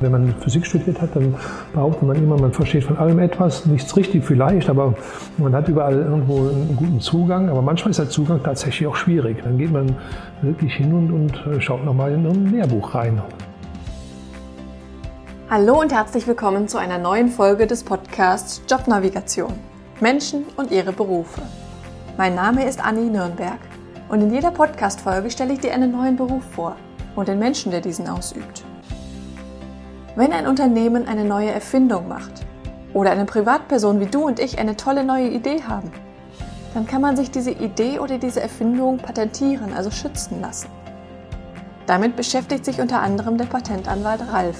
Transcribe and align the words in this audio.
Wenn 0.00 0.12
man 0.12 0.34
Physik 0.40 0.64
studiert 0.64 0.98
hat, 1.02 1.14
dann 1.14 1.34
behauptet 1.74 2.04
man 2.04 2.16
immer, 2.16 2.40
man 2.40 2.54
versteht 2.54 2.84
von 2.84 2.96
allem 2.96 3.18
etwas, 3.18 3.66
nichts 3.66 3.94
richtig 3.98 4.24
vielleicht, 4.24 4.70
aber 4.70 4.94
man 5.36 5.54
hat 5.54 5.68
überall 5.68 5.94
irgendwo 5.94 6.38
einen 6.38 6.74
guten 6.74 7.00
Zugang. 7.00 7.50
Aber 7.50 7.60
manchmal 7.60 7.90
ist 7.90 7.98
der 7.98 8.08
Zugang 8.08 8.42
tatsächlich 8.42 8.88
auch 8.88 8.96
schwierig. 8.96 9.42
Dann 9.44 9.58
geht 9.58 9.70
man 9.70 9.94
wirklich 10.40 10.72
hin 10.72 10.94
und, 10.94 11.12
und 11.12 11.54
äh, 11.54 11.60
schaut 11.60 11.84
nochmal 11.84 12.12
in 12.12 12.26
ein 12.26 12.50
Lehrbuch 12.50 12.94
rein. 12.94 13.20
Hallo 15.50 15.78
und 15.78 15.92
herzlich 15.92 16.26
willkommen 16.26 16.66
zu 16.66 16.78
einer 16.78 16.96
neuen 16.96 17.28
Folge 17.28 17.66
des 17.66 17.84
Podcasts 17.84 18.62
Jobnavigation. 18.70 19.52
Menschen 20.00 20.44
und 20.56 20.70
ihre 20.70 20.92
Berufe. 20.92 21.42
Mein 22.16 22.34
Name 22.34 22.66
ist 22.66 22.82
Anni 22.82 23.10
Nürnberg 23.10 23.58
und 24.08 24.22
in 24.22 24.32
jeder 24.32 24.50
Podcast-Folge 24.50 25.30
stelle 25.30 25.52
ich 25.52 25.60
dir 25.60 25.74
einen 25.74 25.92
neuen 25.92 26.16
Beruf 26.16 26.44
vor 26.44 26.76
und 27.16 27.28
den 27.28 27.38
Menschen, 27.38 27.70
der 27.70 27.82
diesen 27.82 28.08
ausübt. 28.08 28.64
Wenn 30.20 30.34
ein 30.34 30.46
Unternehmen 30.46 31.08
eine 31.08 31.24
neue 31.24 31.50
Erfindung 31.50 32.06
macht 32.06 32.44
oder 32.92 33.10
eine 33.10 33.24
Privatperson 33.24 34.00
wie 34.00 34.06
du 34.06 34.26
und 34.26 34.38
ich 34.38 34.58
eine 34.58 34.76
tolle 34.76 35.02
neue 35.02 35.30
Idee 35.30 35.62
haben, 35.66 35.90
dann 36.74 36.86
kann 36.86 37.00
man 37.00 37.16
sich 37.16 37.30
diese 37.30 37.52
Idee 37.52 38.00
oder 38.00 38.18
diese 38.18 38.42
Erfindung 38.42 38.98
patentieren, 38.98 39.72
also 39.72 39.90
schützen 39.90 40.42
lassen. 40.42 40.68
Damit 41.86 42.16
beschäftigt 42.16 42.66
sich 42.66 42.82
unter 42.82 43.00
anderem 43.00 43.38
der 43.38 43.46
Patentanwalt 43.46 44.20
Ralf. 44.30 44.58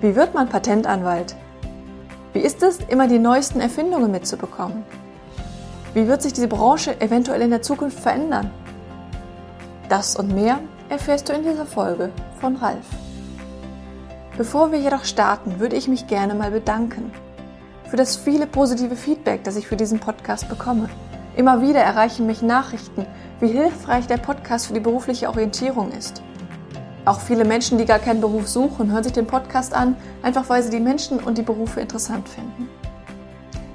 Wie 0.00 0.16
wird 0.16 0.34
man 0.34 0.48
Patentanwalt? 0.48 1.36
Wie 2.32 2.40
ist 2.40 2.60
es, 2.64 2.80
immer 2.88 3.06
die 3.06 3.20
neuesten 3.20 3.60
Erfindungen 3.60 4.10
mitzubekommen? 4.10 4.82
Wie 5.94 6.08
wird 6.08 6.22
sich 6.22 6.32
diese 6.32 6.48
Branche 6.48 7.00
eventuell 7.00 7.42
in 7.42 7.50
der 7.50 7.62
Zukunft 7.62 8.00
verändern? 8.00 8.50
Das 9.88 10.16
und 10.16 10.34
mehr 10.34 10.58
erfährst 10.88 11.28
du 11.28 11.34
in 11.34 11.44
dieser 11.44 11.66
Folge 11.66 12.10
von 12.40 12.56
Ralf. 12.56 12.97
Bevor 14.38 14.70
wir 14.70 14.78
jedoch 14.78 15.04
starten, 15.04 15.58
würde 15.58 15.74
ich 15.74 15.88
mich 15.88 16.06
gerne 16.06 16.32
mal 16.32 16.52
bedanken 16.52 17.10
für 17.88 17.96
das 17.96 18.16
viele 18.16 18.46
positive 18.46 18.94
Feedback, 18.94 19.42
das 19.42 19.56
ich 19.56 19.66
für 19.66 19.74
diesen 19.74 19.98
Podcast 19.98 20.48
bekomme. 20.48 20.88
Immer 21.36 21.60
wieder 21.60 21.80
erreichen 21.80 22.24
mich 22.24 22.40
Nachrichten, 22.40 23.04
wie 23.40 23.48
hilfreich 23.48 24.06
der 24.06 24.18
Podcast 24.18 24.68
für 24.68 24.74
die 24.74 24.80
berufliche 24.80 25.28
Orientierung 25.28 25.90
ist. 25.90 26.22
Auch 27.04 27.18
viele 27.18 27.44
Menschen, 27.44 27.78
die 27.78 27.84
gar 27.84 27.98
keinen 27.98 28.20
Beruf 28.20 28.46
suchen, 28.46 28.92
hören 28.92 29.02
sich 29.02 29.12
den 29.12 29.26
Podcast 29.26 29.74
an, 29.74 29.96
einfach 30.22 30.48
weil 30.48 30.62
sie 30.62 30.70
die 30.70 30.78
Menschen 30.78 31.18
und 31.18 31.36
die 31.36 31.42
Berufe 31.42 31.80
interessant 31.80 32.28
finden. 32.28 32.68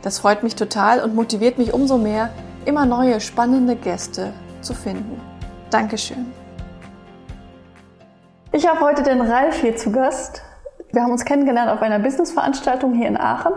Das 0.02 0.20
freut 0.20 0.44
mich 0.44 0.56
total 0.56 1.02
und 1.02 1.14
motiviert 1.14 1.58
mich 1.58 1.74
umso 1.74 1.98
mehr, 1.98 2.30
immer 2.64 2.86
neue 2.86 3.20
spannende 3.20 3.76
Gäste 3.76 4.32
zu 4.62 4.74
finden. 4.74 5.20
Dankeschön. 5.72 6.32
Ich 8.54 8.66
habe 8.66 8.80
heute 8.80 9.04
den 9.04 9.20
Ralf 9.20 9.60
hier 9.60 9.76
zu 9.76 9.92
Gast. 9.92 10.42
Wir 10.94 11.02
haben 11.02 11.12
uns 11.12 11.26
kennengelernt 11.26 11.72
auf 11.72 11.82
einer 11.82 11.98
Businessveranstaltung 11.98 12.94
hier 12.94 13.08
in 13.08 13.18
Aachen. 13.18 13.52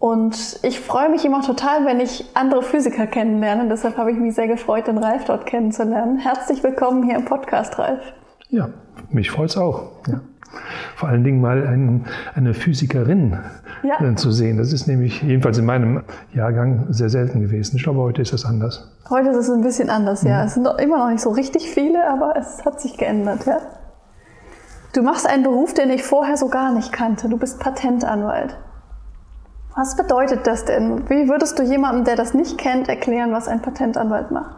Und 0.00 0.58
ich 0.64 0.80
freue 0.80 1.08
mich 1.08 1.24
immer 1.24 1.40
total, 1.40 1.86
wenn 1.86 2.00
ich 2.00 2.24
andere 2.34 2.64
Physiker 2.64 3.06
kennenlerne. 3.06 3.68
Deshalb 3.68 3.96
habe 3.96 4.10
ich 4.10 4.18
mich 4.18 4.34
sehr 4.34 4.48
gefreut, 4.48 4.88
den 4.88 4.98
Ralf 4.98 5.24
dort 5.24 5.46
kennenzulernen. 5.46 6.18
Herzlich 6.18 6.64
willkommen 6.64 7.04
hier 7.04 7.14
im 7.14 7.24
Podcast, 7.24 7.78
Ralf. 7.78 8.00
Ja, 8.50 8.70
mich 9.10 9.30
freut 9.30 9.50
es 9.50 9.56
auch. 9.56 9.84
Ja. 10.08 10.20
Vor 10.96 11.08
allen 11.08 11.22
Dingen 11.22 11.40
mal 11.40 11.64
ein, 11.64 12.06
eine 12.34 12.54
Physikerin 12.54 13.38
ja. 13.84 14.16
Zu 14.16 14.32
sehen. 14.32 14.56
Das 14.58 14.72
ist 14.72 14.88
nämlich 14.88 15.22
jedenfalls 15.22 15.58
in 15.58 15.64
meinem 15.64 16.02
Jahrgang 16.34 16.86
sehr 16.88 17.08
selten 17.08 17.40
gewesen. 17.40 17.76
Ich 17.76 17.84
glaube, 17.84 18.00
heute 18.00 18.22
ist 18.22 18.32
es 18.32 18.44
anders. 18.44 18.90
Heute 19.08 19.28
ist 19.28 19.36
es 19.36 19.50
ein 19.50 19.62
bisschen 19.62 19.90
anders, 19.90 20.24
ja. 20.24 20.40
Mhm. 20.40 20.46
Es 20.46 20.54
sind 20.54 20.68
immer 20.80 20.98
noch 20.98 21.10
nicht 21.10 21.20
so 21.20 21.30
richtig 21.30 21.70
viele, 21.70 22.10
aber 22.10 22.34
es 22.36 22.64
hat 22.64 22.80
sich 22.80 22.96
geändert, 22.96 23.46
ja. 23.46 23.60
Du 24.94 25.02
machst 25.02 25.26
einen 25.26 25.42
Beruf, 25.42 25.74
den 25.74 25.90
ich 25.90 26.02
vorher 26.02 26.36
so 26.36 26.48
gar 26.48 26.72
nicht 26.72 26.92
kannte. 26.92 27.28
Du 27.28 27.36
bist 27.36 27.60
Patentanwalt. 27.60 28.56
Was 29.76 29.96
bedeutet 29.96 30.46
das 30.46 30.64
denn? 30.64 31.08
Wie 31.08 31.28
würdest 31.28 31.58
du 31.58 31.62
jemandem, 31.62 32.04
der 32.04 32.16
das 32.16 32.34
nicht 32.34 32.58
kennt, 32.58 32.88
erklären, 32.88 33.32
was 33.32 33.48
ein 33.48 33.62
Patentanwalt 33.62 34.30
macht? 34.30 34.56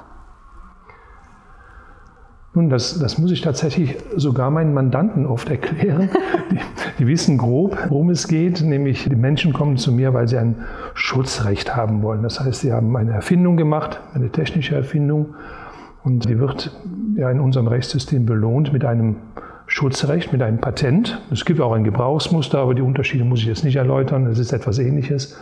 Nun, 2.55 2.69
das, 2.69 2.99
das 2.99 3.19
muss 3.19 3.31
ich 3.31 3.43
tatsächlich 3.43 3.97
sogar 4.17 4.51
meinen 4.51 4.75
Mandanten 4.75 5.27
oft 5.27 5.49
erklären. 5.51 6.09
Die, 6.51 6.59
die, 6.99 7.07
wissen 7.07 7.39
grob, 7.39 7.79
worum 7.91 8.11
es 8.11 8.27
geht, 8.27 8.61
nämlich 8.61 9.09
die 9.09 9.15
Menschen 9.15 9.53
kommen 9.53 9.77
zu 9.77 9.93
mir, 9.93 10.15
weil 10.15 10.27
sie 10.27 10.37
ein 10.37 10.57
Schutzrecht 10.95 11.77
haben 11.77 12.03
wollen. 12.03 12.25
Das 12.25 12.41
heißt, 12.41 12.63
sie 12.63 12.73
haben 12.73 12.97
eine 12.97 13.13
Erfindung 13.13 13.57
gemacht, 13.57 14.01
eine 14.15 14.31
technische 14.31 14.75
Erfindung, 14.75 15.35
und 16.03 16.29
die 16.29 16.41
wird 16.41 16.73
ja 17.15 17.31
in 17.31 17.39
unserem 17.39 17.69
Rechtssystem 17.69 18.27
belohnt 18.27 18.73
mit 18.73 18.85
einem 18.85 19.17
Schutzrecht 19.71 20.33
mit 20.33 20.43
einem 20.43 20.59
Patent. 20.59 21.23
Es 21.31 21.45
gibt 21.45 21.61
auch 21.61 21.73
ein 21.73 21.85
Gebrauchsmuster, 21.85 22.59
aber 22.59 22.75
die 22.75 22.83
Unterschiede 22.83 23.25
muss 23.25 23.39
ich 23.39 23.47
jetzt 23.47 23.63
nicht 23.63 23.77
erläutern. 23.77 24.27
Es 24.27 24.41
ist 24.41 24.53
etwas 24.53 24.81
Ähnliches. 24.81 25.39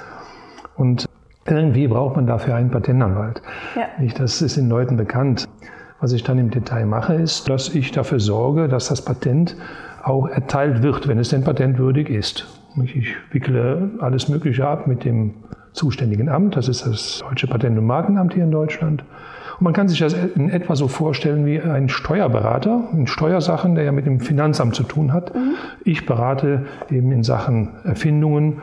Und 0.77 1.06
irgendwie 1.47 1.89
braucht 1.89 2.16
man 2.16 2.27
dafür 2.27 2.55
einen 2.55 2.71
Patentanwalt. 2.71 3.41
Ja. 3.75 3.88
Das 4.19 4.43
ist 4.43 4.59
den 4.59 4.69
Leuten 4.69 4.99
bekannt. 4.99 5.49
Was 6.00 6.12
ich 6.12 6.25
dann 6.25 6.38
im 6.38 6.50
Detail 6.50 6.84
mache, 6.84 7.15
ist, 7.15 7.49
dass 7.49 7.75
ich 7.75 7.91
dafür 7.91 8.21
sorge, 8.21 8.69
dass 8.69 8.88
das 8.88 9.03
Patent 9.03 9.56
auch 10.05 10.28
erteilt 10.28 10.83
wird, 10.83 11.09
wenn 11.09 11.19
es 11.19 11.31
denn 11.31 11.43
patentwürdig 11.43 12.11
ist. 12.11 12.47
Ich 12.84 13.17
wickle 13.33 13.93
alles 14.00 14.28
Mögliche 14.28 14.69
ab 14.69 14.87
mit 14.87 15.05
dem 15.05 15.34
zuständigen 15.72 16.28
Amt. 16.28 16.55
Das 16.55 16.69
ist 16.69 16.87
das 16.87 17.21
Deutsche 17.27 17.47
Patent- 17.47 17.78
und 17.78 17.87
Markenamt 17.87 18.34
hier 18.34 18.44
in 18.44 18.50
Deutschland. 18.50 19.03
Und 19.58 19.64
man 19.64 19.72
kann 19.72 19.88
sich 19.88 19.98
das 19.98 20.12
in 20.12 20.50
etwa 20.50 20.76
so 20.76 20.86
vorstellen 20.86 21.44
wie 21.44 21.60
ein 21.60 21.88
Steuerberater 21.88 22.88
in 22.92 23.08
Steuersachen, 23.08 23.74
der 23.74 23.84
ja 23.84 23.92
mit 23.92 24.06
dem 24.06 24.20
Finanzamt 24.20 24.76
zu 24.76 24.84
tun 24.84 25.12
hat. 25.12 25.34
Mhm. 25.34 25.54
Ich 25.84 26.06
berate 26.06 26.66
eben 26.91 27.10
in 27.10 27.24
Sachen 27.24 27.70
Erfindungen 27.84 28.62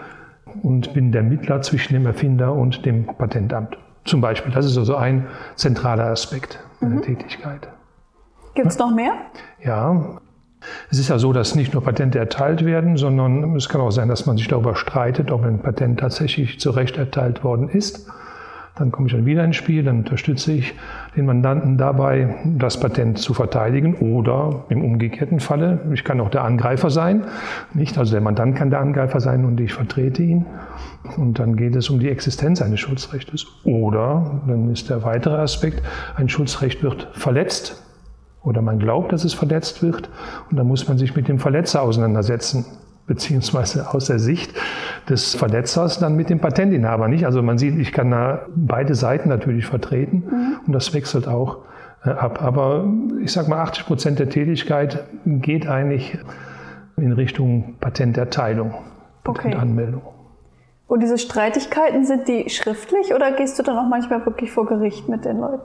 und 0.63 0.94
bin 0.94 1.11
der 1.11 1.23
Mittler 1.23 1.61
zwischen 1.61 1.94
dem 1.94 2.06
Erfinder 2.06 2.53
und 2.53 2.85
dem 2.85 3.06
Patentamt. 3.06 3.78
Zum 4.06 4.22
Beispiel. 4.22 4.53
Das 4.53 4.66
ist 4.66 4.78
also 4.78 4.95
ein 4.95 5.25
zentraler 5.56 6.06
Aspekt 6.06 6.59
meiner 6.79 6.95
mhm. 6.95 7.01
Tätigkeit. 7.01 7.67
Gibt 8.53 8.67
es 8.67 8.77
noch 8.77 8.94
mehr? 8.94 9.13
Ja. 9.62 10.19
Es 10.89 10.97
ist 10.97 11.09
ja 11.09 11.19
so, 11.19 11.33
dass 11.33 11.56
nicht 11.56 11.73
nur 11.73 11.83
Patente 11.83 12.17
erteilt 12.17 12.66
werden, 12.66 12.95
sondern 12.95 13.56
es 13.56 13.67
kann 13.67 13.81
auch 13.81 13.91
sein, 13.91 14.07
dass 14.07 14.25
man 14.25 14.38
sich 14.38 14.47
darüber 14.47 14.75
streitet, 14.75 15.29
ob 15.29 15.44
ein 15.44 15.59
Patent 15.59 16.00
tatsächlich 16.00 16.59
zu 16.59 16.72
Recht 16.72 16.97
erteilt 16.97 17.44
worden 17.44 17.69
ist. 17.69 18.07
Dann 18.78 18.91
komme 18.91 19.08
ich 19.08 19.13
dann 19.13 19.25
wieder 19.25 19.44
ins 19.46 19.56
Spiel, 19.56 19.84
dann 19.84 20.00
unterstütze 20.00 20.52
ich 20.52 20.74
den 21.16 21.25
Mandanten 21.25 21.78
dabei, 21.78 22.36
das 22.58 22.78
Patent 22.78 23.18
zu 23.18 23.34
verteidigen 23.34 23.96
oder 23.96 24.66
im 24.68 24.84
umgekehrten 24.84 25.40
Falle, 25.40 25.80
ich 25.94 26.03
kann 26.03 26.19
auch 26.19 26.30
der 26.30 26.44
Angreifer 26.44 26.90
sein, 26.90 27.24
nicht? 27.74 27.97
Also 27.97 28.12
der 28.12 28.22
Mandant 28.22 28.58
kann 28.58 28.69
der 28.69 28.81
Angreifer 28.81 29.22
sein 29.22 29.46
und 29.46 29.62
ich 29.62 29.74
vertrete 29.74 30.24
ihn. 30.24 30.46
Und 31.16 31.40
dann 31.40 31.56
geht 31.56 31.75
es 31.75 31.90
um 31.90 32.00
die 32.00 32.09
Existenz 32.09 32.62
eines 32.62 32.81
Schutzrechtes. 32.81 33.46
Oder, 33.63 34.41
dann 34.46 34.69
ist 34.69 34.90
der 34.90 35.03
weitere 35.03 35.38
Aspekt, 35.38 35.81
ein 36.18 36.28
Schutzrecht 36.28 36.84
wird 36.84 37.07
verletzt 37.13 37.81
oder 38.44 38.62
man 38.62 38.78
glaubt, 38.80 39.13
dass 39.13 39.24
es 39.24 39.34
verletzt 39.34 39.84
wird 39.84 40.09
und 40.52 40.57
dann 40.57 40.68
muss 40.68 40.86
man 40.88 40.97
sich 40.97 41.16
mit 41.16 41.30
dem 41.30 41.40
Verletzer 41.40 41.81
auseinandersetzen 41.81 42.66
beziehungsweise 43.08 43.94
aus 43.94 44.06
der 44.06 44.20
Sicht 44.20 44.54
des 45.10 45.36
Verletzers 45.36 46.00
dann 46.00 46.16
mit 46.16 46.30
dem 46.30 46.40
Patentinhaber 46.40 47.08
nicht. 47.08 47.26
Also 47.26 47.44
man 47.44 47.58
sieht, 47.58 47.78
ich 47.78 47.92
kann 47.92 48.12
da 48.12 48.46
beide 48.56 48.96
Seiten 48.96 49.30
natürlich 49.30 49.66
vertreten 49.66 50.24
mhm. 50.30 50.60
und 50.66 50.74
das 50.74 50.94
wechselt 50.94 51.28
auch 51.28 51.60
äh, 52.04 52.10
ab. 52.10 52.42
Aber 52.42 52.86
ich 53.22 53.32
sage 53.32 53.50
mal, 53.50 53.62
80 53.62 53.86
Prozent 53.86 54.20
der 54.20 54.30
Tätigkeit 54.30 55.04
geht 55.26 55.68
eigentlich 55.68 56.18
in 56.98 57.12
Richtung 57.12 57.76
Patenterteilung, 57.80 58.74
Patentanmeldung. 59.24 60.02
Okay. 60.02 60.12
Und 60.88 61.02
diese 61.02 61.18
Streitigkeiten, 61.18 62.06
sind 62.06 62.28
die 62.28 62.50
schriftlich 62.50 63.14
oder 63.14 63.32
gehst 63.32 63.58
du 63.58 63.64
dann 63.64 63.78
auch 63.78 63.90
manchmal 63.90 64.26
wirklich 64.26 64.52
vor 64.52 64.66
Gericht 64.66 65.10
mit 65.10 65.26
den 65.26 65.40
Leuten? 65.40 65.62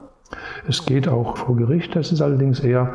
Es 0.67 0.87
geht 0.87 1.09
auch 1.09 1.37
vor 1.37 1.57
Gericht, 1.57 1.95
das 1.95 2.12
ist 2.12 2.22
allerdings 2.22 2.61
eher 2.61 2.95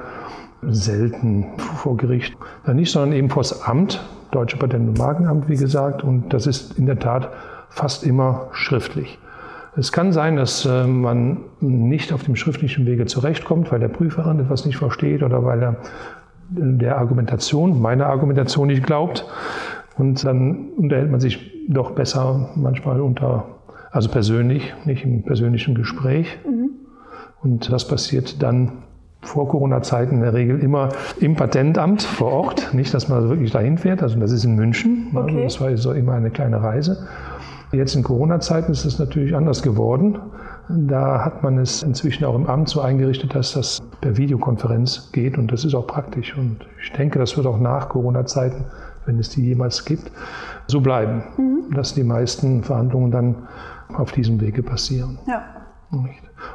selten 0.63 1.57
vor 1.57 1.97
Gericht. 1.97 2.35
Nicht, 2.67 2.91
sondern 2.91 3.13
eben 3.13 3.29
vor 3.29 3.43
das 3.43 3.61
Amt, 3.61 4.03
Deutsche 4.35 4.57
Patent- 4.57 4.89
und 4.89 4.97
Markenamt, 4.97 5.47
wie 5.49 5.55
gesagt, 5.55 6.03
und 6.03 6.33
das 6.33 6.45
ist 6.45 6.77
in 6.77 6.85
der 6.85 6.99
Tat 6.99 7.29
fast 7.69 8.05
immer 8.05 8.49
schriftlich. 8.51 9.17
Es 9.77 9.91
kann 9.91 10.11
sein, 10.11 10.35
dass 10.35 10.65
äh, 10.65 10.85
man 10.85 11.39
nicht 11.59 12.13
auf 12.13 12.23
dem 12.23 12.35
schriftlichen 12.35 12.85
Wege 12.85 13.05
zurechtkommt, 13.05 13.71
weil 13.71 13.79
der 13.79 13.89
Prüferin 13.89 14.39
etwas 14.39 14.65
nicht 14.65 14.77
versteht 14.77 15.23
oder 15.23 15.43
weil 15.43 15.61
er 15.61 15.75
der 16.49 16.97
Argumentation, 16.97 17.81
meiner 17.81 18.07
Argumentation 18.07 18.67
nicht 18.67 18.85
glaubt. 18.85 19.25
Und 19.97 20.23
dann 20.23 20.69
unterhält 20.77 21.11
man 21.11 21.19
sich 21.19 21.51
doch 21.67 21.91
besser 21.91 22.49
manchmal 22.55 23.01
unter, 23.01 23.45
also 23.91 24.09
persönlich, 24.09 24.73
nicht 24.85 25.03
im 25.03 25.23
persönlichen 25.23 25.75
Gespräch. 25.75 26.37
Mhm. 26.45 26.71
Und 27.41 27.71
das 27.71 27.87
passiert 27.87 28.41
dann 28.43 28.83
vor 29.25 29.47
Corona-Zeiten 29.47 30.15
in 30.15 30.21
der 30.21 30.33
Regel 30.33 30.59
immer 30.59 30.89
im 31.19 31.35
Patentamt 31.35 32.03
vor 32.03 32.31
Ort. 32.31 32.73
Nicht, 32.73 32.93
dass 32.93 33.09
man 33.09 33.27
wirklich 33.29 33.51
dahin 33.51 33.77
fährt. 33.77 34.01
Also 34.01 34.19
das 34.19 34.31
ist 34.31 34.45
in 34.45 34.55
München. 34.55 35.07
Okay. 35.13 35.43
Das 35.43 35.59
war 35.59 35.75
so 35.77 35.91
immer 35.91 36.13
eine 36.13 36.29
kleine 36.29 36.61
Reise. 36.61 37.07
Jetzt 37.71 37.95
in 37.95 38.03
Corona-Zeiten 38.03 38.71
ist 38.71 38.85
es 38.85 38.99
natürlich 38.99 39.35
anders 39.35 39.61
geworden. 39.61 40.19
Da 40.69 41.23
hat 41.25 41.43
man 41.43 41.57
es 41.57 41.83
inzwischen 41.83 42.25
auch 42.25 42.35
im 42.35 42.47
Amt 42.47 42.69
so 42.69 42.81
eingerichtet, 42.81 43.35
dass 43.35 43.53
das 43.53 43.81
per 44.01 44.17
Videokonferenz 44.17 45.11
geht 45.11 45.37
und 45.37 45.51
das 45.51 45.65
ist 45.65 45.75
auch 45.75 45.85
praktisch. 45.85 46.35
Und 46.37 46.59
ich 46.81 46.91
denke, 46.93 47.19
das 47.19 47.35
wird 47.37 47.45
auch 47.47 47.59
nach 47.59 47.89
Corona-Zeiten, 47.89 48.65
wenn 49.05 49.19
es 49.19 49.29
die 49.29 49.45
jemals 49.45 49.85
gibt, 49.85 50.11
so 50.67 50.81
bleiben, 50.81 51.23
mhm. 51.37 51.73
dass 51.75 51.93
die 51.93 52.03
meisten 52.03 52.63
Verhandlungen 52.63 53.11
dann 53.11 53.35
auf 53.95 54.11
diesem 54.11 54.39
Wege 54.41 54.63
passieren. 54.63 55.19
Ja. 55.27 55.43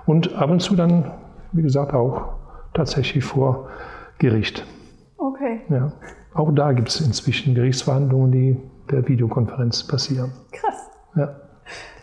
Und 0.07 0.35
ab 0.35 0.51
und 0.51 0.61
zu 0.61 0.75
dann, 0.75 1.11
wie 1.53 1.63
gesagt, 1.63 1.95
auch 1.95 2.40
tatsächlich 2.75 3.25
vor 3.25 3.69
Gericht. 4.19 4.67
Okay. 5.17 5.61
Ja. 5.69 5.93
Auch 6.35 6.53
da 6.53 6.73
gibt 6.73 6.89
es 6.89 7.01
inzwischen 7.01 7.55
Gerichtsverhandlungen, 7.55 8.33
die 8.33 8.57
per 8.87 9.07
Videokonferenz 9.07 9.87
passieren. 9.87 10.33
Krass. 10.53 10.91
Ja. 11.17 11.37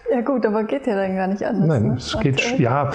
Ja 0.09 0.21
gut, 0.21 0.45
aber 0.45 0.63
geht 0.63 0.87
ja 0.87 0.95
dann 0.95 1.15
gar 1.15 1.27
nicht 1.27 1.43
anders. 1.43 1.67
Nein, 1.67 1.87
ne? 1.89 1.95
es 1.97 2.17
geht, 2.21 2.59
ja, 2.59 2.91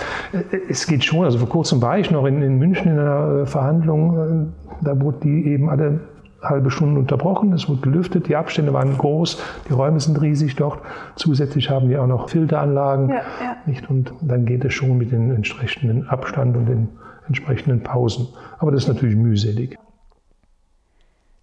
es 0.69 0.87
geht 0.87 1.05
schon. 1.05 1.25
Also 1.25 1.39
vor 1.39 1.49
kurzem 1.49 1.83
war 1.83 1.99
ich 1.99 2.11
noch 2.11 2.25
in, 2.25 2.41
in 2.41 2.59
München 2.59 2.91
in 2.91 2.99
einer 2.99 3.43
äh, 3.43 3.47
Verhandlung. 3.47 4.53
Äh, 4.81 4.85
da 4.85 4.99
wurde 4.99 5.19
die 5.23 5.47
eben 5.47 5.69
alle 5.69 6.01
halbe 6.43 6.71
Stunde 6.71 6.99
unterbrochen. 6.99 7.53
Es 7.53 7.69
wurde 7.69 7.83
gelüftet. 7.83 8.29
Die 8.29 8.37
Abstände 8.37 8.73
waren 8.73 8.97
groß. 8.97 9.43
Die 9.69 9.73
Räume 9.73 10.01
sind 10.01 10.21
riesig 10.21 10.57
dort. 10.57 10.81
Zusätzlich 11.15 11.71
haben 11.71 11.89
die 11.89 11.99
auch 11.99 12.07
noch 12.07 12.31
Filteranlagen. 12.31 13.11
Ja, 13.11 13.17
ja. 13.17 13.57
Nicht? 13.67 13.89
Und 13.91 14.15
dann 14.23 14.47
geht 14.47 14.65
es 14.65 14.73
schon 14.73 14.97
mit 14.97 15.13
dem 15.13 15.31
entsprechenden 15.33 16.09
Abstand 16.09 16.57
und 16.57 16.67
den 16.67 16.89
entsprechenden 17.27 17.83
Pausen. 17.83 18.29
Aber 18.59 18.73
das 18.73 18.83
ist 18.83 18.89
natürlich 18.89 19.17
mühselig. 19.17 19.79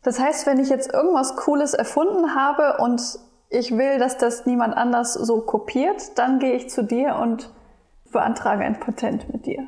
Das 0.03 0.19
heißt, 0.19 0.47
wenn 0.47 0.59
ich 0.59 0.69
jetzt 0.69 0.93
irgendwas 0.93 1.35
Cooles 1.35 1.73
erfunden 1.73 2.35
habe 2.35 2.81
und 2.81 3.01
ich 3.49 3.71
will, 3.71 3.99
dass 3.99 4.17
das 4.17 4.45
niemand 4.45 4.77
anders 4.77 5.13
so 5.13 5.41
kopiert, 5.41 6.17
dann 6.17 6.39
gehe 6.39 6.53
ich 6.53 6.69
zu 6.69 6.83
dir 6.83 7.15
und 7.15 7.49
beantrage 8.11 8.63
ein 8.63 8.79
Patent 8.79 9.31
mit 9.31 9.45
dir. 9.45 9.67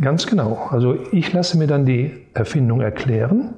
Ganz 0.00 0.26
genau. 0.26 0.68
Also 0.70 0.96
ich 1.12 1.32
lasse 1.32 1.56
mir 1.56 1.66
dann 1.66 1.86
die 1.86 2.26
Erfindung 2.34 2.80
erklären 2.80 3.54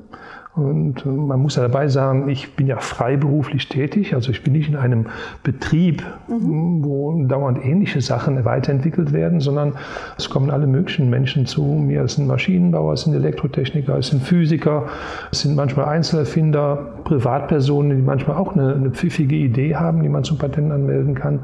und 0.56 1.04
man 1.04 1.38
muss 1.40 1.56
ja 1.56 1.62
dabei 1.62 1.88
sagen, 1.88 2.30
ich 2.30 2.56
bin 2.56 2.66
ja 2.66 2.78
freiberuflich 2.78 3.68
tätig, 3.68 4.14
also 4.14 4.30
ich 4.30 4.42
bin 4.42 4.54
nicht 4.54 4.70
in 4.70 4.76
einem 4.76 5.06
Betrieb, 5.42 6.02
mhm. 6.28 6.82
wo 6.82 7.26
dauernd 7.26 7.62
ähnliche 7.62 8.00
Sachen 8.00 8.42
weiterentwickelt 8.46 9.12
werden, 9.12 9.40
sondern 9.40 9.74
es 10.16 10.30
kommen 10.30 10.50
alle 10.50 10.66
möglichen 10.66 11.10
Menschen 11.10 11.44
zu 11.44 11.62
mir. 11.62 12.04
Es 12.04 12.14
sind 12.14 12.26
Maschinenbauer, 12.26 12.94
es 12.94 13.02
sind 13.02 13.12
Elektrotechniker, 13.12 13.98
es 13.98 14.08
sind 14.08 14.22
Physiker, 14.22 14.86
es 15.30 15.42
sind 15.42 15.56
manchmal 15.56 15.86
Einzelerfinder, 15.86 16.94
Privatpersonen, 17.04 17.94
die 17.94 18.02
manchmal 18.02 18.38
auch 18.38 18.54
eine, 18.56 18.74
eine 18.74 18.90
pfiffige 18.90 19.36
Idee 19.36 19.76
haben, 19.76 20.02
die 20.02 20.08
man 20.08 20.24
zum 20.24 20.38
Patent 20.38 20.72
anmelden 20.72 21.14
kann. 21.14 21.40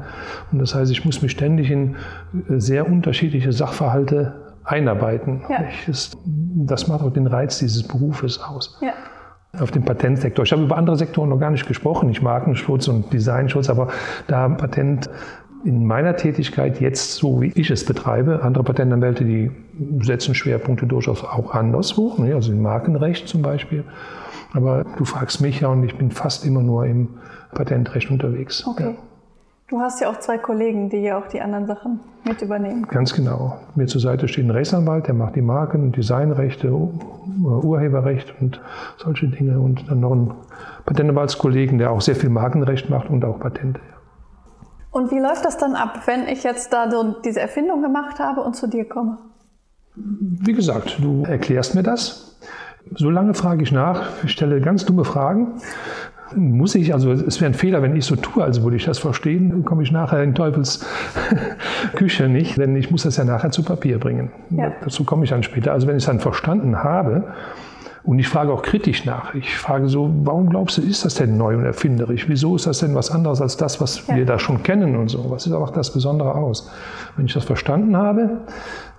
Und 0.51 0.57
das 0.57 0.73
heißt, 0.73 0.91
ich 0.91 1.05
muss 1.05 1.21
mich 1.21 1.33
ständig 1.33 1.69
in 1.69 1.97
sehr 2.49 2.89
unterschiedliche 2.89 3.51
Sachverhalte 3.51 4.33
einarbeiten. 4.63 5.41
Ja. 5.49 5.65
Das, 5.87 6.11
das, 6.25 6.87
macht 6.87 7.03
auch 7.03 7.11
den 7.11 7.27
Reiz 7.27 7.59
dieses 7.59 7.87
Berufes 7.87 8.39
aus. 8.39 8.79
Ja. 8.81 8.93
Auf 9.59 9.71
dem 9.71 9.85
Patentsektor. 9.85 10.45
Ich 10.45 10.51
habe 10.51 10.63
über 10.63 10.77
andere 10.77 10.95
Sektoren 10.95 11.29
noch 11.29 11.39
gar 11.39 11.51
nicht 11.51 11.67
gesprochen, 11.67 12.09
nicht 12.09 12.23
Markenschutz 12.23 12.87
und 12.87 13.13
Designschutz, 13.13 13.69
aber 13.69 13.89
da 14.27 14.49
Patent 14.49 15.09
in 15.63 15.85
meiner 15.85 16.15
Tätigkeit 16.15 16.81
jetzt 16.81 17.15
so, 17.15 17.41
wie 17.41 17.51
ich 17.55 17.69
es 17.69 17.85
betreibe, 17.85 18.41
andere 18.41 18.63
Patentanwälte, 18.63 19.23
die 19.23 19.51
setzen 20.01 20.35
Schwerpunkte 20.35 20.87
durchaus 20.87 21.23
auch 21.23 21.53
anderswo, 21.53 22.15
ne, 22.17 22.33
also 22.33 22.51
im 22.51 22.61
Markenrecht 22.61 23.27
zum 23.27 23.41
Beispiel. 23.41 23.83
Aber 24.53 24.85
du 24.97 25.05
fragst 25.05 25.41
mich 25.41 25.61
ja 25.61 25.69
und 25.69 25.83
ich 25.83 25.95
bin 25.95 26.11
fast 26.11 26.45
immer 26.45 26.61
nur 26.61 26.85
im 26.85 27.09
Patentrecht 27.53 28.11
unterwegs. 28.11 28.65
Okay. 28.67 28.83
Ja. 28.83 28.93
Du 29.69 29.79
hast 29.79 30.01
ja 30.01 30.09
auch 30.09 30.19
zwei 30.19 30.37
Kollegen, 30.37 30.89
die 30.89 30.97
ja 30.97 31.17
auch 31.17 31.27
die 31.27 31.41
anderen 31.41 31.65
Sachen 31.65 31.99
mit 32.25 32.41
übernehmen. 32.41 32.85
Ganz 32.87 33.13
genau. 33.13 33.57
Mir 33.75 33.87
zur 33.87 34.01
Seite 34.01 34.27
steht 34.27 34.45
ein 34.45 34.51
Rechtsanwalt, 34.51 35.07
der 35.07 35.13
macht 35.13 35.35
die 35.35 35.41
Marken, 35.41 35.91
Designrechte, 35.91 36.71
Urheberrecht 36.71 38.33
und 38.41 38.61
solche 38.97 39.27
Dinge. 39.27 39.59
Und 39.59 39.89
dann 39.89 40.01
noch 40.01 40.11
ein 40.11 40.33
Patentanwaltskollegen, 40.85 41.77
der 41.77 41.91
auch 41.91 42.01
sehr 42.01 42.15
viel 42.15 42.29
Markenrecht 42.29 42.89
macht 42.89 43.09
und 43.09 43.23
auch 43.23 43.39
Patente. 43.39 43.79
Und 44.91 45.11
wie 45.11 45.19
läuft 45.19 45.43
das 45.43 45.57
dann 45.57 45.75
ab, 45.75 46.01
wenn 46.05 46.27
ich 46.27 46.43
jetzt 46.43 46.71
da 46.71 46.91
so 46.91 47.15
diese 47.21 47.39
Erfindung 47.39 47.81
gemacht 47.81 48.19
habe 48.19 48.41
und 48.41 48.55
zu 48.55 48.67
dir 48.67 48.87
komme? 48.87 49.17
Wie 49.95 50.53
gesagt, 50.53 50.99
du 51.01 51.23
erklärst 51.23 51.73
mir 51.73 51.83
das. 51.83 52.37
So 52.95 53.09
lange 53.09 53.33
frage 53.33 53.63
ich 53.63 53.71
nach, 53.71 54.23
ich 54.23 54.31
stelle 54.31 54.59
ganz 54.59 54.85
dumme 54.85 55.05
Fragen 55.05 55.53
muss 56.35 56.75
ich, 56.75 56.93
also 56.93 57.11
es 57.11 57.39
wäre 57.41 57.51
ein 57.51 57.53
Fehler, 57.53 57.81
wenn 57.81 57.95
ich 57.95 58.05
so 58.05 58.15
tue, 58.15 58.43
als 58.43 58.61
würde 58.63 58.77
ich 58.77 58.85
das 58.85 58.99
verstehen, 58.99 59.49
dann 59.49 59.65
komme 59.65 59.83
ich 59.83 59.91
nachher 59.91 60.23
in 60.23 60.35
Teufels 60.35 60.85
Küche 61.95 62.27
nicht, 62.27 62.57
denn 62.57 62.75
ich 62.75 62.91
muss 62.91 63.03
das 63.03 63.17
ja 63.17 63.23
nachher 63.23 63.51
zu 63.51 63.63
Papier 63.63 63.99
bringen. 63.99 64.31
Ja. 64.49 64.71
Dazu 64.81 65.03
komme 65.03 65.23
ich 65.23 65.29
dann 65.29 65.43
später. 65.43 65.71
Also 65.71 65.87
wenn 65.87 65.97
ich 65.97 66.03
es 66.03 66.07
dann 66.07 66.19
verstanden 66.19 66.83
habe, 66.83 67.25
und 68.05 68.19
ich 68.19 68.27
frage 68.27 68.51
auch 68.51 68.63
kritisch 68.63 69.05
nach. 69.05 69.33
Ich 69.33 69.55
frage 69.57 69.87
so, 69.87 70.13
warum 70.23 70.49
glaubst 70.49 70.77
du, 70.77 70.81
ist 70.81 71.05
das 71.05 71.15
denn 71.15 71.37
neu 71.37 71.55
und 71.55 71.63
erfinderisch? 71.63 72.27
Wieso 72.27 72.57
ist 72.57 72.67
das 72.67 72.79
denn 72.79 72.95
was 72.95 73.09
anderes 73.09 73.39
als 73.41 73.55
das, 73.55 73.79
was 73.79 74.07
ja. 74.07 74.17
wir 74.17 74.25
da 74.25 74.39
schon 74.39 74.61
kennen 74.61 74.97
und 74.97 75.07
so? 75.07 75.31
Was 75.31 75.45
ist 75.45 75.53
auch 75.53 75.69
das 75.69 75.93
Besondere 75.93 76.35
aus? 76.35 76.69
Wenn 77.15 77.27
ich 77.27 77.33
das 77.33 77.45
verstanden 77.45 77.95
habe, 77.95 78.41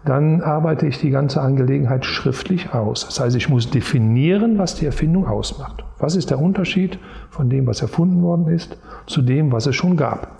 dann 0.05 0.43
arbeite 0.43 0.87
ich 0.87 0.99
die 0.99 1.11
ganze 1.11 1.41
Angelegenheit 1.41 2.05
schriftlich 2.05 2.75
aus. 2.75 3.06
Das 3.06 3.21
heißt, 3.21 3.37
ich 3.37 3.49
muss 3.49 3.71
definieren, 3.71 4.59
was 4.59 4.75
die 4.75 4.87
Erfindung 4.87 5.27
ausmacht. 5.27 5.85
Was 5.99 6.15
ist 6.15 6.31
der 6.31 6.39
Unterschied 6.39 6.99
von 7.31 7.49
dem, 7.49 7.67
was 7.67 7.81
erfunden 7.81 8.23
worden 8.23 8.49
ist, 8.49 8.77
zu 9.06 9.23
dem, 9.23 9.51
was 9.51 9.67
es 9.67 9.77
schon 9.77 9.97
gab? 9.97 10.31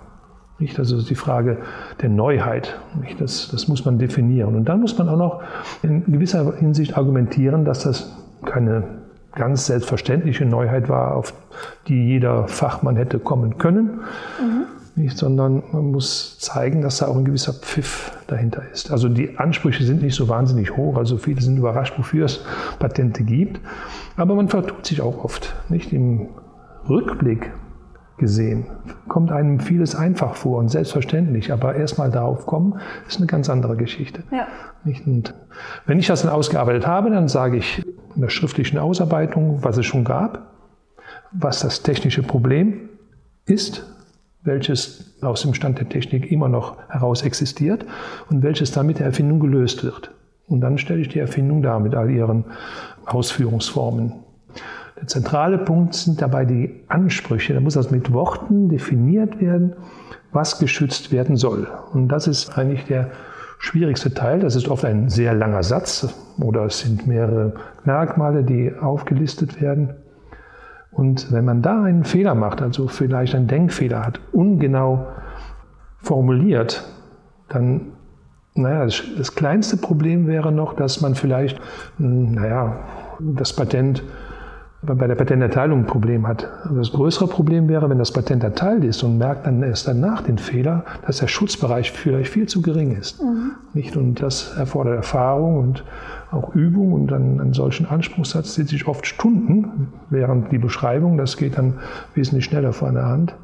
Nicht? 0.59 0.79
Das 0.79 0.93
ist 0.93 1.09
die 1.09 1.15
Frage 1.15 1.59
der 2.03 2.11
Neuheit. 2.11 2.79
Nicht? 3.01 3.21
Das, 3.21 3.49
das 3.51 3.67
muss 3.67 3.85
man 3.85 3.99
definieren. 3.99 4.55
Und 4.55 4.67
dann 4.67 4.81
muss 4.81 4.97
man 4.99 5.09
auch 5.09 5.17
noch 5.17 5.43
in 5.83 6.05
gewisser 6.05 6.57
Hinsicht 6.57 6.97
argumentieren, 6.97 7.65
dass 7.65 7.85
das 7.85 8.17
keine 8.45 8.85
ganz 9.33 9.67
selbstverständliche 9.67 10.45
Neuheit 10.45 10.89
war, 10.89 11.17
auf 11.17 11.33
die 11.89 12.07
jeder 12.07 12.47
Fachmann 12.49 12.97
hätte 12.97 13.19
kommen 13.19 13.57
können. 13.57 14.03
Mhm 14.39 14.74
nicht, 14.97 15.19
sondern 15.19 15.63
man 15.73 15.91
muss 15.91 16.39
zeigen, 16.39 16.83
dass 16.83 16.99
da 16.99 17.09
auch 17.09 17.17
ein 17.17 17.25
gewisser 17.25 17.53
Pfiff 17.53 18.13
dahinter 18.27 18.63
ist. 18.73 18.91
Also 18.91 19.09
die 19.09 19.39
Ansprüche 19.39 19.85
sind 19.85 20.03
nicht 20.03 20.15
so 20.15 20.29
wahnsinnig 20.29 20.77
hoch, 20.77 20.97
also 20.97 21.19
viele 21.19 21.41
sind 21.41 21.57
überrascht, 21.57 21.95
wofür 21.99 22.27
es 22.27 22.45
Patente 22.79 23.25
gibt, 23.25 23.61
aber 24.17 24.35
man 24.35 24.49
vertut 24.49 24.87
sich 24.87 25.01
auch 25.01 25.25
oft. 25.25 25.55
Nicht 25.69 25.93
im 25.93 26.29
Rückblick 26.89 27.51
gesehen 28.17 28.67
kommt 29.09 29.33
einem 29.33 29.59
vieles 29.59 29.97
einfach 29.97 30.37
vor 30.37 30.59
und 30.59 30.69
selbstverständlich, 30.69 31.53
aber 31.53 31.75
erstmal 31.75 32.11
darauf 32.11 32.47
kommen, 32.47 32.79
ist 33.09 33.19
eine 33.19 33.27
ganz 33.27 33.51
andere 33.51 33.77
Geschichte. 33.77 34.23
Ja. 34.31 34.47
Und 34.85 35.35
wenn 35.87 35.99
ich 35.99 36.07
das 36.07 36.23
dann 36.23 36.31
ausgearbeitet 36.31 36.87
habe, 36.87 37.11
dann 37.11 37.29
sage 37.29 37.57
ich 37.57 37.85
in 38.15 38.21
der 38.21 38.29
schriftlichen 38.29 38.79
Ausarbeitung, 38.79 39.65
was 39.65 39.77
es 39.77 39.87
schon 39.87 40.05
gab, 40.05 40.53
was 41.33 41.61
das 41.61 41.83
technische 41.83 42.23
Problem 42.23 42.89
ist, 43.47 43.94
welches 44.45 45.17
aus 45.23 45.43
dem 45.43 45.55
Stand 45.55 45.79
der 45.79 45.89
Technik 45.89 46.31
immer 46.31 46.49
noch 46.49 46.77
heraus 46.89 47.23
existiert 47.23 47.85
und 48.31 48.43
welches 48.43 48.71
dann 48.71 48.87
mit 48.87 48.99
der 48.99 49.07
Erfindung 49.07 49.41
gelöst 49.41 49.83
wird. 49.83 50.13
Und 50.47 50.61
dann 50.61 50.79
stelle 50.79 51.01
ich 51.01 51.09
die 51.09 51.19
Erfindung 51.19 51.63
dar 51.63 51.81
mit 51.81 51.95
all 51.95 52.11
ihren 52.11 52.45
Ausführungsformen. 53.07 54.13
Der 54.97 55.07
zentrale 55.07 55.59
Punkt 55.59 55.95
sind 55.95 56.21
dabei 56.21 56.45
die 56.45 56.83
Ansprüche. 56.89 57.55
Da 57.55 57.61
muss 57.61 57.77
also 57.77 57.91
mit 57.91 58.13
Worten 58.13 58.69
definiert 58.69 59.41
werden, 59.41 59.75
was 60.33 60.59
geschützt 60.59 61.11
werden 61.11 61.37
soll. 61.37 61.67
Und 61.93 62.09
das 62.09 62.27
ist 62.27 62.57
eigentlich 62.57 62.85
der 62.85 63.11
schwierigste 63.59 64.13
Teil. 64.13 64.41
Das 64.41 64.57
ist 64.57 64.69
oft 64.69 64.85
ein 64.85 65.09
sehr 65.09 65.35
langer 65.35 65.63
Satz 65.63 66.15
oder 66.39 66.67
es 66.67 66.81
sind 66.81 67.07
mehrere 67.07 67.55
Merkmale, 67.85 68.45
die 68.45 68.73
aufgelistet 68.75 69.61
werden. 69.61 69.95
Und 70.95 71.33
wenn 71.33 71.45
man 71.45 71.61
da 71.61 71.83
einen 71.83 72.05
Fehler 72.05 72.35
macht, 72.35 72.63
also 72.63 72.87
vielleicht 72.89 73.35
einen 73.35 73.49
Denkfehler 73.49 74.05
hat, 74.07 74.21
ungenau 74.33 75.07
formuliert, 75.99 76.89
dann, 77.49 77.93
naja, 78.55 78.85
das, 78.85 79.03
das 79.17 79.35
kleinste 79.35 79.77
Problem 79.77 80.27
wäre 80.27 80.53
noch, 80.53 80.75
dass 80.75 81.01
man 81.01 81.15
vielleicht, 81.15 81.61
hm, 81.99 82.33
naja, 82.33 82.77
das 83.21 83.55
Patent 83.55 84.03
bei 84.87 85.07
der 85.07 85.15
Patenterteilung 85.15 85.81
ein 85.81 85.87
Problem 85.87 86.27
hat. 86.27 86.49
Das 86.75 86.93
größere 86.93 87.27
Problem 87.27 87.69
wäre, 87.69 87.89
wenn 87.89 87.99
das 87.99 88.13
Patent 88.13 88.45
erteilt 88.45 88.85
ist 88.85 89.03
und 89.03 89.19
merkt 89.19 89.47
dann 89.47 89.63
erst 89.63 89.89
danach 89.89 90.23
den 90.23 90.39
Fehler, 90.39 90.85
dass 91.07 91.19
der 91.19 91.29
Schutzbereich 91.29 91.93
vielleicht 91.93 92.31
viel 92.31 92.47
zu 92.47 92.63
gering 92.63 92.97
ist. 92.97 93.23
Mhm. 93.23 93.53
Nicht? 93.73 93.97
Und 93.97 94.21
das 94.23 94.57
erfordert 94.57 94.97
Erfahrung 94.97 95.59
und 95.59 95.85
auch 96.31 96.55
Übung 96.55 96.93
und 96.93 97.07
dann 97.09 97.41
einen 97.41 97.53
solchen 97.53 97.87
Anspruchssatz 97.87 98.55
sitze 98.55 98.75
ich 98.75 98.87
oft 98.87 99.07
Stunden, 99.07 99.93
während 100.11 100.53
die 100.53 100.59
Beschreibung, 100.59 101.17
das 101.17 101.37
geht 101.37 101.57
dann 101.57 101.75
wesentlich 102.15 102.45
schneller 102.45 102.73
vor 102.73 102.93
der 102.93 103.07
Hand. 103.07 103.35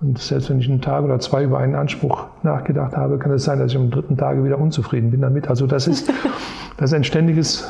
Und 0.00 0.18
selbst 0.18 0.48
wenn 0.48 0.60
ich 0.60 0.68
einen 0.68 0.80
Tag 0.80 1.04
oder 1.04 1.18
zwei 1.18 1.44
über 1.44 1.58
einen 1.58 1.74
Anspruch 1.74 2.24
nachgedacht 2.42 2.96
habe, 2.96 3.18
kann 3.18 3.32
es 3.32 3.44
sein, 3.44 3.58
dass 3.58 3.72
ich 3.72 3.76
am 3.76 3.90
dritten 3.90 4.16
Tage 4.16 4.42
wieder 4.44 4.58
unzufrieden 4.58 5.10
bin 5.10 5.20
damit. 5.20 5.48
Also 5.48 5.66
das 5.66 5.86
ist, 5.86 6.10
das 6.78 6.90
ist 6.90 6.94
ein 6.94 7.04
ständiges 7.04 7.68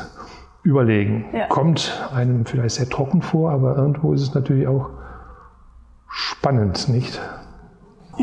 Überlegen. 0.63 1.25
Ja. 1.33 1.47
Kommt 1.47 2.07
einem 2.13 2.45
vielleicht 2.45 2.75
sehr 2.75 2.89
trocken 2.89 3.21
vor, 3.21 3.51
aber 3.51 3.77
irgendwo 3.77 4.13
ist 4.13 4.21
es 4.21 4.33
natürlich 4.33 4.67
auch 4.67 4.89
spannend, 6.07 6.87
nicht? 6.89 7.19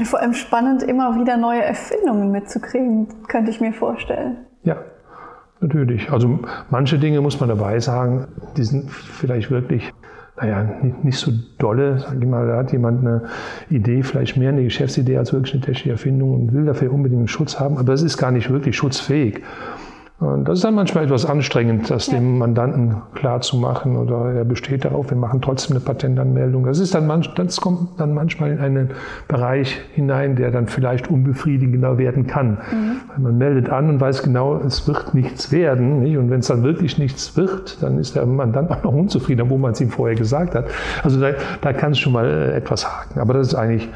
Vor 0.04 0.20
allem 0.20 0.34
spannend, 0.34 0.82
immer 0.82 1.18
wieder 1.18 1.36
neue 1.36 1.62
Erfindungen 1.62 2.30
mitzukriegen, 2.30 3.08
könnte 3.26 3.50
ich 3.50 3.60
mir 3.60 3.72
vorstellen. 3.72 4.46
Ja, 4.62 4.76
natürlich. 5.60 6.12
Also 6.12 6.38
manche 6.70 6.98
Dinge 6.98 7.20
muss 7.20 7.40
man 7.40 7.48
dabei 7.48 7.80
sagen, 7.80 8.28
die 8.56 8.62
sind 8.62 8.90
vielleicht 8.90 9.50
wirklich 9.50 9.92
naja, 10.40 10.62
nicht, 10.82 11.04
nicht 11.04 11.18
so 11.18 11.32
dolle, 11.58 11.98
sag 11.98 12.16
ich 12.20 12.26
mal, 12.26 12.46
da 12.46 12.58
hat 12.58 12.72
jemand 12.72 13.00
eine 13.00 13.22
Idee, 13.70 14.02
vielleicht 14.02 14.36
mehr 14.36 14.50
eine 14.50 14.62
Geschäftsidee 14.62 15.18
als 15.18 15.32
wirklich 15.32 15.54
eine 15.54 15.62
technische 15.62 15.90
Erfindung 15.90 16.34
und 16.34 16.52
will 16.52 16.64
dafür 16.64 16.92
unbedingt 16.92 17.18
einen 17.18 17.28
Schutz 17.28 17.58
haben, 17.58 17.76
aber 17.76 17.92
es 17.92 18.02
ist 18.02 18.18
gar 18.18 18.30
nicht 18.30 18.50
wirklich 18.50 18.76
schutzfähig. 18.76 19.42
Und 20.20 20.48
das 20.48 20.58
ist 20.58 20.64
dann 20.64 20.74
manchmal 20.74 21.04
etwas 21.04 21.26
anstrengend, 21.26 21.88
das 21.90 22.08
ja. 22.08 22.14
dem 22.14 22.38
Mandanten 22.38 22.96
klarzumachen 23.14 23.96
oder 23.96 24.32
er 24.32 24.44
besteht 24.44 24.84
darauf, 24.84 25.10
wir 25.10 25.16
machen 25.16 25.40
trotzdem 25.40 25.76
eine 25.76 25.84
Patentanmeldung. 25.84 26.64
Das 26.64 26.80
ist 26.80 26.92
dann 26.92 27.06
manch, 27.06 27.32
das 27.34 27.60
kommt 27.60 28.00
dann 28.00 28.14
manchmal 28.14 28.50
in 28.50 28.58
einen 28.58 28.90
Bereich 29.28 29.80
hinein, 29.92 30.34
der 30.34 30.50
dann 30.50 30.66
vielleicht 30.66 31.08
unbefriedigender 31.08 31.98
werden 31.98 32.26
kann. 32.26 32.50
Mhm. 32.50 33.00
Weil 33.08 33.18
man 33.20 33.38
meldet 33.38 33.70
an 33.70 33.90
und 33.90 34.00
weiß 34.00 34.24
genau, 34.24 34.56
es 34.56 34.88
wird 34.88 35.14
nichts 35.14 35.52
werden. 35.52 36.00
Nicht? 36.00 36.16
Und 36.16 36.30
wenn 36.30 36.40
es 36.40 36.48
dann 36.48 36.64
wirklich 36.64 36.98
nichts 36.98 37.36
wird, 37.36 37.80
dann 37.80 37.96
ist 37.98 38.16
der 38.16 38.26
Mandant 38.26 38.72
auch 38.72 38.82
noch 38.82 38.92
unzufrieden, 38.92 39.42
obwohl 39.42 39.58
man 39.58 39.70
es 39.70 39.80
ihm 39.80 39.90
vorher 39.90 40.16
gesagt 40.16 40.56
hat. 40.56 40.64
Also 41.04 41.20
da, 41.20 41.30
da 41.60 41.72
kann 41.72 41.92
es 41.92 41.98
schon 42.00 42.12
mal 42.12 42.26
äh, 42.26 42.56
etwas 42.56 42.84
haken. 42.84 43.20
Aber 43.20 43.34
das 43.34 43.48
ist 43.48 43.54
eigentlich 43.54 43.88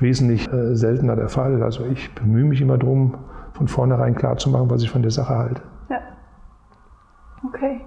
wesentlich 0.00 0.50
äh, 0.50 0.74
seltener 0.74 1.16
der 1.16 1.28
Fall. 1.28 1.62
Also 1.62 1.84
ich 1.92 2.10
bemühe 2.14 2.44
mich 2.44 2.62
immer 2.62 2.78
darum, 2.78 3.12
von 3.56 3.68
vornherein 3.68 4.14
klar 4.14 4.36
zu 4.36 4.50
machen, 4.50 4.68
was 4.70 4.82
ich 4.82 4.90
von 4.90 5.02
der 5.02 5.10
Sache 5.10 5.36
halte. 5.36 5.62
Ja. 5.88 6.00
Okay. 7.46 7.80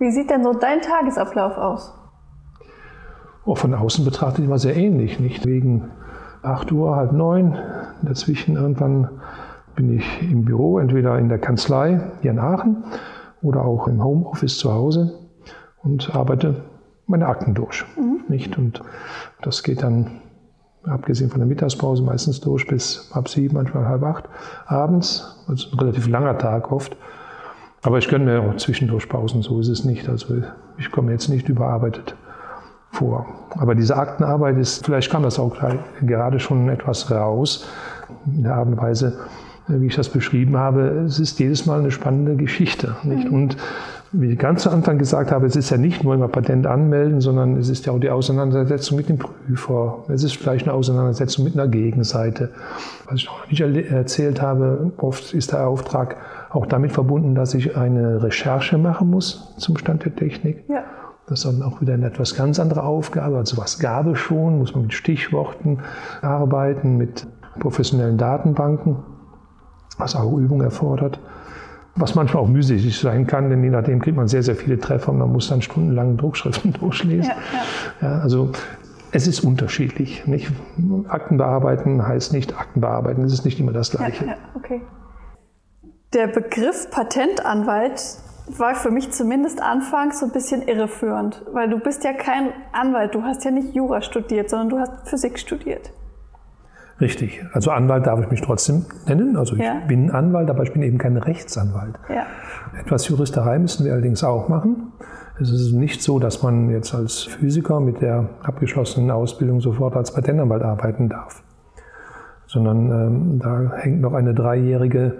Wie 0.00 0.10
sieht 0.10 0.28
denn 0.28 0.42
so 0.42 0.52
dein 0.52 0.80
Tagesablauf 0.80 1.56
aus? 1.56 1.94
Oh, 3.44 3.54
von 3.54 3.74
außen 3.74 4.04
betrachtet 4.04 4.44
immer 4.44 4.58
sehr 4.58 4.76
ähnlich, 4.76 5.20
nicht? 5.20 5.46
Wegen 5.46 5.90
8 6.42 6.72
Uhr, 6.72 6.96
halb 6.96 7.12
neun. 7.12 7.56
Dazwischen 8.02 8.56
irgendwann 8.56 9.08
bin 9.76 9.96
ich 9.96 10.22
im 10.22 10.44
Büro, 10.44 10.78
entweder 10.78 11.18
in 11.18 11.28
der 11.28 11.38
Kanzlei 11.38 12.00
hier 12.20 12.32
in 12.32 12.40
Aachen 12.40 12.84
oder 13.40 13.64
auch 13.64 13.86
im 13.86 14.02
Homeoffice 14.02 14.58
zu 14.58 14.72
Hause 14.72 15.14
und 15.82 16.14
arbeite 16.14 16.64
meine 17.06 17.26
Akten 17.26 17.54
durch. 17.54 17.84
Mhm. 17.96 18.24
Nicht? 18.28 18.58
Und 18.58 18.82
das 19.42 19.62
geht 19.62 19.82
dann 19.82 20.20
abgesehen 20.84 21.30
von 21.30 21.40
der 21.40 21.48
Mittagspause 21.48 22.02
meistens 22.02 22.40
durch 22.40 22.66
bis 22.66 23.10
halb 23.14 23.28
sieben, 23.28 23.54
manchmal 23.54 23.86
halb 23.86 24.02
acht 24.02 24.24
abends. 24.66 25.36
Also 25.48 25.70
ein 25.72 25.78
relativ 25.78 26.08
langer 26.08 26.38
Tag 26.38 26.72
oft. 26.72 26.96
Aber 27.82 27.98
ich 27.98 28.08
gönne 28.08 28.24
mir 28.24 28.42
auch 28.42 28.56
zwischendurch 28.56 29.08
Pausen, 29.08 29.42
so 29.42 29.60
ist 29.60 29.68
es 29.68 29.84
nicht. 29.84 30.08
Also 30.08 30.42
ich 30.78 30.90
komme 30.90 31.12
jetzt 31.12 31.28
nicht 31.28 31.48
überarbeitet 31.48 32.16
vor. 32.90 33.26
Aber 33.50 33.74
diese 33.74 33.96
Aktenarbeit 33.96 34.56
ist, 34.58 34.84
vielleicht 34.84 35.10
kam 35.10 35.22
das 35.22 35.38
auch 35.38 35.56
gerade 36.00 36.40
schon 36.40 36.68
etwas 36.68 37.10
raus, 37.10 37.68
in 38.26 38.42
der 38.42 38.54
Art 38.54 38.66
und 38.66 38.78
Weise, 38.78 39.18
wie 39.68 39.86
ich 39.86 39.94
das 39.94 40.08
beschrieben 40.08 40.56
habe. 40.56 40.80
Es 41.06 41.20
ist 41.20 41.38
jedes 41.38 41.66
Mal 41.66 41.80
eine 41.80 41.90
spannende 41.90 42.36
Geschichte. 42.36 42.96
Nicht? 43.02 43.28
Mhm. 43.28 43.34
Und 43.34 43.56
wie 44.12 44.32
ich 44.32 44.38
ganz 44.38 44.62
zu 44.62 44.70
Anfang 44.70 44.98
gesagt 44.98 45.30
habe, 45.30 45.46
es 45.46 45.54
ist 45.54 45.70
ja 45.70 45.76
nicht 45.76 46.02
nur 46.02 46.14
immer 46.14 46.28
Patent 46.28 46.66
anmelden, 46.66 47.20
sondern 47.20 47.56
es 47.56 47.68
ist 47.68 47.84
ja 47.86 47.92
auch 47.92 47.98
die 47.98 48.10
Auseinandersetzung 48.10 48.96
mit 48.96 49.08
dem 49.08 49.18
Prüfer. 49.18 50.04
Es 50.08 50.22
ist 50.22 50.36
vielleicht 50.36 50.66
eine 50.66 50.74
Auseinandersetzung 50.74 51.44
mit 51.44 51.54
einer 51.54 51.68
Gegenseite. 51.68 52.50
Was 53.06 53.16
ich 53.16 53.26
noch 53.26 53.46
nicht 53.48 53.90
erzählt 53.90 54.40
habe, 54.40 54.92
oft 54.96 55.34
ist 55.34 55.52
der 55.52 55.68
Auftrag 55.68 56.16
auch 56.50 56.64
damit 56.64 56.92
verbunden, 56.92 57.34
dass 57.34 57.52
ich 57.54 57.76
eine 57.76 58.22
Recherche 58.22 58.78
machen 58.78 59.10
muss 59.10 59.54
zum 59.58 59.76
Stand 59.76 60.04
der 60.04 60.16
Technik. 60.16 60.64
Ja. 60.68 60.84
Das 61.26 61.40
ist 61.40 61.44
dann 61.44 61.62
auch 61.62 61.82
wieder 61.82 61.92
eine 61.92 62.06
etwas 62.06 62.34
ganz 62.34 62.58
andere 62.58 62.84
Aufgabe. 62.84 63.36
Also 63.36 63.58
was 63.58 63.78
gab 63.78 64.06
es 64.06 64.18
schon? 64.18 64.58
Muss 64.58 64.74
man 64.74 64.84
mit 64.84 64.94
Stichworten 64.94 65.80
arbeiten, 66.22 66.96
mit 66.96 67.26
professionellen 67.58 68.16
Datenbanken, 68.16 68.96
was 69.98 70.16
auch 70.16 70.32
Übung 70.38 70.62
erfordert 70.62 71.20
was 71.96 72.14
manchmal 72.14 72.42
auch 72.42 72.48
mühselig 72.48 72.98
sein 72.98 73.26
kann, 73.26 73.50
denn 73.50 73.62
je 73.62 73.70
nachdem 73.70 74.00
kriegt 74.00 74.16
man 74.16 74.28
sehr, 74.28 74.42
sehr 74.42 74.56
viele 74.56 74.78
Treffer 74.78 75.10
und 75.10 75.18
man 75.18 75.32
muss 75.32 75.48
dann 75.48 75.62
stundenlang 75.62 76.16
Druckschriften 76.16 76.72
durchlesen. 76.80 77.30
Ja, 77.30 78.08
ja. 78.08 78.08
Ja, 78.08 78.20
also 78.20 78.52
es 79.10 79.26
ist 79.26 79.40
unterschiedlich. 79.40 80.26
Nicht? 80.26 80.50
Akten 81.08 81.38
bearbeiten 81.38 82.06
heißt 82.06 82.32
nicht 82.32 82.56
Akten 82.56 82.80
bearbeiten, 82.80 83.24
es 83.24 83.32
ist 83.32 83.44
nicht 83.44 83.58
immer 83.58 83.72
das 83.72 83.90
Gleiche. 83.90 84.36
Okay. 84.54 84.80
Der 86.14 86.26
Begriff 86.26 86.90
Patentanwalt 86.90 88.00
war 88.56 88.74
für 88.74 88.90
mich 88.90 89.10
zumindest 89.10 89.60
anfangs 89.62 90.20
so 90.20 90.26
ein 90.26 90.32
bisschen 90.32 90.62
irreführend, 90.62 91.44
weil 91.52 91.68
du 91.68 91.78
bist 91.78 92.04
ja 92.04 92.14
kein 92.14 92.50
Anwalt, 92.72 93.14
du 93.14 93.22
hast 93.22 93.44
ja 93.44 93.50
nicht 93.50 93.74
Jura 93.74 94.00
studiert, 94.00 94.48
sondern 94.48 94.68
du 94.70 94.78
hast 94.78 95.08
Physik 95.08 95.38
studiert. 95.38 95.90
Richtig. 97.00 97.44
Also 97.52 97.70
Anwalt 97.70 98.06
darf 98.06 98.20
ich 98.20 98.30
mich 98.30 98.40
trotzdem 98.40 98.84
nennen. 99.06 99.36
Also 99.36 99.54
ich 99.54 99.62
ja. 99.62 99.80
bin 99.86 100.10
Anwalt, 100.10 100.50
aber 100.50 100.64
ich 100.64 100.72
bin 100.72 100.82
eben 100.82 100.98
kein 100.98 101.16
Rechtsanwalt. 101.16 101.98
Ja. 102.08 102.26
Etwas 102.80 103.06
Juristerei 103.08 103.58
müssen 103.58 103.84
wir 103.84 103.92
allerdings 103.92 104.24
auch 104.24 104.48
machen. 104.48 104.92
Es 105.40 105.50
ist 105.52 105.72
nicht 105.72 106.02
so, 106.02 106.18
dass 106.18 106.42
man 106.42 106.68
jetzt 106.70 106.92
als 106.94 107.22
Physiker 107.22 107.78
mit 107.78 108.02
der 108.02 108.30
abgeschlossenen 108.42 109.12
Ausbildung 109.12 109.60
sofort 109.60 109.94
als 109.94 110.12
Patentanwalt 110.12 110.62
arbeiten 110.62 111.08
darf. 111.08 111.44
Sondern 112.46 112.90
ähm, 112.90 113.38
da 113.38 113.76
hängt 113.76 114.00
noch 114.00 114.14
eine 114.14 114.34
dreijährige, 114.34 115.18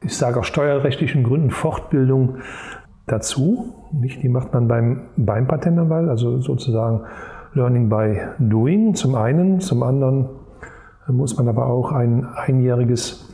ich 0.00 0.16
sage 0.16 0.40
aus 0.40 0.48
steuerrechtlichen 0.48 1.22
Gründen, 1.22 1.50
Fortbildung 1.50 2.38
dazu. 3.06 3.74
Nicht, 3.92 4.24
die 4.24 4.28
macht 4.28 4.52
man 4.52 4.66
beim, 4.66 5.02
beim 5.16 5.46
Patentanwalt, 5.46 6.08
also 6.08 6.40
sozusagen 6.40 7.02
Learning 7.54 7.88
by 7.88 8.18
Doing 8.40 8.94
zum 8.94 9.14
einen, 9.14 9.60
zum 9.60 9.84
anderen 9.84 10.28
muss 11.08 11.36
man 11.36 11.48
aber 11.48 11.66
auch 11.66 11.92
ein 11.92 12.26
einjähriges 12.26 13.28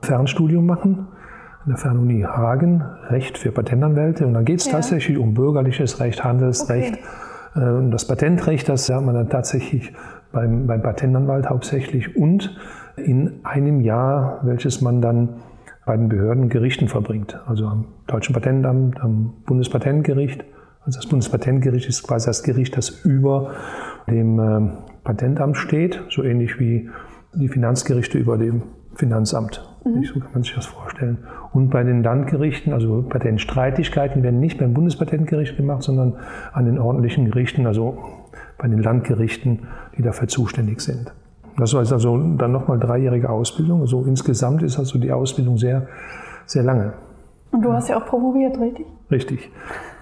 Fernstudium 0.00 0.66
machen 0.66 1.08
an 1.64 1.70
der 1.70 1.78
Fernuni 1.78 2.22
Hagen, 2.22 2.82
Recht 3.08 3.38
für 3.38 3.50
Patentanwälte. 3.50 4.26
Und 4.26 4.34
dann 4.34 4.44
geht 4.44 4.60
es 4.60 4.66
ja. 4.66 4.72
tatsächlich 4.72 5.18
um 5.18 5.34
bürgerliches 5.34 5.98
Recht, 6.00 6.22
Handelsrecht. 6.22 6.98
Okay. 7.54 7.86
Äh, 7.86 7.90
das 7.90 8.06
Patentrecht, 8.06 8.68
das 8.68 8.88
lernt 8.88 9.06
man 9.06 9.14
dann 9.14 9.28
tatsächlich 9.28 9.92
beim, 10.32 10.66
beim 10.66 10.82
Patentanwalt 10.82 11.48
hauptsächlich 11.48 12.16
und 12.16 12.56
in 12.96 13.40
einem 13.44 13.80
Jahr, 13.80 14.40
welches 14.44 14.80
man 14.80 15.00
dann 15.00 15.40
bei 15.84 15.96
den 15.96 16.08
Behörden 16.08 16.48
Gerichten 16.48 16.88
verbringt. 16.88 17.40
Also 17.46 17.66
am 17.66 17.86
Deutschen 18.06 18.32
Patentamt, 18.34 19.00
am 19.00 19.34
Bundespatentgericht. 19.46 20.44
Also 20.84 20.98
das 20.98 21.06
Bundespatentgericht 21.08 21.88
ist 21.88 22.02
quasi 22.02 22.26
das 22.26 22.42
Gericht, 22.42 22.76
das 22.76 22.90
über 23.04 23.52
dem 24.08 24.38
ähm, 24.38 24.72
Patentamt 25.04 25.56
steht, 25.56 26.02
so 26.10 26.22
ähnlich 26.22 26.58
wie 26.60 26.90
die 27.36 27.48
Finanzgerichte 27.48 28.18
über 28.18 28.38
dem 28.38 28.62
Finanzamt. 28.94 29.62
Mhm. 29.84 30.04
So 30.04 30.20
kann 30.20 30.30
man 30.32 30.42
sich 30.42 30.54
das 30.54 30.66
vorstellen. 30.66 31.18
Und 31.52 31.70
bei 31.70 31.84
den 31.84 32.02
Landgerichten, 32.02 32.72
also 32.72 33.02
Patentstreitigkeiten, 33.08 34.22
werden 34.22 34.40
nicht 34.40 34.58
beim 34.58 34.74
Bundespatentgericht 34.74 35.56
gemacht, 35.56 35.82
sondern 35.82 36.14
an 36.52 36.64
den 36.64 36.78
ordentlichen 36.78 37.30
Gerichten, 37.30 37.66
also 37.66 37.98
bei 38.58 38.68
den 38.68 38.82
Landgerichten, 38.82 39.60
die 39.96 40.02
dafür 40.02 40.28
zuständig 40.28 40.80
sind. 40.80 41.12
Das 41.58 41.72
war 41.72 41.80
also 41.80 42.18
dann 42.36 42.52
nochmal 42.52 42.78
dreijährige 42.78 43.30
Ausbildung. 43.30 43.80
Also 43.80 44.04
insgesamt 44.04 44.62
ist 44.62 44.78
also 44.78 44.98
die 44.98 45.12
Ausbildung 45.12 45.56
sehr, 45.56 45.86
sehr 46.44 46.62
lange. 46.62 46.92
Und 47.52 47.62
du 47.62 47.72
hast 47.72 47.88
ja 47.88 47.96
auch 47.96 48.04
promoviert, 48.04 48.58
richtig? 48.60 48.86
Richtig. 49.10 49.50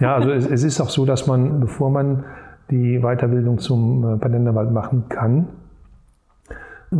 Ja, 0.00 0.16
also 0.16 0.30
es, 0.30 0.46
es 0.46 0.64
ist 0.64 0.80
auch 0.80 0.88
so, 0.88 1.04
dass 1.04 1.26
man, 1.26 1.60
bevor 1.60 1.90
man 1.90 2.24
die 2.70 2.98
Weiterbildung 3.00 3.58
zum 3.58 4.14
äh, 4.14 4.16
Patentanwalt 4.16 4.72
machen 4.72 5.04
kann, 5.08 5.48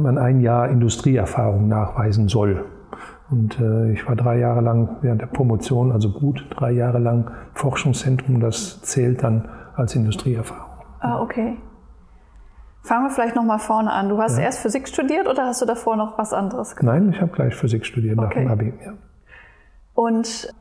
man 0.03 0.19
ein 0.19 0.41
Jahr 0.41 0.69
Industrieerfahrung 0.69 1.69
nachweisen 1.69 2.29
soll. 2.29 2.65
Und 3.31 3.59
äh, 3.59 3.93
ich 3.93 4.07
war 4.07 4.17
drei 4.17 4.39
Jahre 4.39 4.61
lang 4.61 4.97
während 5.01 5.21
der 5.21 5.27
Promotion, 5.27 5.93
also 5.93 6.11
gut 6.11 6.47
drei 6.51 6.73
Jahre 6.73 6.99
lang 6.99 7.31
Forschungszentrum. 7.55 8.41
Das 8.41 8.83
zählt 8.83 9.23
dann 9.23 9.49
als 9.77 9.95
Industrieerfahrung. 9.97 10.85
Ah, 11.01 11.21
okay. 11.21 11.57
Fangen 12.83 13.05
wir 13.07 13.11
vielleicht 13.11 13.35
noch 13.35 13.45
mal 13.45 13.59
vorne 13.59 13.91
an. 13.91 14.11
Du 14.11 14.19
hast 14.19 14.37
ja. 14.37 14.45
erst 14.45 14.61
Physik 14.61 14.89
studiert 14.89 15.27
oder 15.27 15.47
hast 15.47 15.63
du 15.63 15.67
davor 15.67 15.97
noch 15.97 16.19
was 16.19 16.33
anderes 16.35 16.77
gemacht? 16.77 16.95
Nein, 16.95 17.11
ich 17.11 17.21
habe 17.21 17.33
gleich 17.33 17.55
Physik 17.55 17.87
studiert 17.87 18.19
okay. 18.19 18.27
nach 18.27 18.35
dem 18.35 18.49
Abi. 18.51 18.75
Ja. 18.85 18.93
Und 19.95 20.53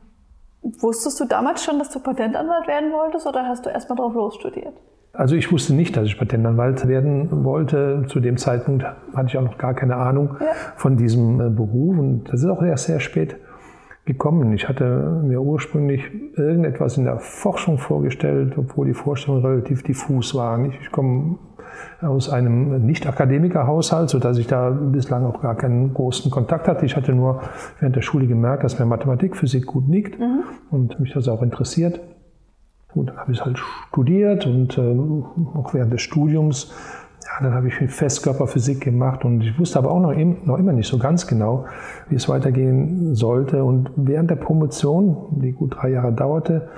wusstest 0.62 1.20
du 1.20 1.26
damals 1.26 1.62
schon, 1.64 1.78
dass 1.78 1.90
du 1.90 2.00
Patentanwalt 2.00 2.66
werden 2.66 2.92
wolltest 2.92 3.26
oder 3.26 3.46
hast 3.46 3.66
du 3.66 3.70
erst 3.70 3.90
mal 3.90 3.96
drauf 3.96 4.14
losstudiert? 4.14 4.74
Also 5.14 5.36
ich 5.36 5.52
wusste 5.52 5.74
nicht, 5.74 5.96
dass 5.96 6.06
ich 6.06 6.18
Patentanwalt 6.18 6.88
werden 6.88 7.44
wollte. 7.44 8.04
Zu 8.08 8.18
dem 8.18 8.36
Zeitpunkt 8.36 8.84
hatte 9.14 9.28
ich 9.28 9.38
auch 9.38 9.42
noch 9.42 9.58
gar 9.58 9.72
keine 9.72 9.96
Ahnung 9.96 10.36
ja. 10.40 10.46
von 10.76 10.96
diesem 10.96 11.40
äh, 11.40 11.50
Beruf. 11.50 11.96
Und 11.96 12.24
das 12.24 12.40
ist 12.40 12.48
auch 12.48 12.62
erst 12.62 12.86
sehr 12.86 12.98
spät 12.98 13.36
gekommen. 14.04 14.52
Ich 14.52 14.68
hatte 14.68 15.22
mir 15.24 15.40
ursprünglich 15.40 16.02
irgendetwas 16.36 16.98
in 16.98 17.04
der 17.04 17.20
Forschung 17.20 17.78
vorgestellt, 17.78 18.54
obwohl 18.58 18.86
die 18.86 18.94
Vorstellung 18.94 19.44
relativ 19.44 19.82
diffus 19.84 20.34
war. 20.34 20.62
Ich 20.66 20.90
komme 20.90 21.38
aus 22.00 22.28
einem 22.28 22.84
Nicht-Akademiker-Haushalt, 22.84 24.10
sodass 24.10 24.38
ich 24.38 24.46
da 24.46 24.70
bislang 24.70 25.24
auch 25.24 25.40
gar 25.40 25.56
keinen 25.56 25.94
großen 25.94 26.30
Kontakt 26.30 26.68
hatte. 26.68 26.84
Ich 26.86 26.96
hatte 26.96 27.12
nur 27.12 27.42
während 27.80 27.96
der 27.96 28.02
Schule 28.02 28.26
gemerkt, 28.26 28.64
dass 28.64 28.78
mir 28.78 28.84
Mathematik, 28.84 29.36
Physik 29.36 29.66
gut 29.66 29.88
liegt 29.88 30.18
mhm. 30.18 30.42
und 30.70 31.00
mich 31.00 31.12
das 31.12 31.28
auch 31.28 31.42
interessiert. 31.42 32.00
Gut, 32.94 33.08
dann 33.08 33.18
habe 33.18 33.32
ich 33.32 33.44
halt 33.44 33.58
studiert 33.58 34.46
und 34.46 34.78
äh, 34.78 34.96
auch 35.58 35.74
während 35.74 35.92
des 35.92 36.00
Studiums 36.00 36.72
dann 37.40 37.52
habe 37.52 37.68
ich 37.68 37.74
Festkörperphysik 37.74 38.80
gemacht 38.80 39.24
und 39.24 39.40
ich 39.40 39.58
wusste 39.58 39.78
aber 39.78 39.90
auch 39.90 40.00
noch, 40.00 40.14
noch 40.14 40.58
immer 40.58 40.72
nicht 40.72 40.86
so 40.86 40.98
ganz 40.98 41.26
genau, 41.26 41.64
wie 42.08 42.14
es 42.14 42.28
weitergehen 42.28 43.14
sollte. 43.14 43.64
Und 43.64 43.90
während 43.96 44.30
der 44.30 44.36
Promotion, 44.36 45.40
die 45.40 45.52
gut 45.52 45.74
drei 45.74 45.90
Jahre 45.90 46.12
dauerte, 46.12 46.68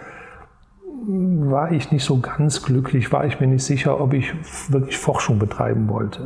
war 1.06 1.73
ich 1.73 1.92
nicht 1.92 2.04
so 2.04 2.20
ganz 2.20 2.62
glücklich, 2.62 3.12
war 3.12 3.26
ich 3.26 3.38
mir 3.38 3.46
nicht 3.46 3.64
sicher, 3.64 4.00
ob 4.00 4.14
ich 4.14 4.32
wirklich 4.73 4.96
Forschung 4.96 5.38
betreiben 5.38 5.88
wollte. 5.88 6.23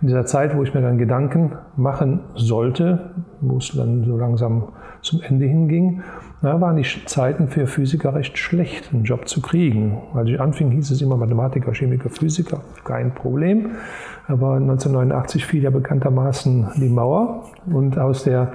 In 0.00 0.08
dieser 0.08 0.24
Zeit, 0.24 0.56
wo 0.56 0.62
ich 0.62 0.72
mir 0.72 0.80
dann 0.80 0.98
Gedanken 0.98 1.52
machen 1.76 2.20
sollte, 2.34 3.14
wo 3.40 3.58
es 3.58 3.72
dann 3.72 4.04
so 4.04 4.16
langsam 4.16 4.68
zum 5.00 5.20
Ende 5.20 5.46
hinging, 5.46 6.02
da 6.42 6.60
waren 6.60 6.76
die 6.76 6.86
Zeiten 7.06 7.46
für 7.46 7.68
Physiker 7.68 8.14
recht 8.14 8.36
schlecht, 8.36 8.92
einen 8.92 9.04
Job 9.04 9.28
zu 9.28 9.40
kriegen. 9.40 10.02
Als 10.12 10.28
ich 10.28 10.40
anfing, 10.40 10.72
hieß 10.72 10.90
es 10.90 11.00
immer 11.00 11.16
Mathematiker, 11.16 11.72
Chemiker, 11.72 12.10
Physiker, 12.10 12.62
kein 12.82 13.14
Problem. 13.14 13.76
Aber 14.26 14.56
1989 14.56 15.46
fiel 15.46 15.62
ja 15.62 15.70
bekanntermaßen 15.70 16.72
die 16.76 16.88
Mauer 16.88 17.44
und 17.66 17.96
aus 17.96 18.24
der 18.24 18.52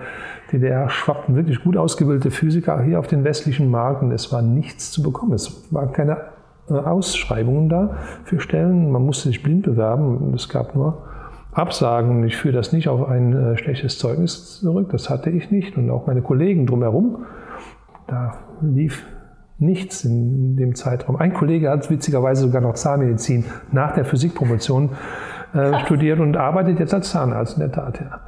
DDR 0.51 0.89
schwappten 0.89 1.35
wirklich 1.35 1.63
gut 1.63 1.77
ausgebildete 1.77 2.29
Physiker 2.29 2.81
hier 2.81 2.99
auf 2.99 3.07
den 3.07 3.23
westlichen 3.23 3.71
Markt 3.71 4.01
und 4.01 4.11
es 4.11 4.33
war 4.33 4.41
nichts 4.41 4.91
zu 4.91 5.01
bekommen. 5.01 5.33
Es 5.33 5.71
waren 5.71 5.93
keine 5.93 6.17
äh, 6.69 6.73
Ausschreibungen 6.73 7.69
da 7.69 7.97
für 8.25 8.41
Stellen. 8.41 8.91
Man 8.91 9.05
musste 9.05 9.29
sich 9.29 9.43
blind 9.43 9.63
bewerben. 9.63 10.33
Es 10.35 10.49
gab 10.49 10.75
nur 10.75 11.03
Absagen. 11.53 12.25
Ich 12.25 12.35
führe 12.35 12.53
das 12.53 12.73
nicht 12.73 12.89
auf 12.89 13.07
ein 13.07 13.33
äh, 13.33 13.57
schlechtes 13.57 13.97
Zeugnis 13.97 14.59
zurück. 14.59 14.89
Das 14.91 15.09
hatte 15.09 15.29
ich 15.29 15.51
nicht 15.51 15.77
und 15.77 15.89
auch 15.89 16.05
meine 16.05 16.21
Kollegen 16.21 16.65
drumherum 16.65 17.25
da 18.07 18.33
lief 18.61 19.05
nichts 19.59 20.05
in 20.05 20.55
dem 20.55 20.75
Zeitraum. 20.75 21.15
Ein 21.15 21.33
Kollege 21.33 21.69
hat 21.69 21.89
witzigerweise 21.89 22.43
sogar 22.43 22.61
noch 22.61 22.75
Zahnmedizin 22.75 23.45
nach 23.71 23.93
der 23.93 24.05
Physikpromotion 24.05 24.91
äh, 25.53 25.79
studiert 25.85 26.19
und 26.19 26.37
arbeitet 26.37 26.79
jetzt 26.79 26.93
als 26.93 27.09
Zahnarzt 27.11 27.55
in 27.55 27.61
der 27.61 27.71
Tat. 27.71 27.99
Ja. 27.99 28.19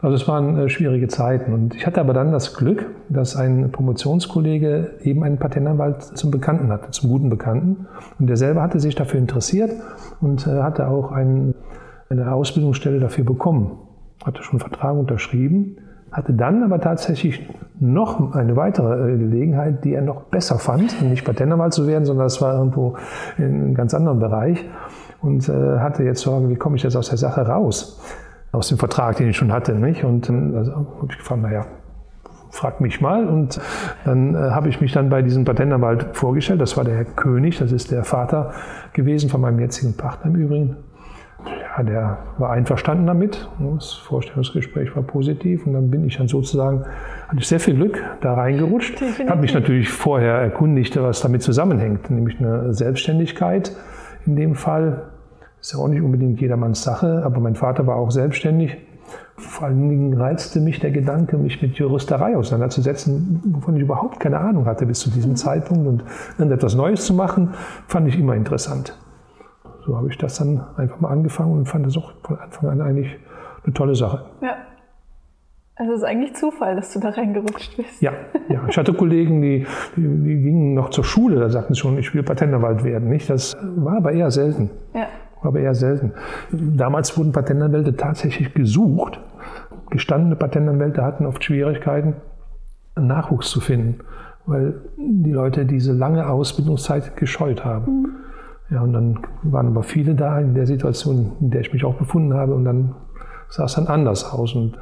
Also 0.00 0.14
es 0.14 0.28
waren 0.28 0.56
äh, 0.58 0.68
schwierige 0.68 1.08
Zeiten. 1.08 1.52
Und 1.52 1.74
ich 1.74 1.86
hatte 1.86 2.00
aber 2.00 2.12
dann 2.12 2.30
das 2.30 2.54
Glück, 2.54 2.86
dass 3.08 3.34
ein 3.34 3.72
Promotionskollege 3.72 4.98
eben 5.02 5.24
einen 5.24 5.38
Patentanwalt 5.38 6.02
zum 6.02 6.30
Bekannten 6.30 6.70
hatte, 6.70 6.90
zum 6.90 7.10
guten 7.10 7.30
Bekannten. 7.30 7.86
Und 8.18 8.28
der 8.28 8.36
selber 8.36 8.62
hatte 8.62 8.78
sich 8.78 8.94
dafür 8.94 9.18
interessiert 9.18 9.72
und 10.20 10.46
äh, 10.46 10.62
hatte 10.62 10.88
auch 10.88 11.10
ein, 11.10 11.54
eine 12.08 12.32
Ausbildungsstelle 12.32 13.00
dafür 13.00 13.24
bekommen. 13.24 13.78
Hatte 14.24 14.42
schon 14.42 14.60
einen 14.60 14.70
Vertrag 14.70 14.96
unterschrieben 14.96 15.78
hatte 16.16 16.32
dann 16.32 16.62
aber 16.62 16.80
tatsächlich 16.80 17.46
noch 17.78 18.34
eine 18.34 18.56
weitere 18.56 19.12
äh, 19.12 19.18
Gelegenheit, 19.18 19.84
die 19.84 19.92
er 19.92 20.00
noch 20.00 20.22
besser 20.22 20.58
fand, 20.58 21.02
nicht 21.02 21.26
Patentanwalt 21.26 21.74
zu 21.74 21.86
werden, 21.86 22.06
sondern 22.06 22.24
das 22.24 22.40
war 22.40 22.54
irgendwo 22.54 22.96
in 23.36 23.44
einem 23.44 23.74
ganz 23.74 23.92
anderen 23.92 24.18
Bereich 24.18 24.64
und 25.20 25.46
äh, 25.48 25.78
hatte 25.78 26.04
jetzt 26.04 26.22
Sorgen, 26.22 26.48
wie 26.48 26.56
komme 26.56 26.76
ich 26.76 26.82
jetzt 26.82 26.96
aus 26.96 27.10
der 27.10 27.18
Sache 27.18 27.42
raus, 27.42 28.00
aus 28.50 28.68
dem 28.68 28.78
Vertrag, 28.78 29.16
den 29.16 29.28
ich 29.28 29.36
schon 29.36 29.52
hatte, 29.52 29.74
nicht? 29.74 30.04
Und 30.04 30.30
also 30.30 30.74
habe 30.74 31.08
ich 31.10 31.18
gefragt, 31.18 31.42
naja, 31.42 31.66
frag 32.50 32.80
mich 32.80 33.02
mal. 33.02 33.26
Und 33.26 33.60
dann 34.06 34.34
äh, 34.34 34.38
habe 34.38 34.70
ich 34.70 34.80
mich 34.80 34.92
dann 34.92 35.10
bei 35.10 35.20
diesem 35.20 35.44
Patentanwalt 35.44 36.16
vorgestellt. 36.16 36.62
Das 36.62 36.78
war 36.78 36.84
der 36.84 36.96
Herr 36.96 37.04
König, 37.04 37.58
das 37.58 37.72
ist 37.72 37.90
der 37.90 38.04
Vater 38.04 38.52
gewesen 38.94 39.28
von 39.28 39.42
meinem 39.42 39.60
jetzigen 39.60 39.94
Partner 39.98 40.30
im 40.30 40.36
Übrigen 40.36 40.76
ja, 41.46 41.82
der 41.82 42.18
war 42.38 42.50
einverstanden 42.50 43.06
damit. 43.06 43.48
Das 43.58 43.92
Vorstellungsgespräch 43.92 44.94
war 44.96 45.02
positiv 45.02 45.66
und 45.66 45.74
dann 45.74 45.90
bin 45.90 46.06
ich 46.06 46.16
dann 46.16 46.28
sozusagen, 46.28 46.84
hatte 47.28 47.38
ich 47.38 47.48
sehr 47.48 47.60
viel 47.60 47.74
Glück 47.74 48.02
da 48.20 48.34
reingerutscht. 48.34 49.00
Ich 49.02 49.28
habe 49.28 49.40
mich 49.40 49.54
natürlich 49.54 49.88
vorher 49.88 50.34
erkundigt, 50.34 51.00
was 51.00 51.20
damit 51.20 51.42
zusammenhängt, 51.42 52.10
nämlich 52.10 52.38
eine 52.40 52.72
Selbstständigkeit 52.72 53.72
in 54.26 54.36
dem 54.36 54.54
Fall. 54.54 55.04
Ist 55.60 55.72
ja 55.72 55.78
auch 55.78 55.88
nicht 55.88 56.02
unbedingt 56.02 56.40
jedermanns 56.40 56.82
Sache, 56.82 57.22
aber 57.24 57.40
mein 57.40 57.54
Vater 57.54 57.86
war 57.86 57.96
auch 57.96 58.10
selbstständig. 58.10 58.76
Vor 59.36 59.68
allen 59.68 59.88
Dingen 59.88 60.14
reizte 60.14 60.60
mich 60.60 60.80
der 60.80 60.90
Gedanke, 60.90 61.36
mich 61.36 61.60
mit 61.60 61.76
Juristerei 61.76 62.36
auseinanderzusetzen, 62.36 63.40
wovon 63.44 63.76
ich 63.76 63.82
überhaupt 63.82 64.18
keine 64.18 64.38
Ahnung 64.38 64.66
hatte 64.66 64.86
bis 64.86 65.00
zu 65.00 65.10
diesem 65.10 65.32
mhm. 65.32 65.36
Zeitpunkt. 65.36 65.86
Und 65.86 66.04
irgendetwas 66.38 66.74
Neues 66.74 67.04
zu 67.04 67.14
machen, 67.14 67.54
fand 67.86 68.08
ich 68.08 68.18
immer 68.18 68.34
interessant 68.34 68.96
so 69.86 69.96
habe 69.96 70.08
ich 70.08 70.18
das 70.18 70.38
dann 70.38 70.64
einfach 70.76 71.00
mal 71.00 71.10
angefangen 71.10 71.52
und 71.52 71.66
fand 71.66 71.86
das 71.86 71.96
auch 71.96 72.12
von 72.22 72.38
Anfang 72.38 72.70
an 72.70 72.80
eigentlich 72.80 73.16
eine 73.64 73.72
tolle 73.72 73.94
Sache. 73.94 74.24
Ja. 74.42 74.56
Also 75.76 75.92
es 75.92 75.98
ist 75.98 76.04
eigentlich 76.04 76.34
Zufall, 76.34 76.74
dass 76.74 76.92
du 76.92 77.00
da 77.00 77.10
reingerutscht 77.10 77.76
bist. 77.76 78.00
Ja, 78.00 78.12
ja. 78.48 78.62
Ich 78.66 78.78
hatte 78.78 78.94
Kollegen, 78.94 79.42
die, 79.42 79.66
die, 79.94 80.02
die 80.02 80.42
gingen 80.42 80.72
noch 80.74 80.88
zur 80.88 81.04
Schule, 81.04 81.38
da 81.38 81.50
sagten 81.50 81.74
sie 81.74 81.80
schon, 81.80 81.98
ich 81.98 82.14
will 82.14 82.22
Patentanwalt 82.22 82.82
werden. 82.82 83.10
Nicht? 83.10 83.28
Das 83.28 83.56
war 83.76 83.98
aber 83.98 84.12
eher 84.12 84.30
selten. 84.30 84.70
Ja. 84.94 85.06
War 85.42 85.48
aber 85.48 85.60
eher 85.60 85.74
selten. 85.74 86.12
Damals 86.50 87.16
wurden 87.18 87.32
Patentanwälte 87.32 87.94
tatsächlich 87.94 88.54
gesucht. 88.54 89.20
Gestandene 89.90 90.34
Patentanwälte 90.34 91.04
hatten 91.04 91.26
oft 91.26 91.44
Schwierigkeiten, 91.44 92.14
Nachwuchs 92.98 93.50
zu 93.50 93.60
finden, 93.60 94.00
weil 94.46 94.80
die 94.96 95.32
Leute 95.32 95.66
diese 95.66 95.92
lange 95.92 96.26
Ausbildungszeit 96.26 97.16
gescheut 97.18 97.66
haben. 97.66 98.00
Mhm. 98.00 98.08
Ja, 98.70 98.80
und 98.80 98.92
dann 98.92 99.20
waren 99.42 99.68
aber 99.68 99.82
viele 99.82 100.14
da 100.14 100.40
in 100.40 100.54
der 100.54 100.66
Situation, 100.66 101.32
in 101.40 101.50
der 101.50 101.60
ich 101.60 101.72
mich 101.72 101.84
auch 101.84 101.94
befunden 101.94 102.34
habe. 102.34 102.54
Und 102.54 102.64
dann 102.64 102.94
sah 103.48 103.64
es 103.64 103.74
dann 103.74 103.86
anders 103.86 104.32
aus. 104.32 104.54
Und 104.54 104.76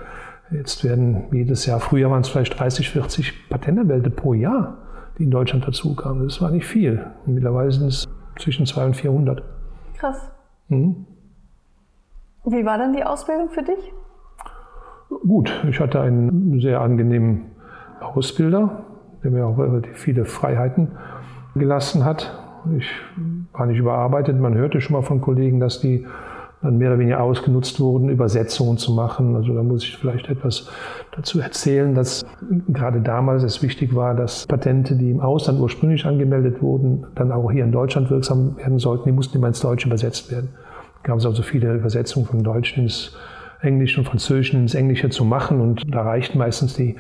jetzt 0.51 0.85
werden 0.85 1.25
jedes 1.33 1.67
Jahr, 1.67 1.81
früher 1.81 2.11
waren 2.11 2.23
es 2.23 2.29
vielleicht 2.29 2.59
30, 2.59 2.91
40 2.91 3.51
Patentanwälte 3.51 4.11
pro 4.11 4.33
Jahr, 4.33 4.79
die 5.19 5.25
in 5.25 5.31
Deutschland 5.31 5.67
dazukamen. 5.67 6.25
Das 6.25 6.41
war 6.41 6.51
nicht 6.51 6.67
viel. 6.67 7.05
Und 7.27 7.35
mittlerweile 7.35 7.71
sind 7.71 7.89
es 7.89 8.09
zwischen 8.39 8.65
200 8.65 8.89
und 8.89 8.97
400. 8.97 9.43
Krass. 9.99 10.31
Mhm. 10.69 11.07
Wie 12.47 12.65
war 12.65 12.79
dann 12.79 12.93
die 12.93 13.05
Ausbildung 13.05 13.51
für 13.51 13.63
dich? 13.63 13.93
Gut, 15.27 15.51
ich 15.69 15.81
hatte 15.81 16.01
einen 16.01 16.61
sehr 16.61 16.81
angenehmen 16.81 17.53
Ausbilder, 18.01 18.85
der 19.23 19.31
mir 19.31 19.47
auch 19.47 19.59
relativ 19.59 19.97
viele 19.97 20.25
Freiheiten 20.25 20.93
gelassen 21.55 22.05
hat. 22.05 22.44
Ich 22.79 22.91
war 23.53 23.67
nicht 23.67 23.79
überarbeitet. 23.79 24.39
Man 24.41 24.55
hörte 24.55 24.81
schon 24.81 24.95
mal 24.95 25.03
von 25.03 25.21
Kollegen, 25.21 25.61
dass 25.61 25.81
die 25.81 26.07
dann 26.65 26.79
mehr 26.79 26.89
oder 26.91 26.99
weniger 26.99 27.23
ausgenutzt 27.23 27.79
wurden, 27.79 28.09
Übersetzungen 28.09 28.79
zu 28.79 28.93
machen. 28.93 29.37
Also 29.37 29.55
da 29.55 29.63
muss 29.63 29.85
ich 29.85 29.97
vielleicht 29.99 30.29
etwas 30.31 30.71
dazu 31.15 31.39
erzählen, 31.41 31.95
dass 31.95 32.25
gerade 32.69 33.01
damals 33.03 33.43
es 33.43 33.63
wichtig 33.63 33.95
war, 33.95 34.15
dass 34.15 34.47
Patente, 34.47 34.97
die 34.97 35.11
im 35.11 35.21
Ausland 35.21 35.61
ursprünglich 35.61 36.07
angemeldet 36.07 36.63
wurden, 36.63 37.07
dann 37.15 37.33
auch 37.33 37.53
hier 37.53 37.65
in 37.65 37.73
Deutschland 37.73 38.11
wirksam 38.11 38.57
werden 38.57 38.79
sollten. 38.79 39.05
Die 39.05 39.13
mussten 39.13 39.37
immer 39.37 39.49
ins 39.49 39.61
Deutsche 39.61 39.89
übersetzt 39.89 40.31
werden. 40.33 40.49
Da 41.03 41.09
gab 41.09 41.19
es 41.19 41.27
also 41.27 41.43
viele 41.43 41.75
Übersetzungen 41.75 42.27
von 42.27 42.43
Deutschen 42.43 42.85
ins 42.85 43.15
Englische 43.61 44.01
und 44.01 44.07
Französischen 44.07 44.61
ins 44.61 44.75
Englische 44.75 45.11
zu 45.11 45.25
machen 45.25 45.61
und 45.61 45.83
da 45.87 46.03
reichten 46.03 46.39
meistens 46.39 46.75
die 46.75 46.97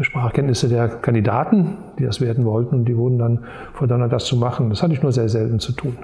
Sprachkenntnisse 0.00 0.68
der 0.68 0.88
Kandidaten, 0.88 1.76
die 1.98 2.04
das 2.04 2.20
werden 2.20 2.44
wollten, 2.44 2.74
und 2.74 2.84
die 2.84 2.96
wurden 2.96 3.18
dann 3.18 3.44
verdonnert, 3.74 4.12
das 4.12 4.24
zu 4.24 4.36
machen. 4.36 4.70
Das 4.70 4.82
hatte 4.82 4.92
ich 4.92 5.02
nur 5.02 5.12
sehr 5.12 5.28
selten 5.28 5.58
zu 5.58 5.72
tun. 5.72 5.96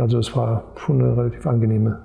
Also 0.00 0.18
es 0.18 0.36
war 0.36 0.64
schon 0.76 1.02
eine 1.02 1.16
relativ 1.16 1.46
angenehme 1.46 2.00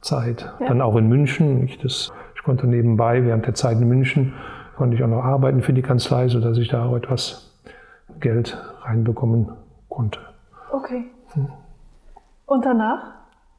Zeit. 0.00 0.52
Ja. 0.60 0.68
Dann 0.68 0.80
auch 0.80 0.96
in 0.96 1.08
München. 1.08 1.64
Ich, 1.64 1.78
das, 1.78 2.12
ich 2.36 2.42
konnte 2.42 2.66
nebenbei 2.66 3.24
während 3.24 3.46
der 3.46 3.54
Zeit 3.54 3.80
in 3.80 3.88
München 3.88 4.32
konnte 4.80 4.96
ich 4.96 5.04
auch 5.04 5.08
noch 5.08 5.22
arbeiten 5.22 5.60
für 5.60 5.74
die 5.74 5.82
Kanzlei, 5.82 6.28
sodass 6.28 6.56
ich 6.56 6.68
da 6.68 6.86
auch 6.86 6.96
etwas 6.96 7.54
Geld 8.18 8.56
reinbekommen 8.80 9.52
konnte. 9.90 10.20
Okay. 10.72 11.04
Hm. 11.34 11.48
Und 12.46 12.64
danach? 12.64 13.02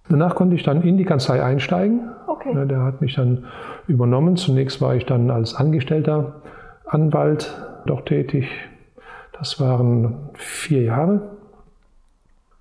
Danach 0.10 0.34
konnte 0.34 0.56
ich 0.56 0.63
dann 0.63 0.82
in 0.82 0.98
die 0.98 1.06
Kanzlei 1.06 1.44
einsteigen. 1.44 2.10
Okay. 2.26 2.56
Ja, 2.56 2.65
der 2.65 2.82
hat 2.82 3.02
mich 3.02 3.13
dann 3.13 3.46
übernommen. 3.86 4.36
Zunächst 4.36 4.82
war 4.82 4.96
ich 4.96 5.06
dann 5.06 5.30
als 5.30 5.54
Angestellter 5.54 6.40
Anwalt 6.91 7.58
dort 7.86 8.08
tätig. 8.08 8.49
Das 9.39 9.60
waren 9.62 10.30
vier 10.34 10.84
Jahre. 10.84 11.38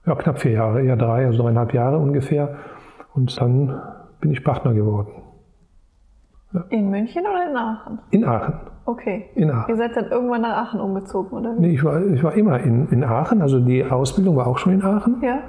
Ja, 0.06 0.14
knapp 0.14 0.38
vier 0.38 0.52
Jahre, 0.52 0.82
eher 0.82 0.96
drei, 0.96 1.26
also 1.26 1.42
dreieinhalb 1.42 1.74
Jahre 1.74 1.98
ungefähr. 1.98 2.56
Und 3.12 3.38
dann 3.40 3.82
bin 4.20 4.30
ich 4.30 4.44
Partner 4.44 4.72
geworden. 4.72 5.10
Ja. 6.52 6.64
In 6.70 6.90
München 6.90 7.22
oder 7.22 7.50
in 7.50 7.56
Aachen? 7.56 7.98
In 8.10 8.24
Aachen. 8.24 8.54
Okay. 8.84 9.30
In 9.34 9.50
Aachen. 9.50 9.68
Ihr 9.68 9.76
seid 9.76 9.96
dann 9.96 10.06
irgendwann 10.10 10.42
nach 10.42 10.68
Aachen 10.68 10.80
umgezogen, 10.80 11.36
oder 11.36 11.56
wie? 11.56 11.60
Nee, 11.60 11.74
ich 11.74 11.84
war, 11.84 12.00
ich 12.00 12.22
war 12.22 12.34
immer 12.34 12.60
in, 12.60 12.88
in 12.88 13.02
Aachen. 13.02 13.42
Also 13.42 13.58
die 13.58 13.84
Ausbildung 13.84 14.36
war 14.36 14.46
auch 14.46 14.58
schon 14.58 14.74
in 14.74 14.82
Aachen. 14.82 15.20
Ja. 15.22 15.40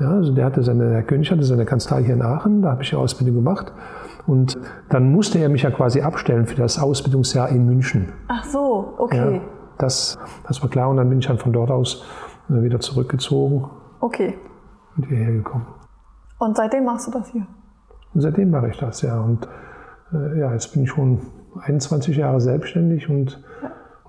Ja, 0.00 0.10
also 0.10 0.32
der 0.32 0.44
hatte 0.44 0.62
seine, 0.62 0.92
Herr 0.92 1.02
König 1.02 1.30
hatte 1.30 1.44
seine 1.44 1.64
Kanzlei 1.64 2.02
hier 2.02 2.14
in 2.14 2.22
Aachen, 2.22 2.62
da 2.62 2.72
habe 2.72 2.82
ich 2.82 2.90
die 2.90 2.96
Ausbildung 2.96 3.36
gemacht. 3.36 3.72
Und 4.26 4.58
dann 4.88 5.12
musste 5.12 5.38
er 5.38 5.48
mich 5.48 5.62
ja 5.62 5.70
quasi 5.70 6.00
abstellen 6.00 6.46
für 6.46 6.56
das 6.56 6.78
Ausbildungsjahr 6.78 7.50
in 7.50 7.66
München. 7.66 8.12
Ach 8.28 8.44
so, 8.44 8.94
okay. 8.98 9.36
Ja, 9.36 9.40
das, 9.78 10.18
das 10.48 10.62
war 10.62 10.70
klar 10.70 10.88
und 10.88 10.96
dann 10.96 11.08
bin 11.08 11.18
ich 11.18 11.26
dann 11.26 11.38
von 11.38 11.52
dort 11.52 11.70
aus 11.70 12.04
äh, 12.48 12.62
wieder 12.62 12.80
zurückgezogen. 12.80 13.68
Okay. 14.00 14.38
Und 14.96 15.06
hierher 15.06 15.32
gekommen. 15.32 15.66
Und 16.38 16.56
seitdem 16.56 16.84
machst 16.84 17.06
du 17.06 17.10
das 17.10 17.28
hier? 17.30 17.46
Und 18.14 18.20
seitdem 18.20 18.50
mache 18.50 18.68
ich 18.68 18.78
das, 18.78 19.02
ja. 19.02 19.20
Und 19.20 19.48
äh, 20.12 20.38
ja, 20.40 20.52
jetzt 20.52 20.72
bin 20.72 20.84
ich 20.84 20.90
schon 20.90 21.20
21 21.60 22.16
Jahre 22.16 22.40
selbstständig 22.40 23.08
und 23.08 23.42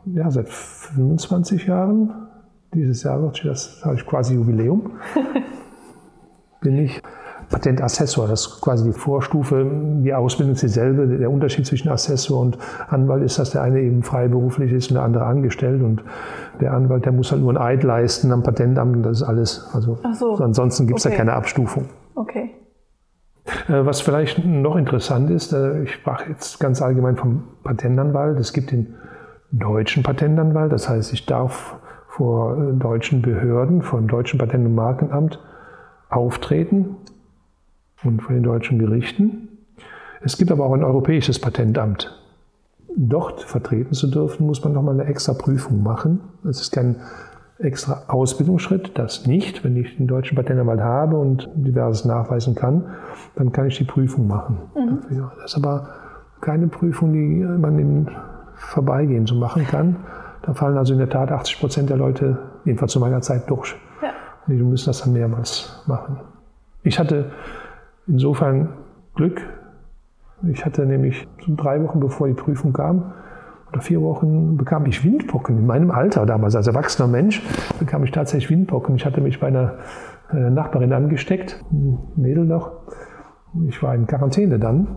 ja, 0.06 0.24
ja 0.24 0.32
seit 0.32 0.50
25 0.50 1.68
Jahren, 1.68 2.28
dieses 2.74 3.04
Jahr 3.04 3.22
wird 3.22 3.44
das 3.46 3.82
habe 3.84 3.96
ich 3.96 4.06
quasi 4.06 4.36
Jubiläum, 4.36 4.92
bin 6.66 6.80
ich 6.80 7.02
Patentassessor. 7.50 8.28
Das 8.28 8.42
ist 8.42 8.62
quasi 8.62 8.86
die 8.86 8.92
Vorstufe. 8.92 9.66
Die 10.04 10.14
Ausbildung 10.14 10.56
ist 10.56 10.64
dieselbe. 10.64 11.08
Der 11.08 11.30
Unterschied 11.30 11.66
zwischen 11.66 11.90
Assessor 11.90 12.42
und 12.42 12.58
Anwalt 12.90 13.24
ist, 13.24 13.40
dass 13.40 13.52
der 13.52 13.62
eine 13.62 13.80
eben 13.80 14.04
freiberuflich 14.04 14.74
ist 14.74 14.90
und 14.90 14.96
der 14.96 15.04
andere 15.04 15.26
angestellt. 15.26 15.82
Und 15.82 16.04
der 16.60 16.74
Anwalt, 16.74 17.06
der 17.06 17.12
muss 17.12 17.32
halt 17.32 17.42
nur 17.42 17.54
ein 17.54 17.58
Eid 17.58 17.84
leisten 17.84 18.32
am 18.32 18.44
Patentamt 18.44 18.98
und 18.98 19.04
das 19.04 19.22
ist 19.22 19.28
alles. 19.28 19.70
Also 19.74 20.00
so. 20.14 20.36
ansonsten 20.36 20.88
gibt 20.88 21.00
es 21.00 21.06
okay. 21.06 21.14
da 21.14 21.18
keine 21.20 21.34
Abstufung. 21.34 21.86
Okay. 22.16 22.52
Äh, 23.68 23.86
was 23.86 24.02
vielleicht 24.02 24.44
noch 24.44 24.76
interessant 24.76 25.30
ist, 25.30 25.54
äh, 25.54 25.84
ich 25.84 25.94
sprach 25.94 26.28
jetzt 26.28 26.60
ganz 26.60 26.82
allgemein 26.82 27.16
vom 27.16 27.44
Patentanwalt. 27.64 28.40
Es 28.40 28.54
gibt 28.54 28.72
den 28.72 28.96
deutschen 29.52 30.02
Patentanwalt, 30.02 30.72
das 30.72 30.90
heißt, 30.90 31.14
ich 31.14 31.28
darf 31.28 31.76
vor 32.08 32.58
äh, 32.58 32.74
deutschen 32.74 33.22
Behörden, 33.22 33.84
vor 33.84 34.00
dem 34.00 34.08
deutschen 34.08 34.40
Patent- 34.40 34.66
und 34.66 34.74
Markenamt 34.74 35.40
auftreten 36.16 36.96
und 38.04 38.22
vor 38.22 38.34
den 38.34 38.44
deutschen 38.44 38.80
Gerichten. 38.80 39.50
Es 40.22 40.38
gibt 40.38 40.52
aber 40.52 40.66
auch 40.66 40.74
ein 40.74 40.84
europäisches 40.84 41.40
Patentamt. 41.40 42.20
Dort 42.96 43.44
vertreten 43.44 43.94
zu 43.94 44.08
dürfen, 44.08 44.48
muss 44.48 44.64
man 44.64 44.74
nochmal 44.74 44.94
eine 44.94 45.06
extra 45.06 45.34
Prüfung 45.34 45.84
machen. 45.84 46.22
Es 46.48 46.62
ist 46.62 46.72
kein 46.72 46.96
extra 47.60 48.04
Ausbildungsschritt, 48.08 48.98
das 48.98 49.28
nicht. 49.28 49.64
Wenn 49.64 49.76
ich 49.76 49.98
den 49.98 50.08
deutschen 50.08 50.36
Patentanwalt 50.36 50.82
habe 50.82 51.18
und 51.18 51.50
diverses 51.56 52.06
nachweisen 52.06 52.56
kann, 52.56 52.86
dann 53.36 53.52
kann 53.52 53.68
ich 53.68 53.78
die 53.78 53.84
Prüfung 53.84 54.28
machen. 54.28 54.58
Mhm. 54.76 55.00
Das 55.42 55.52
ist 55.52 55.58
aber 55.58 55.90
keine 56.42 56.68
Prüfung, 56.68 57.14
die 57.14 57.44
man 57.44 57.80
im 57.80 58.08
Vorbeigehen 58.56 59.26
so 59.26 59.36
machen 59.36 59.66
kann. 59.66 59.98
Da 60.42 60.54
fallen 60.54 60.78
also 60.78 60.94
in 60.94 61.00
der 61.00 61.10
Tat 61.10 61.32
80 61.32 61.60
Prozent 61.60 61.90
der 61.90 61.98
Leute, 61.98 62.38
jedenfalls 62.66 62.92
zu 62.92 63.00
meiner 63.00 63.22
Zeit, 63.22 63.50
durch. 63.50 63.76
Ja. 64.02 64.10
Die 64.48 64.54
müssen 64.54 64.88
das 64.88 65.02
dann 65.02 65.14
mehrmals 65.14 65.84
machen. 65.88 66.20
Ich 66.84 67.00
hatte 67.00 67.32
insofern 68.08 68.70
Glück. 69.16 69.42
Ich 70.52 70.66
hatte 70.66 70.86
nämlich 70.86 71.28
so 71.46 71.56
drei 71.56 71.82
Wochen 71.82 72.00
bevor 72.00 72.28
die 72.28 72.34
Prüfung 72.34 72.74
kam, 72.74 73.14
oder 73.72 73.82
vier 73.82 74.02
Wochen 74.02 74.58
bekam 74.58 74.86
ich 74.86 75.04
Windpocken. 75.04 75.58
In 75.58 75.66
meinem 75.66 75.92
Alter 75.92 76.26
damals, 76.26 76.56
als 76.56 76.68
erwachsener 76.68 77.08
Mensch, 77.08 77.42
bekam 77.80 78.04
ich 78.04 78.12
tatsächlich 78.12 78.50
Windpocken. 78.50 78.96
Ich 78.96 79.06
hatte 79.06 79.22
mich 79.22 79.40
bei 79.40 79.48
einer 79.48 79.80
äh, 80.32 80.50
Nachbarin 80.50 80.94
angesteckt, 80.94 81.64
ein 81.72 81.98
Mädel 82.16 82.46
noch. 82.46 82.72
Ich 83.68 83.82
war 83.82 83.96
in 83.96 84.06
Quarantäne 84.06 84.60
dann, 84.60 84.88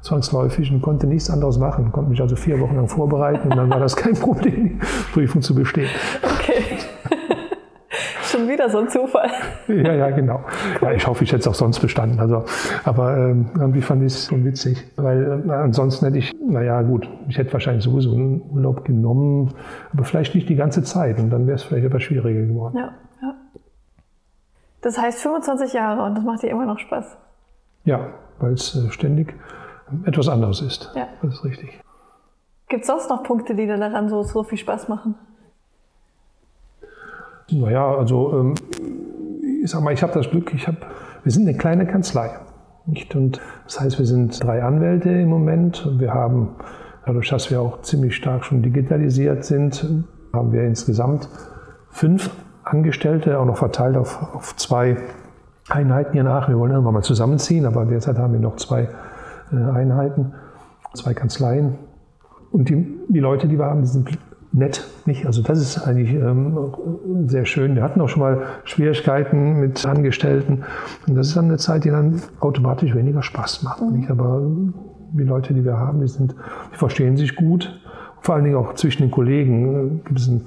zwangsläufig 0.00 0.72
und 0.72 0.82
konnte 0.82 1.06
nichts 1.06 1.30
anderes 1.30 1.58
machen. 1.58 1.92
Konnte 1.92 2.10
mich 2.10 2.20
also 2.20 2.36
vier 2.36 2.58
Wochen 2.60 2.76
lang 2.76 2.88
vorbereiten 2.88 3.50
und 3.50 3.56
dann 3.56 3.70
war 3.70 3.80
das 3.80 3.96
kein 3.96 4.14
Problem, 4.20 4.80
die 4.80 5.12
Prüfung 5.12 5.42
zu 5.42 5.54
bestehen. 5.54 5.88
Okay. 6.22 6.77
Schon 8.38 8.48
wieder 8.48 8.70
so 8.70 8.78
ein 8.78 8.88
Zufall. 8.88 9.28
Ja, 9.66 9.92
ja, 9.94 10.10
genau. 10.10 10.44
Ja, 10.80 10.92
ich 10.92 11.06
hoffe, 11.06 11.24
ich 11.24 11.32
hätte 11.32 11.40
es 11.40 11.48
auch 11.48 11.54
sonst 11.54 11.80
bestanden. 11.80 12.20
Also, 12.20 12.44
aber 12.84 13.16
ähm, 13.16 13.50
irgendwie 13.58 13.82
fand 13.82 14.02
ich 14.02 14.12
es 14.12 14.26
schon 14.26 14.44
witzig, 14.44 14.84
weil 14.96 15.42
äh, 15.46 15.52
ansonsten 15.52 16.06
hätte 16.06 16.18
ich, 16.18 16.32
naja, 16.40 16.82
gut, 16.82 17.08
ich 17.28 17.36
hätte 17.36 17.52
wahrscheinlich 17.52 17.84
sowieso 17.84 18.12
einen 18.12 18.42
Urlaub 18.52 18.84
genommen, 18.84 19.54
aber 19.92 20.04
vielleicht 20.04 20.34
nicht 20.34 20.48
die 20.48 20.54
ganze 20.54 20.82
Zeit 20.82 21.18
und 21.18 21.30
dann 21.30 21.46
wäre 21.46 21.56
es 21.56 21.64
vielleicht 21.64 21.86
etwas 21.86 22.02
schwieriger 22.02 22.46
geworden. 22.46 22.76
Ja, 22.76 22.92
ja. 23.22 23.34
Das 24.82 24.98
heißt 24.98 25.20
25 25.20 25.72
Jahre 25.72 26.04
und 26.04 26.14
das 26.14 26.24
macht 26.24 26.42
dir 26.42 26.50
immer 26.50 26.66
noch 26.66 26.78
Spaß. 26.78 27.16
Ja, 27.84 28.08
weil 28.38 28.52
es 28.52 28.76
äh, 28.76 28.90
ständig 28.90 29.34
etwas 30.04 30.28
anderes 30.28 30.60
ist. 30.60 30.92
Ja. 30.94 31.08
Das 31.22 31.34
ist 31.34 31.44
richtig. 31.44 31.80
Gibt 32.68 32.82
es 32.82 32.86
sonst 32.86 33.08
noch 33.08 33.22
Punkte, 33.22 33.54
die 33.54 33.66
dir 33.66 33.78
daran 33.78 34.08
so, 34.08 34.22
so 34.22 34.44
viel 34.44 34.58
Spaß 34.58 34.88
machen? 34.88 35.14
Naja, 37.50 37.96
also 37.96 38.38
ähm, 38.38 38.54
ich 39.62 39.70
sag 39.70 39.82
mal, 39.82 39.92
ich 39.92 40.02
habe 40.02 40.12
das 40.12 40.30
Glück, 40.30 40.52
ich 40.54 40.66
hab, 40.68 40.76
wir 41.22 41.32
sind 41.32 41.48
eine 41.48 41.56
kleine 41.56 41.86
Kanzlei. 41.86 42.30
Nicht? 42.86 43.14
Und 43.14 43.40
das 43.64 43.80
heißt, 43.80 43.98
wir 43.98 44.06
sind 44.06 44.42
drei 44.42 44.62
Anwälte 44.62 45.10
im 45.10 45.28
Moment. 45.28 45.86
Wir 45.98 46.12
haben, 46.12 46.56
dadurch, 47.06 47.28
dass 47.28 47.50
wir 47.50 47.60
auch 47.60 47.82
ziemlich 47.82 48.16
stark 48.16 48.44
schon 48.44 48.62
digitalisiert 48.62 49.44
sind, 49.44 49.86
haben 50.32 50.52
wir 50.52 50.62
insgesamt 50.62 51.28
fünf 51.90 52.30
Angestellte, 52.64 53.38
auch 53.38 53.46
noch 53.46 53.58
verteilt 53.58 53.96
auf, 53.96 54.34
auf 54.34 54.56
zwei 54.56 54.96
Einheiten 55.68 56.12
hier 56.12 56.24
nach. 56.24 56.48
Wir 56.48 56.58
wollen 56.58 56.72
irgendwann 56.72 56.94
mal 56.94 57.02
zusammenziehen, 57.02 57.66
aber 57.66 57.84
derzeit 57.86 58.18
haben 58.18 58.32
wir 58.34 58.40
noch 58.40 58.56
zwei 58.56 58.88
äh, 59.52 59.56
Einheiten, 59.56 60.34
zwei 60.94 61.14
Kanzleien. 61.14 61.78
Und 62.50 62.68
die, 62.68 62.98
die 63.08 63.20
Leute, 63.20 63.48
die 63.48 63.58
wir 63.58 63.66
haben, 63.66 63.82
die 63.82 63.88
sind 63.88 64.18
nett, 64.52 64.86
nicht? 65.06 65.26
Also 65.26 65.42
das 65.42 65.60
ist 65.60 65.78
eigentlich 65.78 66.14
ähm, 66.14 66.56
sehr 67.26 67.44
schön. 67.44 67.74
Wir 67.74 67.82
hatten 67.82 68.00
auch 68.00 68.08
schon 68.08 68.22
mal 68.22 68.42
Schwierigkeiten 68.64 69.60
mit 69.60 69.84
Angestellten. 69.84 70.64
Und 71.06 71.14
das 71.14 71.28
ist 71.28 71.36
dann 71.36 71.46
eine 71.46 71.58
Zeit, 71.58 71.84
die 71.84 71.90
dann 71.90 72.22
automatisch 72.40 72.94
weniger 72.94 73.22
Spaß 73.22 73.62
macht. 73.62 73.82
Mhm. 73.82 73.98
Nicht? 73.98 74.10
Aber 74.10 74.42
die 75.12 75.24
Leute, 75.24 75.54
die 75.54 75.64
wir 75.64 75.78
haben, 75.78 76.00
die, 76.00 76.08
sind, 76.08 76.34
die 76.72 76.76
verstehen 76.76 77.16
sich 77.16 77.36
gut. 77.36 77.80
Vor 78.20 78.34
allen 78.34 78.44
Dingen 78.44 78.56
auch 78.56 78.74
zwischen 78.74 79.02
den 79.02 79.10
Kollegen 79.10 80.02
gibt 80.04 80.18
es 80.18 80.28
ein 80.28 80.42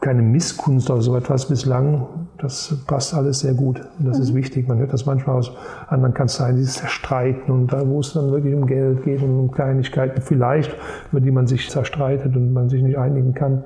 keine 0.00 0.22
Misskunst 0.22 0.90
oder 0.90 1.02
so 1.02 1.16
etwas 1.16 1.48
bislang. 1.48 2.06
Das 2.40 2.74
passt 2.86 3.12
alles 3.14 3.40
sehr 3.40 3.52
gut. 3.52 3.80
Und 3.98 4.06
das 4.06 4.16
mhm. 4.16 4.22
ist 4.22 4.34
wichtig. 4.34 4.68
Man 4.68 4.78
hört 4.78 4.92
das 4.92 5.04
manchmal 5.04 5.36
aus 5.36 5.52
anderen 5.88 6.14
Kanzleien, 6.14 6.56
dieses 6.56 6.74
Zerstreiten 6.74 7.52
und 7.52 7.72
da, 7.72 7.86
wo 7.86 8.00
es 8.00 8.14
dann 8.14 8.30
wirklich 8.32 8.54
um 8.54 8.66
Geld 8.66 9.04
geht 9.04 9.22
und 9.22 9.38
um 9.38 9.50
Kleinigkeiten 9.50 10.22
vielleicht, 10.22 10.74
über 11.12 11.20
die 11.20 11.30
man 11.30 11.46
sich 11.46 11.68
zerstreitet 11.68 12.34
und 12.36 12.52
man 12.52 12.68
sich 12.68 12.82
nicht 12.82 12.98
einigen 12.98 13.34
kann. 13.34 13.64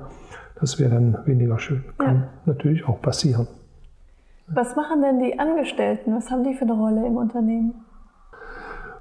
Das 0.59 0.79
wäre 0.79 0.91
dann 0.91 1.17
weniger 1.25 1.59
schön. 1.59 1.83
Kann 1.97 2.15
ja. 2.15 2.27
natürlich 2.45 2.87
auch 2.87 3.01
passieren. 3.01 3.47
Was 4.47 4.75
machen 4.75 5.01
denn 5.01 5.19
die 5.19 5.39
Angestellten? 5.39 6.15
Was 6.15 6.29
haben 6.29 6.43
die 6.43 6.53
für 6.53 6.65
eine 6.65 6.73
Rolle 6.73 7.05
im 7.05 7.17
Unternehmen? 7.17 7.73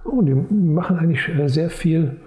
Oh, 0.05 0.23
die 0.23 0.35
machen 0.35 0.99
eigentlich 0.99 1.29
äh, 1.29 1.49
sehr 1.49 1.71
viel 1.71 2.21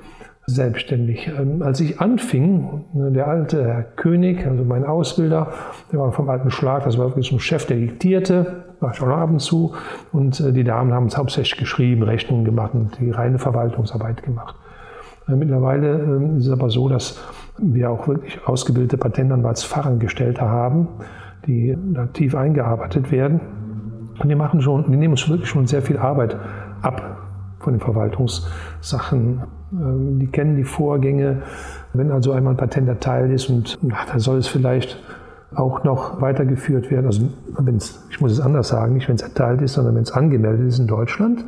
selbstständig. 0.47 1.29
Ähm, 1.37 1.61
als 1.61 1.79
ich 1.81 1.99
anfing, 1.99 2.85
ne, 2.93 3.11
der 3.11 3.27
alte 3.27 3.65
Herr 3.65 3.83
König, 3.83 4.45
also 4.47 4.63
mein 4.63 4.85
Ausbilder, 4.85 5.51
der 5.91 5.99
war 5.99 6.11
vom 6.13 6.29
alten 6.29 6.49
Schlag, 6.49 6.85
das 6.85 6.97
war 6.97 7.07
wirklich 7.07 7.27
so 7.27 7.35
ein 7.35 7.39
Chef, 7.39 7.65
der 7.65 7.77
diktierte, 7.77 8.63
war 8.79 8.93
schon 8.93 9.11
ab 9.11 9.29
und 9.29 9.39
zu. 9.39 9.73
Und 10.13 10.39
äh, 10.39 10.53
die 10.53 10.63
Damen 10.63 10.93
haben 10.93 11.07
es 11.07 11.17
hauptsächlich 11.17 11.59
geschrieben, 11.59 12.03
Rechnungen 12.03 12.45
gemacht 12.45 12.73
und 12.73 12.97
die 12.99 13.11
reine 13.11 13.39
Verwaltungsarbeit 13.39 14.23
gemacht. 14.23 14.55
Äh, 15.27 15.35
mittlerweile 15.35 15.99
ähm, 15.99 16.37
ist 16.37 16.47
es 16.47 16.51
aber 16.53 16.69
so, 16.69 16.87
dass 16.87 17.21
wir 17.57 17.91
auch 17.91 18.07
wirklich 18.07 18.39
ausgebildete 18.47 18.97
Patentanwaltsfachangestellte 18.97 20.41
haben, 20.41 20.87
die 21.45 21.77
tief 22.13 22.35
eingearbeitet 22.35 23.11
werden. 23.11 23.41
Und 24.19 24.29
die 24.29 24.35
machen 24.35 24.61
schon, 24.61 24.89
die 24.89 24.97
nehmen 24.97 25.13
uns 25.13 25.27
wirklich 25.27 25.49
schon 25.49 25.67
sehr 25.67 25.81
viel 25.81 25.97
Arbeit 25.97 26.37
ab 26.81 27.17
von 27.59 27.73
den 27.73 27.79
Verwaltungssachen 27.79 29.41
die 29.71 30.27
kennen 30.27 30.55
die 30.55 30.63
Vorgänge. 30.63 31.41
Wenn 31.93 32.11
also 32.11 32.31
einmal 32.31 32.53
ein 32.53 32.57
Patent 32.57 32.87
erteilt 32.87 33.31
ist 33.31 33.49
und 33.49 33.77
ach, 33.91 34.05
dann 34.09 34.19
soll 34.19 34.37
es 34.37 34.47
vielleicht 34.47 35.01
auch 35.55 35.83
noch 35.83 36.21
weitergeführt 36.21 36.91
werden. 36.91 37.05
Also 37.05 37.29
wenn's, 37.57 38.05
ich 38.09 38.19
muss 38.21 38.31
es 38.31 38.39
anders 38.39 38.69
sagen, 38.69 38.93
nicht 38.93 39.07
wenn 39.07 39.15
es 39.15 39.21
erteilt 39.21 39.61
ist, 39.61 39.73
sondern 39.73 39.95
wenn 39.95 40.03
es 40.03 40.11
angemeldet 40.11 40.67
ist 40.67 40.79
in 40.79 40.87
Deutschland, 40.87 41.43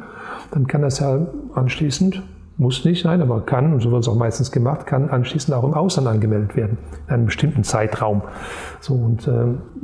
dann 0.51 0.67
kann 0.67 0.81
das 0.81 0.99
ja 0.99 1.27
anschließend 1.53 2.23
muss 2.59 2.83
nicht 2.83 3.03
sein, 3.03 3.21
aber 3.21 3.41
kann, 3.41 3.73
und 3.73 3.81
so 3.81 3.89
wird 3.89 4.03
es 4.03 4.09
auch 4.09 4.15
meistens 4.15 4.51
gemacht, 4.51 4.85
kann 4.85 5.09
anschließend 5.09 5.55
auch 5.55 5.63
im 5.63 5.73
Ausland 5.73 6.09
angemeldet 6.09 6.57
werden, 6.57 6.77
in 7.07 7.13
einem 7.13 7.25
bestimmten 7.25 7.63
Zeitraum. 7.63 8.21
So, 8.81 8.95
und 8.95 9.27
äh, 9.27 9.31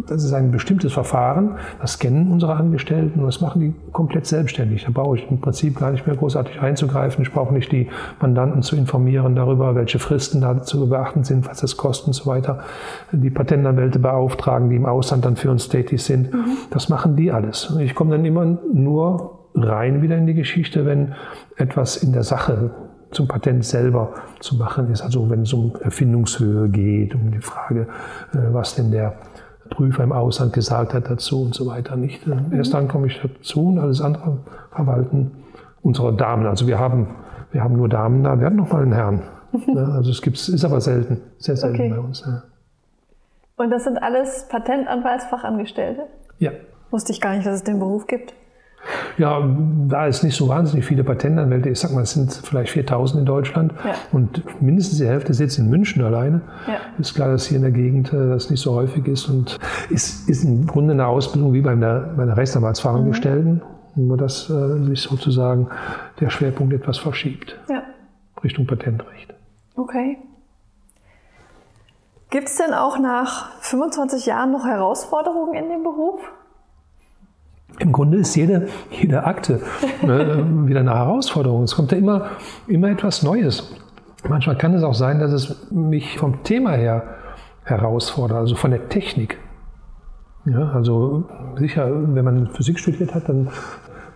das 0.08 0.26
ist 0.26 0.34
ein 0.34 0.52
bestimmtes 0.52 0.92
Verfahren, 0.92 1.56
das 1.80 2.00
kennen 2.00 2.30
unsere 2.32 2.56
Angestellten 2.56 3.22
und 3.22 3.28
das 3.28 3.40
machen 3.40 3.62
die 3.62 3.74
komplett 3.94 4.26
selbstständig. 4.26 4.84
Da 4.84 4.92
brauche 4.94 5.18
ich 5.18 5.32
im 5.32 5.40
Prinzip 5.40 5.80
gar 5.80 5.92
nicht 5.92 6.06
mehr 6.06 6.18
großartig 6.18 6.60
einzugreifen. 6.60 7.24
Ich 7.24 7.32
brauche 7.32 7.54
nicht 7.54 7.72
die 7.72 7.88
Mandanten 8.20 8.62
zu 8.62 8.76
informieren 8.76 9.36
darüber, 9.36 9.74
welche 9.74 10.00
Fristen 10.00 10.42
da 10.42 10.62
zu 10.62 10.90
beachten 10.90 11.24
sind, 11.24 11.48
was 11.48 11.62
das 11.62 11.78
kostet 11.78 12.08
und 12.08 12.14
so 12.14 12.26
weiter. 12.26 12.60
Die 13.14 13.30
Patentanwälte 13.30 14.00
beauftragen, 14.00 14.70
die 14.70 14.76
im 14.76 14.86
Ausland 14.86 15.24
dann 15.24 15.38
für 15.38 15.50
uns 15.50 15.70
tätig 15.70 16.04
sind. 16.04 16.34
Mhm. 16.34 16.58
Das 16.72 16.90
machen 16.90 17.16
die 17.16 17.32
alles. 17.32 17.74
Ich 17.80 17.96
komme 17.96 18.12
dann 18.12 18.26
immer 18.26 18.58
nur 18.74 19.35
rein 19.56 20.02
wieder 20.02 20.18
in 20.18 20.28
die 20.28 20.34
Geschichte, 20.34 20.86
wenn 20.86 21.16
etwas 21.58 21.98
in 21.98 22.14
der 22.14 22.24
Sache 22.24 22.72
zum 23.12 23.28
Patent 23.28 23.64
selber 23.64 24.14
zu 24.40 24.56
machen 24.56 24.92
ist. 24.92 25.02
Also 25.02 25.30
wenn 25.30 25.42
es 25.42 25.54
um 25.54 25.76
Erfindungshöhe 25.82 26.70
geht, 26.70 27.16
um 27.16 27.32
die 27.32 27.40
Frage, 27.40 27.88
äh, 28.34 28.38
was 28.52 28.76
denn 28.76 28.92
der 28.92 29.16
Prüfer 29.70 30.04
im 30.04 30.12
Ausland 30.12 30.54
gesagt 30.54 30.94
hat 30.94 31.10
dazu 31.10 31.42
und 31.42 31.56
so 31.56 31.66
weiter. 31.68 31.96
Nicht? 31.96 32.28
Äh, 32.28 32.36
mhm. 32.36 32.54
Erst 32.54 32.74
dann 32.74 32.88
komme 32.88 33.08
ich 33.08 33.20
dazu 33.22 33.68
und 33.68 33.80
alles 33.80 34.02
andere 34.02 34.40
verwalten 34.72 35.32
unsere 35.82 36.16
Damen. 36.16 36.46
Also 36.48 36.68
wir 36.68 36.80
haben, 36.80 37.16
wir 37.52 37.64
haben 37.64 37.78
nur 37.78 37.88
Damen 37.88 38.24
da, 38.24 38.40
wir 38.40 38.48
hatten 38.48 38.58
noch 38.58 38.72
mal 38.72 38.82
einen 38.82 38.94
Herrn. 38.94 39.24
Also 39.74 40.12
es 40.12 40.22
gibt, 40.22 40.36
ist 40.36 40.66
aber 40.66 40.82
selten, 40.82 41.22
sehr 41.38 41.56
selten 41.56 41.78
okay. 41.78 41.90
bei 41.90 42.00
uns. 42.00 42.26
Ja. 42.26 42.44
Und 43.56 43.70
das 43.70 43.86
sind 43.86 43.98
alles 43.98 44.48
Patentanwaltsfachangestellte? 44.50 46.08
Ja. 46.40 46.52
Wusste 46.92 47.14
ich 47.14 47.22
gar 47.22 47.36
nicht, 47.36 47.46
dass 47.46 47.56
es 47.56 47.64
den 47.64 47.80
Beruf 47.80 48.06
gibt. 48.06 48.34
Ja, 49.18 49.48
da 49.88 50.08
es 50.08 50.24
nicht 50.24 50.36
so 50.36 50.48
wahnsinnig 50.48 50.86
viele 50.86 51.04
Patentanwälte, 51.04 51.70
ich 51.70 51.80
sag 51.80 51.94
mal, 51.94 52.02
es 52.02 52.12
sind 52.12 52.32
vielleicht 52.32 52.72
4000 52.72 53.22
in 53.22 53.26
Deutschland 53.26 53.74
ja. 53.84 53.96
und 54.12 54.62
mindestens 54.62 55.00
die 55.00 55.08
Hälfte 55.08 55.34
sitzt 55.34 55.58
in 55.58 55.70
München 55.70 56.04
alleine. 56.04 56.42
Ja. 56.68 56.78
Ist 57.00 57.16
klar, 57.16 57.30
dass 57.30 57.46
hier 57.46 57.58
in 57.58 57.64
der 57.64 57.72
Gegend 57.72 58.14
äh, 58.14 58.30
das 58.30 58.50
nicht 58.50 58.62
so 58.62 58.76
häufig 58.76 59.08
ist 59.08 59.28
und 59.28 59.58
ist, 59.90 60.30
ist 60.30 60.44
im 60.44 60.68
Grunde 60.68 60.94
eine 60.94 61.08
Ausbildung 61.08 61.54
wie 61.54 61.62
bei 61.62 61.72
einer, 61.72 62.00
bei 62.16 62.24
einer 62.24 62.38
Rechtsanwaltsfachangestellten. 62.38 63.62
Nur 63.98 64.18
dass 64.18 64.50
äh, 64.50 64.84
sich 64.84 65.02
sozusagen 65.02 65.70
der 66.20 66.30
Schwerpunkt 66.30 66.74
etwas 66.74 66.98
verschiebt 66.98 67.58
Ja. 67.70 67.84
Richtung 68.44 68.68
Patentrecht. 68.68 69.34
Okay. 69.78 70.18
Gibt 72.30 72.50
es 72.50 72.58
denn 72.58 72.74
auch 72.74 73.00
nach 73.00 73.52
25 73.62 74.26
Jahren 74.26 74.52
noch 74.52 74.66
Herausforderungen 74.66 75.54
in 75.54 75.70
dem 75.70 75.84
Beruf? 75.84 76.20
Im 77.80 77.92
Grunde 77.92 78.18
ist 78.18 78.36
jede, 78.36 78.68
jede 78.90 79.26
Akte 79.26 79.62
ne, 80.02 80.46
wieder 80.66 80.80
eine 80.80 80.94
Herausforderung. 80.94 81.64
Es 81.64 81.76
kommt 81.76 81.92
ja 81.92 81.98
immer, 81.98 82.28
immer 82.68 82.90
etwas 82.90 83.24
Neues. 83.24 83.76
Manchmal 84.28 84.58
kann 84.58 84.74
es 84.74 84.84
auch 84.84 84.94
sein, 84.94 85.20
dass 85.20 85.32
es 85.32 85.72
mich 85.72 86.18
vom 86.18 86.44
Thema 86.44 86.72
her 86.72 87.04
herausfordert, 87.64 88.38
also 88.38 88.56
von 88.56 88.72
der 88.72 88.90
Technik. 88.90 89.38
Ja, 90.46 90.72
also 90.72 91.26
sicher, 91.58 91.90
wenn 91.92 92.24
man 92.24 92.48
Physik 92.48 92.80
studiert 92.80 93.14
hat, 93.16 93.28
dann 93.28 93.50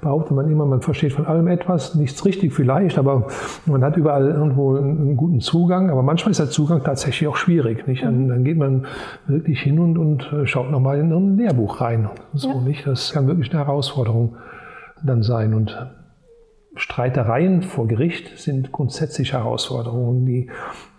behauptet 0.01 0.35
man 0.35 0.49
immer, 0.49 0.65
man 0.65 0.81
versteht 0.81 1.13
von 1.13 1.25
allem 1.25 1.47
etwas, 1.47 1.95
nichts 1.95 2.25
richtig 2.25 2.53
vielleicht, 2.53 2.97
aber 2.97 3.27
man 3.65 3.83
hat 3.83 3.97
überall 3.97 4.27
irgendwo 4.29 4.75
einen 4.75 5.17
guten 5.17 5.39
Zugang. 5.41 5.89
Aber 5.89 6.03
manchmal 6.03 6.31
ist 6.31 6.39
der 6.39 6.49
Zugang 6.49 6.83
tatsächlich 6.83 7.27
auch 7.27 7.35
schwierig. 7.35 7.88
Nicht? 7.88 8.03
Dann, 8.03 8.27
dann 8.27 8.43
geht 8.43 8.57
man 8.57 8.85
wirklich 9.27 9.62
hin 9.62 9.79
und, 9.79 9.97
und 9.97 10.31
äh, 10.33 10.45
schaut 10.45 10.71
nochmal 10.71 10.99
in 10.99 11.12
ein 11.12 11.38
Lehrbuch 11.38 11.81
rein. 11.81 12.09
So, 12.33 12.49
Ja. 12.49 12.62
nicht? 12.62 12.88
Das 12.88 13.12
kann 13.12 13.27
wirklich 13.27 13.51
eine 13.51 13.65
Herausforderung 13.65 14.35
dann 15.03 15.23
sein. 15.23 15.53
Und 15.53 15.77
Streitereien 16.75 17.62
vor 17.62 17.88
Gericht 17.88 18.38
sind 18.38 18.71
grundsätzlich 18.71 19.33
Herausforderungen, 19.33 20.25
die, 20.25 20.49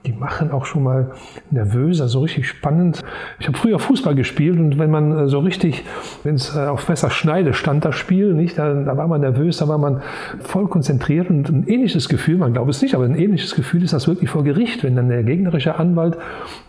die 0.06 0.12
machen 0.12 0.50
auch 0.50 0.64
schon 0.64 0.82
mal 0.82 1.10
nervös, 1.50 2.00
also 2.00 2.20
richtig 2.20 2.48
spannend. 2.48 3.02
Ich 3.38 3.46
habe 3.48 3.58
früher 3.58 3.78
Fußball 3.78 4.14
gespielt 4.14 4.58
und 4.58 4.78
wenn 4.78 4.90
man 4.90 5.16
äh, 5.18 5.28
so 5.28 5.40
richtig, 5.40 5.84
wenn 6.24 6.36
es 6.36 6.56
äh, 6.56 6.60
auf 6.60 6.88
Messerschneide 6.88 7.52
stand, 7.52 7.84
das 7.84 7.96
Spiel, 7.96 8.32
nicht, 8.32 8.56
da, 8.58 8.72
da 8.72 8.96
war 8.96 9.08
man 9.08 9.20
nervös, 9.20 9.58
da 9.58 9.68
war 9.68 9.76
man 9.76 10.00
voll 10.40 10.68
konzentriert 10.68 11.28
und 11.28 11.50
ein 11.50 11.64
ähnliches 11.68 12.08
Gefühl, 12.08 12.38
man 12.38 12.54
glaubt 12.54 12.70
es 12.70 12.80
nicht, 12.80 12.94
aber 12.94 13.04
ein 13.04 13.14
ähnliches 13.14 13.54
Gefühl 13.54 13.82
ist 13.82 13.92
das 13.92 14.08
wirklich 14.08 14.30
vor 14.30 14.42
Gericht, 14.42 14.82
wenn 14.84 14.96
dann 14.96 15.10
der 15.10 15.22
gegnerische 15.22 15.74
Anwalt 15.78 16.16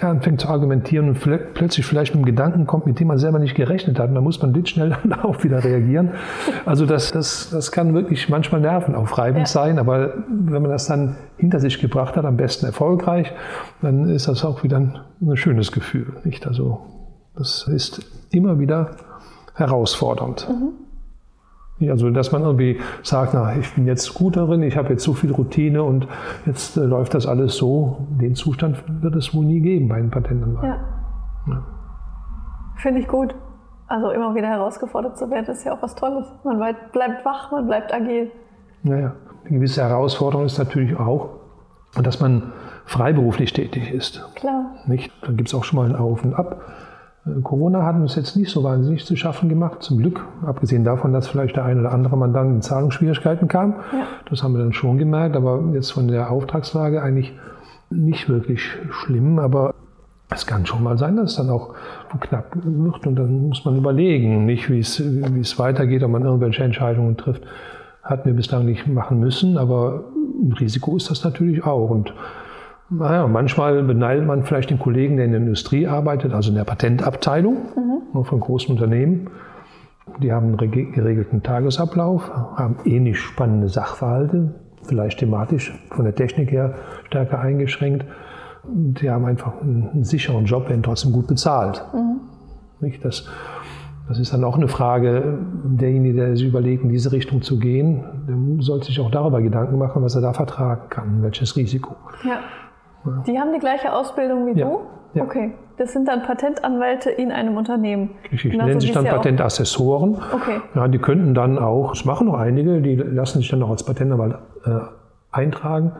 ja, 0.01 0.09
anfängt 0.09 0.41
zu 0.41 0.49
argumentieren 0.49 1.07
und 1.07 1.17
plö- 1.19 1.39
plötzlich 1.53 1.85
vielleicht 1.85 2.13
mit 2.13 2.19
einem 2.23 2.25
Gedanken 2.35 2.67
kommt, 2.67 2.85
mit 2.85 2.99
dem 2.99 3.07
man 3.07 3.17
selber 3.17 3.39
nicht 3.39 3.55
gerechnet 3.55 3.97
hat 3.97 4.09
und 4.09 4.15
da 4.15 4.21
muss 4.21 4.41
man 4.41 4.51
blitzschnell 4.51 4.89
dann 5.03 5.21
auch 5.21 5.41
wieder 5.45 5.63
reagieren. 5.63 6.09
Also 6.65 6.85
das, 6.85 7.11
das, 7.13 7.49
das 7.49 7.71
kann 7.71 7.93
wirklich 7.93 8.27
manchmal 8.27 8.59
nervenaufreibend 8.59 9.39
Ja. 9.41 9.45
sein, 9.45 9.79
aber 9.79 10.15
wenn 10.27 10.61
man 10.61 10.71
das 10.71 10.87
dann 10.87 11.15
hinter 11.37 11.59
sich 11.61 11.79
gebracht 11.79 12.17
hat, 12.17 12.25
am 12.25 12.35
besten 12.37 12.65
erfolgreich, 12.65 13.20
dann 13.81 14.09
ist 14.09 14.27
das 14.27 14.43
auch 14.45 14.63
wieder 14.63 14.77
ein, 14.77 14.99
ein 15.21 15.37
schönes 15.37 15.71
Gefühl. 15.71 16.13
Nicht? 16.23 16.47
Also 16.47 16.81
das 17.35 17.67
ist 17.67 18.05
immer 18.31 18.59
wieder 18.59 18.91
herausfordernd. 19.55 20.47
Ja, 21.79 21.93
Also, 21.93 22.11
dass 22.11 22.31
man 22.31 22.43
irgendwie 22.43 22.79
sagt, 23.01 23.33
na, 23.33 23.55
ich 23.55 23.73
bin 23.73 23.87
jetzt 23.87 24.13
gut 24.13 24.37
darin, 24.37 24.61
ich 24.61 24.77
habe 24.77 24.89
jetzt 24.89 25.03
so 25.03 25.13
viel 25.13 25.31
Routine 25.31 25.81
und 25.83 26.07
jetzt 26.45 26.77
äh, 26.77 26.81
läuft 26.81 27.15
das 27.15 27.25
alles 27.25 27.55
so. 27.55 28.05
Den 28.21 28.35
Zustand 28.35 28.83
wird 29.01 29.15
es 29.15 29.33
wohl 29.33 29.45
nie 29.45 29.61
geben 29.61 29.87
bei 29.87 29.95
einem 29.95 30.11
Patentanwalt. 30.11 30.63
Ja. 30.63 30.79
Ja. 31.47 31.63
Finde 32.77 32.99
ich 32.99 33.07
gut. 33.07 33.33
Also 33.87 34.11
immer 34.11 34.35
wieder 34.35 34.47
herausgefordert 34.47 35.17
zu 35.17 35.29
werden, 35.31 35.47
ist 35.47 35.65
ja 35.65 35.73
auch 35.73 35.81
was 35.81 35.95
Tolles. 35.95 36.25
Man 36.43 36.57
bleibt, 36.57 36.91
bleibt 36.93 37.25
wach, 37.25 37.51
man 37.51 37.65
bleibt 37.67 37.91
agil. 37.93 38.31
Naja, 38.83 39.13
eine 39.43 39.57
gewisse 39.57 39.81
Herausforderung 39.81 40.45
ist 40.45 40.57
natürlich 40.59 40.97
auch, 40.97 41.29
dass 42.01 42.19
man 42.19 42.53
freiberuflich 42.91 43.53
tätig 43.53 43.93
ist. 43.93 44.21
Klar. 44.35 44.75
Nicht? 44.85 45.11
Da 45.21 45.31
gibt 45.31 45.47
es 45.47 45.55
auch 45.55 45.63
schon 45.63 45.79
mal 45.79 45.89
ein 45.89 45.95
Auf 45.95 46.25
und 46.25 46.33
Ab. 46.33 46.61
Äh, 47.25 47.41
Corona 47.41 47.83
hat 47.85 47.95
uns 47.95 48.15
jetzt 48.15 48.35
nicht 48.35 48.51
so 48.51 48.63
wahnsinnig 48.63 49.05
zu 49.05 49.15
schaffen 49.15 49.47
gemacht, 49.47 49.81
zum 49.81 49.97
Glück. 49.97 50.25
Abgesehen 50.45 50.83
davon, 50.83 51.13
dass 51.13 51.29
vielleicht 51.29 51.55
der 51.55 51.63
ein 51.63 51.79
oder 51.79 51.93
andere 51.93 52.17
Mandant 52.17 52.53
in 52.53 52.61
Zahlungsschwierigkeiten 52.61 53.47
kam. 53.47 53.75
Ja. 53.93 54.07
Das 54.29 54.43
haben 54.43 54.53
wir 54.53 54.59
dann 54.59 54.73
schon 54.73 54.97
gemerkt, 54.97 55.37
aber 55.37 55.63
jetzt 55.73 55.91
von 55.91 56.09
der 56.09 56.31
Auftragslage 56.31 57.01
eigentlich 57.01 57.33
nicht 57.89 58.27
wirklich 58.27 58.61
schlimm. 58.89 59.39
Aber 59.39 59.73
es 60.29 60.45
kann 60.45 60.65
schon 60.65 60.83
mal 60.83 60.97
sein, 60.97 61.15
dass 61.15 61.31
es 61.31 61.37
dann 61.37 61.49
auch 61.49 61.73
knapp 62.19 62.51
wird 62.55 63.07
und 63.07 63.15
dann 63.15 63.47
muss 63.47 63.63
man 63.63 63.77
überlegen, 63.77 64.45
nicht 64.45 64.69
wie 64.69 64.79
es, 64.79 65.01
wie 65.01 65.39
es 65.39 65.57
weitergeht, 65.57 66.03
ob 66.03 66.11
man 66.11 66.25
irgendwelche 66.25 66.63
Entscheidungen 66.63 67.15
trifft. 67.15 67.43
Hatten 68.03 68.25
wir 68.25 68.33
bislang 68.33 68.65
nicht 68.65 68.85
machen 68.87 69.21
müssen, 69.21 69.57
aber 69.57 70.03
ein 70.41 70.51
Risiko 70.53 70.97
ist 70.97 71.09
das 71.09 71.23
natürlich 71.23 71.63
auch. 71.63 71.89
Und 71.89 72.13
naja, 72.91 73.27
manchmal 73.27 73.83
beneidet 73.83 74.25
man 74.27 74.43
vielleicht 74.43 74.69
den 74.69 74.79
Kollegen, 74.79 75.15
der 75.15 75.25
in 75.25 75.31
der 75.31 75.41
Industrie 75.41 75.87
arbeitet, 75.87 76.33
also 76.33 76.49
in 76.49 76.55
der 76.57 76.65
Patentabteilung 76.65 77.57
nur 78.13 78.25
von 78.25 78.39
großen 78.39 78.71
Unternehmen. 78.75 79.29
Die 80.21 80.31
haben 80.33 80.47
einen 80.47 80.55
rege- 80.59 80.91
geregelten 80.91 81.41
Tagesablauf, 81.41 82.29
haben 82.29 82.77
ähnlich 82.83 83.19
spannende 83.19 83.69
Sachverhalte, 83.69 84.55
vielleicht 84.83 85.19
thematisch 85.19 85.73
von 85.91 86.03
der 86.05 86.15
Technik 86.15 86.51
her 86.51 86.75
stärker 87.07 87.39
eingeschränkt. 87.39 88.05
Die 88.63 89.09
haben 89.09 89.25
einfach 89.25 89.61
einen, 89.61 90.03
sicheren 90.03 90.45
Job, 90.45 90.69
werden 90.69 90.83
trotzdem 90.83 91.13
gut 91.13 91.27
bezahlt. 91.27 91.83
Nicht? 92.81 93.03
Das, 93.05 93.27
das 94.07 94.19
ist 94.19 94.33
dann 94.33 94.43
auch 94.43 94.57
eine 94.57 94.67
Frage, 94.67 95.39
derjenige, 95.63 96.15
der 96.15 96.35
sich 96.35 96.47
überlegt, 96.47 96.83
in 96.83 96.89
diese 96.89 97.11
Richtung 97.11 97.41
zu 97.41 97.57
gehen, 97.57 98.03
der 98.27 98.63
sollte 98.63 98.87
sich 98.87 98.99
auch 98.99 99.11
darüber 99.11 99.41
Gedanken 99.41 99.77
machen, 99.77 100.03
was 100.03 100.15
er 100.15 100.21
da 100.21 100.33
vertragen 100.33 100.89
kann, 100.89 101.23
welches 101.23 101.55
Risiko. 101.55 101.95
Ja. 102.27 102.39
Die 103.27 103.39
haben 103.39 103.51
die 103.53 103.59
gleiche 103.59 103.93
Ausbildung 103.93 104.45
wie 104.47 104.59
Ja. 104.59 104.67
du? 104.69 104.79
Ja. 105.13 105.23
Okay. 105.23 105.53
Das 105.77 105.93
sind 105.93 106.07
dann 106.07 106.21
Patentanwälte 106.23 107.09
in 107.09 107.31
einem 107.31 107.57
Unternehmen. 107.57 108.11
Richtig, 108.31 108.55
nennen 108.55 108.79
sich 108.79 108.91
dann 108.91 109.05
ja 109.05 109.13
Patentassessoren. 109.13 110.15
Okay. 110.33 110.61
Ja, 110.75 110.87
die 110.87 110.99
könnten 110.99 111.33
dann 111.33 111.57
auch, 111.57 111.89
das 111.91 112.05
machen 112.05 112.27
noch 112.27 112.35
einige, 112.37 112.81
die 112.81 112.95
lassen 112.95 113.39
sich 113.39 113.49
dann 113.49 113.63
auch 113.63 113.71
als 113.71 113.83
Patentanwalt 113.83 114.35
äh, 114.65 114.69
eintragen. 115.31 115.93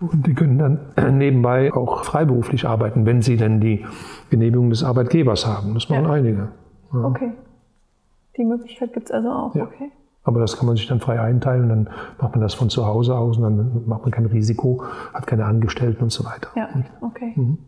Und 0.00 0.26
die 0.26 0.34
können 0.34 0.58
dann 0.58 0.78
nebenbei 1.18 1.72
auch 1.72 2.04
freiberuflich 2.04 2.66
arbeiten, 2.66 3.06
wenn 3.06 3.22
sie 3.22 3.36
denn 3.36 3.60
die 3.60 3.86
Genehmigung 4.30 4.70
des 4.70 4.82
Arbeitgebers 4.84 5.46
haben. 5.46 5.74
Das 5.74 5.88
machen 5.88 6.04
Ja. 6.04 6.10
einige. 6.10 6.48
Okay. 6.92 7.32
Die 8.36 8.44
Möglichkeit 8.44 8.92
gibt 8.92 9.06
es 9.06 9.12
also 9.12 9.30
auch. 9.30 9.54
Ja. 9.54 9.62
Okay. 9.64 9.90
Aber 10.24 10.40
das 10.40 10.56
kann 10.56 10.66
man 10.66 10.76
sich 10.76 10.86
dann 10.86 11.00
frei 11.00 11.20
einteilen, 11.20 11.68
dann 11.68 11.90
macht 12.18 12.32
man 12.32 12.40
das 12.40 12.54
von 12.54 12.70
zu 12.70 12.86
Hause 12.86 13.14
aus 13.14 13.36
und 13.36 13.42
dann 13.42 13.82
macht 13.86 14.02
man 14.02 14.10
kein 14.10 14.26
Risiko, 14.26 14.82
hat 15.12 15.26
keine 15.26 15.44
Angestellten 15.44 16.02
und 16.02 16.10
so 16.10 16.24
weiter. 16.24 16.48
Ja, 16.56 16.68
okay. 17.02 17.34
Mhm. 17.36 17.58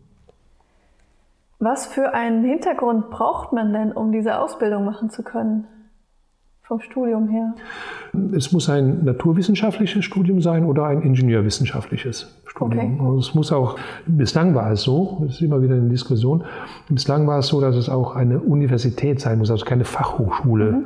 Was 1.59 1.87
für 1.87 2.13
einen 2.13 2.43
Hintergrund 2.43 3.09
braucht 3.09 3.51
man 3.53 3.73
denn, 3.73 3.91
um 3.91 4.11
diese 4.11 4.39
Ausbildung 4.39 4.85
machen 4.85 5.09
zu 5.09 5.23
können? 5.23 5.65
Vom 6.61 6.81
Studium 6.81 7.29
her. 7.29 7.53
Es 8.35 8.51
muss 8.51 8.69
ein 8.69 9.05
naturwissenschaftliches 9.05 10.03
Studium 10.03 10.41
sein 10.41 10.65
oder 10.65 10.85
ein 10.85 11.01
ingenieurwissenschaftliches 11.01 12.41
Studium. 12.45 12.99
Okay. 12.99 13.19
Es 13.19 13.33
muss 13.33 13.53
auch, 13.53 13.77
bislang 14.05 14.53
war 14.53 14.71
es 14.71 14.81
so, 14.81 15.19
das 15.21 15.35
ist 15.35 15.41
immer 15.41 15.61
wieder 15.61 15.75
eine 15.75 15.89
Diskussion, 15.89 16.43
bislang 16.89 17.25
war 17.25 17.39
es 17.39 17.47
so, 17.47 17.61
dass 17.61 17.75
es 17.75 17.87
auch 17.89 18.15
eine 18.15 18.39
Universität 18.39 19.21
sein 19.21 19.39
muss, 19.39 19.49
also 19.49 19.65
keine 19.65 19.85
Fachhochschule. 19.85 20.83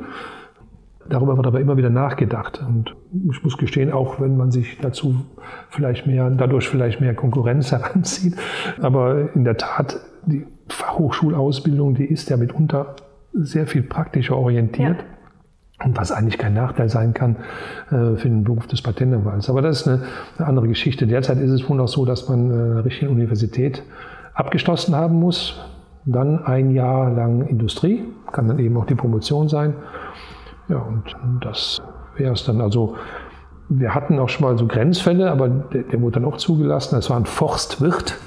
Darüber 1.08 1.36
wird 1.36 1.46
aber 1.46 1.60
immer 1.60 1.76
wieder 1.76 1.90
nachgedacht. 1.90 2.62
Und 2.66 2.94
ich 3.30 3.42
muss 3.42 3.56
gestehen, 3.58 3.92
auch 3.92 4.20
wenn 4.20 4.36
man 4.36 4.50
sich 4.50 4.78
dazu 4.80 5.24
vielleicht 5.70 6.06
mehr, 6.06 6.30
dadurch 6.30 6.68
vielleicht 6.68 7.00
mehr 7.00 7.14
Konkurrenz 7.14 7.72
heranzieht, 7.72 8.36
aber 8.80 9.34
in 9.34 9.44
der 9.44 9.56
Tat, 9.56 10.00
die 10.26 10.46
Fachhochschulausbildung, 10.68 11.94
die 11.94 12.04
ist 12.04 12.30
ja 12.30 12.36
mitunter 12.36 12.96
sehr 13.32 13.66
viel 13.66 13.82
praktischer 13.82 14.36
orientiert. 14.36 14.98
Ja. 14.98 15.86
Und 15.86 15.96
was 15.96 16.12
eigentlich 16.12 16.38
kein 16.38 16.54
Nachteil 16.54 16.88
sein 16.88 17.12
kann 17.12 17.36
äh, 17.90 18.16
für 18.16 18.28
den 18.28 18.44
Beruf 18.44 18.68
des 18.68 18.82
Patentanwalts. 18.82 19.50
Aber 19.50 19.62
das 19.62 19.80
ist 19.80 19.88
eine, 19.88 20.02
eine 20.38 20.46
andere 20.46 20.68
Geschichte. 20.68 21.08
Derzeit 21.08 21.38
ist 21.38 21.50
es 21.50 21.68
wohl 21.68 21.76
noch 21.76 21.88
so, 21.88 22.04
dass 22.04 22.28
man 22.28 22.50
äh, 22.50 22.52
eine 22.52 22.84
richtige 22.84 23.10
Universität 23.10 23.82
abgeschlossen 24.32 24.94
haben 24.94 25.18
muss. 25.18 25.60
Dann 26.04 26.44
ein 26.44 26.70
Jahr 26.70 27.10
lang 27.10 27.46
Industrie, 27.46 28.04
kann 28.30 28.48
dann 28.48 28.58
eben 28.58 28.76
auch 28.76 28.86
die 28.86 28.94
Promotion 28.94 29.48
sein. 29.48 29.74
Ja, 30.72 30.78
und 30.78 31.44
das 31.44 31.82
wäre 32.16 32.32
es 32.32 32.44
dann. 32.44 32.62
Also 32.62 32.96
wir 33.68 33.94
hatten 33.94 34.18
auch 34.18 34.30
schon 34.30 34.46
mal 34.46 34.56
so 34.56 34.66
Grenzfälle, 34.66 35.30
aber 35.30 35.48
der, 35.48 35.82
der 35.82 36.00
wurde 36.00 36.20
dann 36.20 36.24
auch 36.24 36.38
zugelassen. 36.38 36.94
Das 36.94 37.10
war 37.10 37.18
ein 37.18 37.26
Forstwirt. 37.26 38.18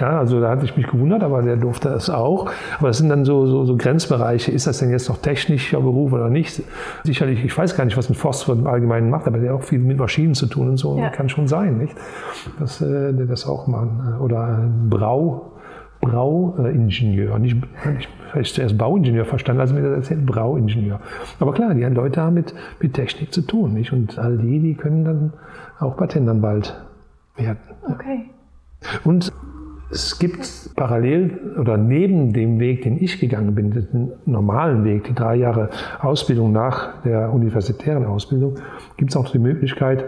Ja, 0.00 0.18
also 0.18 0.40
da 0.40 0.50
hatte 0.50 0.64
ich 0.64 0.76
mich 0.76 0.86
gewundert, 0.88 1.22
aber 1.22 1.42
der 1.42 1.56
durfte 1.56 1.90
es 1.90 2.10
auch. 2.10 2.50
Aber 2.78 2.88
das 2.88 2.98
sind 2.98 3.08
dann 3.08 3.24
so, 3.24 3.46
so, 3.46 3.66
so 3.66 3.76
Grenzbereiche. 3.76 4.50
Ist 4.50 4.66
das 4.66 4.78
denn 4.78 4.90
jetzt 4.90 5.08
noch 5.08 5.18
technischer 5.18 5.80
Beruf 5.80 6.12
oder 6.12 6.28
nicht? 6.28 6.62
Sicherlich, 7.04 7.44
ich 7.44 7.56
weiß 7.56 7.76
gar 7.76 7.84
nicht, 7.84 7.96
was 7.96 8.08
ein 8.08 8.14
Forstwirt 8.14 8.58
im 8.58 8.66
Allgemeinen 8.66 9.10
macht, 9.10 9.26
aber 9.28 9.38
der 9.38 9.52
hat 9.52 9.60
auch 9.60 9.64
viel 9.64 9.78
mit 9.78 9.98
Maschinen 9.98 10.34
zu 10.34 10.46
tun 10.46 10.70
und 10.70 10.76
so. 10.76 10.98
Ja. 10.98 11.10
Kann 11.10 11.28
schon 11.28 11.46
sein, 11.46 11.78
nicht? 11.78 11.94
Dass 12.58 12.80
äh, 12.80 13.12
der 13.12 13.26
das 13.26 13.46
auch 13.46 13.66
machen. 13.66 14.16
Oder 14.20 14.44
ein 14.44 14.88
Brau, 14.88 15.52
Brauingenieur. 16.00 17.38
Nicht, 17.38 17.56
ich 17.98 18.08
habe 18.32 18.42
zuerst 18.42 18.78
Bauingenieur 18.78 19.24
verstanden, 19.24 19.60
also 19.60 19.74
mir 19.74 19.82
das 19.82 19.92
erzählt, 19.92 20.24
Brauingenieur. 20.26 21.00
Aber 21.38 21.52
klar, 21.52 21.74
die 21.74 21.82
Leute 21.82 22.20
haben 22.20 22.34
mit, 22.34 22.54
mit 22.80 22.94
Technik 22.94 23.32
zu 23.32 23.42
tun, 23.42 23.74
nicht? 23.74 23.92
Und 23.92 24.18
all 24.18 24.38
die, 24.38 24.60
die 24.60 24.74
können 24.74 25.04
dann 25.04 25.32
auch 25.78 25.96
Patentanwalt 25.96 26.74
werden. 27.36 27.58
Okay. 27.88 28.30
Und 29.04 29.32
es 29.90 30.18
gibt 30.18 30.70
parallel 30.76 31.56
oder 31.58 31.76
neben 31.76 32.32
dem 32.32 32.60
Weg, 32.60 32.82
den 32.82 33.02
ich 33.02 33.18
gegangen 33.18 33.54
bin, 33.54 33.72
den 33.72 34.12
normalen 34.24 34.84
Weg, 34.84 35.04
die 35.04 35.14
drei 35.14 35.34
Jahre 35.34 35.70
Ausbildung 36.00 36.52
nach 36.52 37.02
der 37.02 37.32
universitären 37.32 38.06
Ausbildung, 38.06 38.54
gibt 38.96 39.10
es 39.10 39.16
auch 39.16 39.30
die 39.30 39.40
Möglichkeit, 39.40 40.04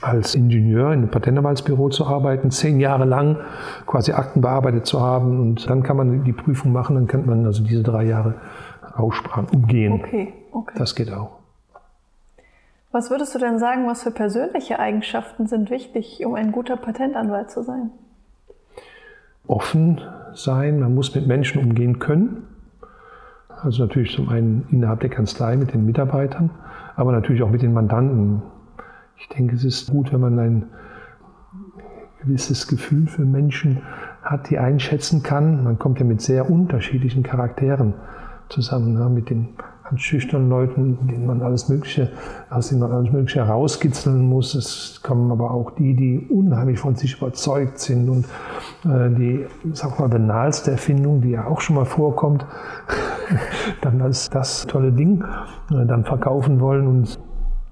als 0.00 0.34
Ingenieur 0.34 0.92
in 0.92 1.00
einem 1.00 1.10
Patentanwaltsbüro 1.10 1.88
zu 1.88 2.06
arbeiten, 2.06 2.50
zehn 2.50 2.78
Jahre 2.80 3.04
lang 3.04 3.38
quasi 3.86 4.12
Akten 4.12 4.40
bearbeitet 4.40 4.86
zu 4.86 5.00
haben 5.00 5.40
und 5.40 5.68
dann 5.68 5.82
kann 5.82 5.96
man 5.96 6.24
die 6.24 6.32
Prüfung 6.32 6.72
machen, 6.72 6.94
dann 6.94 7.06
kann 7.06 7.26
man 7.26 7.44
also 7.44 7.64
diese 7.64 7.82
drei 7.82 8.04
Jahre 8.04 8.34
Aussprachen 8.94 9.48
umgehen. 9.52 9.92
Okay, 9.94 10.32
okay. 10.52 10.74
Das 10.78 10.94
geht 10.94 11.12
auch. 11.12 11.38
Was 12.92 13.10
würdest 13.10 13.34
du 13.34 13.38
denn 13.38 13.58
sagen, 13.58 13.86
was 13.86 14.02
für 14.02 14.10
persönliche 14.10 14.78
Eigenschaften 14.78 15.46
sind 15.46 15.70
wichtig, 15.70 16.24
um 16.24 16.34
ein 16.34 16.52
guter 16.52 16.76
Patentanwalt 16.76 17.50
zu 17.50 17.62
sein? 17.62 17.90
offen 19.48 20.00
sein, 20.34 20.78
man 20.78 20.94
muss 20.94 21.14
mit 21.14 21.26
Menschen 21.26 21.60
umgehen 21.62 21.98
können. 21.98 22.46
Also 23.60 23.82
natürlich 23.82 24.14
zum 24.14 24.28
einen 24.28 24.66
innerhalb 24.70 25.00
der 25.00 25.10
Kanzlei 25.10 25.56
mit 25.56 25.72
den 25.72 25.84
Mitarbeitern, 25.84 26.50
aber 26.94 27.10
natürlich 27.10 27.42
auch 27.42 27.50
mit 27.50 27.62
den 27.62 27.72
Mandanten. 27.72 28.42
Ich 29.20 29.28
denke, 29.28 29.56
es 29.56 29.64
ist 29.64 29.90
gut, 29.90 30.12
wenn 30.12 30.20
man 30.20 30.38
ein 30.38 30.64
gewisses 32.22 32.68
Gefühl 32.68 33.06
für 33.08 33.24
Menschen 33.24 33.82
hat, 34.22 34.50
die 34.50 34.58
einschätzen 34.58 35.22
kann. 35.22 35.64
Man 35.64 35.78
kommt 35.78 35.98
ja 35.98 36.04
mit 36.04 36.20
sehr 36.20 36.50
unterschiedlichen 36.50 37.22
Charakteren 37.22 37.94
zusammen, 38.48 38.94
ne? 38.94 39.08
mit 39.08 39.30
den 39.30 39.54
an 39.90 39.98
schüchternen 39.98 40.50
Leuten, 40.50 41.08
denen 41.08 41.26
man 41.26 41.40
alles 41.42 41.68
Mögliche, 41.68 42.10
aus 42.50 42.68
denen 42.68 42.80
man 42.80 42.92
alles 42.92 43.10
Mögliche 43.10 43.46
herauskitzeln 43.46 44.20
muss. 44.20 44.54
Es 44.54 45.00
kommen 45.02 45.32
aber 45.32 45.50
auch 45.50 45.70
die, 45.72 45.94
die 45.94 46.26
unheimlich 46.28 46.78
von 46.78 46.94
sich 46.94 47.16
überzeugt 47.16 47.78
sind 47.78 48.08
und 48.08 48.26
äh, 48.84 49.08
die, 49.14 49.46
sag 49.72 49.98
mal, 49.98 50.08
banalste 50.08 50.72
Erfindung, 50.72 51.22
die 51.22 51.30
ja 51.30 51.46
auch 51.46 51.62
schon 51.62 51.76
mal 51.76 51.86
vorkommt, 51.86 52.44
dann 53.80 54.02
als 54.02 54.28
das 54.28 54.66
tolle 54.66 54.92
Ding 54.92 55.24
äh, 55.70 55.86
dann 55.86 56.04
verkaufen 56.04 56.60
wollen 56.60 56.86
und 56.86 57.18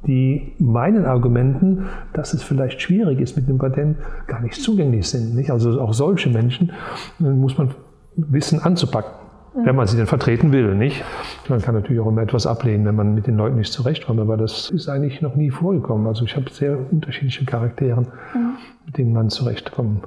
die 0.07 0.53
meinen 0.59 1.05
Argumenten, 1.05 1.87
dass 2.13 2.35
es 2.35 2.43
vielleicht 2.43 2.81
schwierig 2.81 3.21
ist 3.21 3.37
mit 3.37 3.49
dem 3.49 3.59
Patent, 3.59 3.99
gar 4.27 4.41
nicht 4.41 4.55
zugänglich 4.55 5.09
sind. 5.09 5.35
Nicht? 5.35 5.51
Also 5.51 5.81
auch 5.81 5.95
solche 5.95 6.31
Menschen 6.31 6.73
äh, 7.21 7.25
muss 7.25 7.59
man 7.59 7.75
wissen 8.17 8.61
anzupacken 8.61 9.27
wenn 9.65 9.75
man 9.75 9.87
sie 9.87 9.97
denn 9.97 10.07
vertreten 10.07 10.53
will, 10.53 10.75
nicht? 10.75 11.03
Man 11.49 11.63
kann 11.63 11.75
natürlich 11.75 12.01
auch 12.01 12.07
immer 12.07 12.23
etwas 12.23 12.47
ablehnen, 12.47 12.85
wenn 12.85 12.95
man 12.95 13.15
mit 13.15 13.27
den 13.27 13.37
Leuten 13.37 13.57
nicht 13.57 13.73
zurechtkommt, 13.73 14.21
aber 14.21 14.37
das 14.37 14.71
ist 14.71 14.89
eigentlich 14.89 15.23
noch 15.23 15.35
nie 15.35 15.51
vorgekommen. 15.51 16.07
Also 16.07 16.25
ich 16.25 16.37
habe 16.37 16.51
sehr 16.51 16.79
unterschiedliche 16.91 17.45
Charaktere, 17.45 18.03
mhm. 18.03 18.57
mit 18.85 18.99
denen 18.99 19.13
man 19.13 19.31
zurechtkommen 19.31 20.03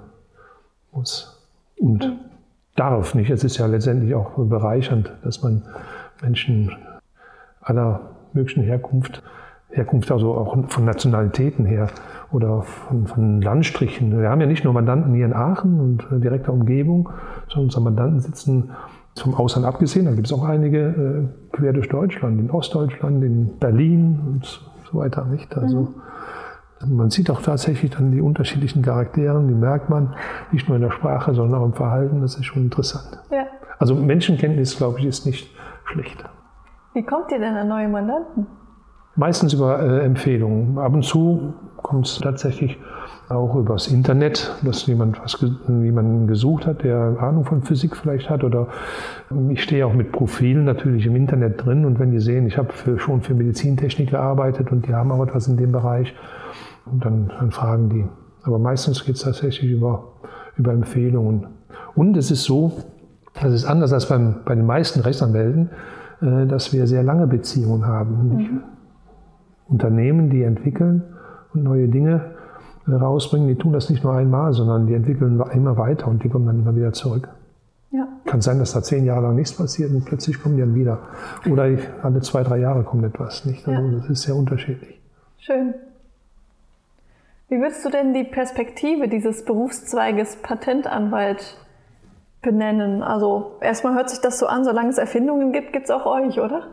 muss. 0.91 1.47
Und 1.79 2.05
mhm. 2.05 2.19
darf 2.75 3.15
nicht. 3.15 3.29
Es 3.31 3.43
ist 3.43 3.57
ja 3.57 3.65
letztendlich 3.65 4.13
auch 4.13 4.38
bereichernd, 4.38 5.12
dass 5.23 5.41
man 5.41 5.63
Menschen 6.21 6.71
aller 7.62 8.01
möglichen 8.33 8.63
Herkunft, 8.63 9.23
Herkunft 9.71 10.12
also 10.12 10.34
auch 10.34 10.58
von 10.67 10.86
Nationalitäten 10.86 11.65
her 11.65 11.89
oder 12.32 12.63
von, 12.63 13.08
von 13.08 13.41
Landstrichen. 13.41 14.19
Wir 14.19 14.29
haben 14.29 14.41
ja 14.41 14.47
nicht 14.47 14.63
nur 14.63 14.73
Mandanten 14.73 15.13
hier 15.13 15.25
in 15.25 15.34
Aachen 15.34 15.79
und 15.79 16.23
direkter 16.23 16.53
Umgebung, 16.53 17.10
sondern 17.47 17.65
unsere 17.65 17.84
Mandanten 17.84 18.19
sitzen 18.19 18.71
vom 19.17 19.36
Ausland 19.36 19.65
abgesehen, 19.65 20.05
da 20.05 20.12
gibt 20.12 20.27
es 20.27 20.34
auch 20.34 20.43
einige 20.43 20.79
äh, 20.79 21.55
quer 21.55 21.73
durch 21.73 21.89
Deutschland, 21.89 22.39
in 22.39 22.51
Ostdeutschland, 22.51 23.23
in 23.23 23.58
Berlin 23.60 24.19
und 24.25 24.62
so 24.91 24.97
weiter. 24.97 25.25
Nicht? 25.25 25.55
Also 25.58 25.93
mhm. 26.82 26.95
man 26.95 27.10
sieht 27.10 27.29
auch 27.29 27.41
tatsächlich 27.41 27.91
dann 27.91 28.12
die 28.12 28.21
unterschiedlichen 28.21 28.82
Charaktere, 28.82 29.43
die 29.45 29.53
merkt 29.53 29.89
man 29.89 30.15
nicht 30.51 30.67
nur 30.67 30.77
in 30.77 30.84
der 30.84 30.91
Sprache, 30.91 31.34
sondern 31.34 31.62
auch 31.62 31.65
im 31.65 31.73
Verhalten. 31.73 32.21
Das 32.21 32.36
ist 32.36 32.45
schon 32.45 32.63
interessant. 32.63 33.19
Ja. 33.32 33.45
Also 33.77 33.95
Menschenkenntnis, 33.95 34.77
glaube 34.77 34.99
ich, 34.99 35.05
ist 35.05 35.25
nicht 35.25 35.53
schlecht. 35.86 36.23
Wie 36.93 37.03
kommt 37.03 37.32
ihr 37.32 37.39
denn 37.39 37.55
an 37.55 37.67
neue 37.67 37.88
Mandanten? 37.88 38.47
Meistens 39.19 39.51
über 39.51 39.82
äh, 39.82 40.05
Empfehlungen. 40.05 40.77
Ab 40.77 40.93
und 40.93 41.03
zu 41.03 41.53
kommt 41.75 42.08
es 42.08 42.19
tatsächlich 42.19 42.77
auch 43.27 43.53
übers 43.55 43.89
Internet, 43.89 44.55
dass 44.63 44.88
jemand 44.88 45.21
was 45.21 45.38
jemanden 45.67 46.25
gesucht 46.25 46.65
hat, 46.65 46.86
der 46.86 47.17
Ahnung 47.19 47.43
von 47.43 47.62
Physik 47.62 47.97
vielleicht 47.97 48.29
hat. 48.29 48.45
Oder 48.45 48.69
ich 49.49 49.62
stehe 49.62 49.86
auch 49.86 49.93
mit 49.93 50.13
Profilen 50.13 50.63
natürlich 50.63 51.05
im 51.05 51.17
Internet 51.17 51.65
drin 51.65 51.84
und 51.84 51.99
wenn 51.99 52.12
die 52.12 52.21
sehen, 52.21 52.47
ich 52.47 52.58
habe 52.58 52.71
für, 52.71 52.97
schon 52.97 53.19
für 53.19 53.34
Medizintechnik 53.34 54.12
gearbeitet 54.12 54.71
und 54.71 54.88
die 54.88 54.95
haben 54.95 55.12
auch 55.12 55.21
etwas 55.21 55.49
in 55.49 55.58
dem 55.58 55.73
Bereich, 55.73 56.15
dann, 56.89 57.29
dann 57.38 57.51
fragen 57.51 57.89
die. 57.89 58.05
Aber 58.43 58.58
meistens 58.58 59.03
geht 59.03 59.17
es 59.17 59.23
tatsächlich 59.23 59.69
über, 59.69 60.13
über 60.55 60.71
Empfehlungen. 60.71 61.45
Und 61.93 62.15
es 62.15 62.32
ist 62.32 62.45
so, 62.45 62.71
das 63.34 63.51
ist 63.51 63.65
anders 63.65 63.91
als 63.91 64.08
beim, 64.08 64.36
bei 64.45 64.55
den 64.55 64.65
meisten 64.65 65.01
Rechtsanwälten, 65.01 65.71
äh, 66.21 66.47
dass 66.47 66.71
wir 66.71 66.88
sehr 66.88 67.03
lange 67.03 67.27
Beziehungen 67.27 67.86
haben. 67.86 68.29
Mhm. 68.29 68.63
Unternehmen, 69.69 70.29
die 70.29 70.43
entwickeln 70.43 71.03
und 71.53 71.63
neue 71.63 71.88
Dinge 71.88 72.32
rausbringen, 72.88 73.47
die 73.47 73.55
tun 73.55 73.73
das 73.73 73.89
nicht 73.89 74.03
nur 74.03 74.13
einmal, 74.13 74.53
sondern 74.53 74.88
die 74.88 74.93
entwickeln 74.93 75.41
immer 75.53 75.77
weiter 75.77 76.08
und 76.08 76.23
die 76.23 76.29
kommen 76.29 76.47
dann 76.47 76.60
immer 76.60 76.75
wieder 76.75 76.91
zurück. 76.91 77.29
Ja. 77.91 78.08
Kann 78.25 78.41
sein, 78.41 78.60
dass 78.60 78.73
da 78.73 78.82
zehn 78.82 79.05
Jahre 79.05 79.23
lang 79.23 79.36
nichts 79.36 79.53
passiert 79.53 79.91
und 79.91 80.05
plötzlich 80.05 80.41
kommen 80.41 80.55
die 80.55 80.62
dann 80.62 80.75
wieder. 80.75 80.99
Oder 81.49 81.69
alle 82.03 82.21
zwei, 82.21 82.43
drei 82.43 82.58
Jahre 82.58 82.84
kommt 82.84 83.03
etwas. 83.03 83.45
Nicht? 83.45 83.67
Also 83.67 83.82
ja. 83.82 83.91
Das 83.97 84.10
ist 84.10 84.21
sehr 84.23 84.36
unterschiedlich. 84.36 84.99
Schön. 85.38 85.73
Wie 87.47 87.60
würdest 87.60 87.84
du 87.84 87.89
denn 87.89 88.13
die 88.13 88.23
Perspektive 88.23 89.08
dieses 89.08 89.43
Berufszweiges 89.43 90.38
Patentanwalt 90.43 91.58
benennen? 92.43 93.01
Also 93.01 93.58
erstmal 93.60 93.95
hört 93.95 94.12
sich 94.12 94.21
das 94.21 94.38
so 94.38 94.45
an, 94.45 94.63
solange 94.63 94.89
es 94.89 94.99
Erfindungen 94.99 95.51
gibt, 95.51 95.73
gibt 95.73 95.86
es 95.86 95.91
auch 95.91 96.05
euch, 96.05 96.39
oder? 96.39 96.67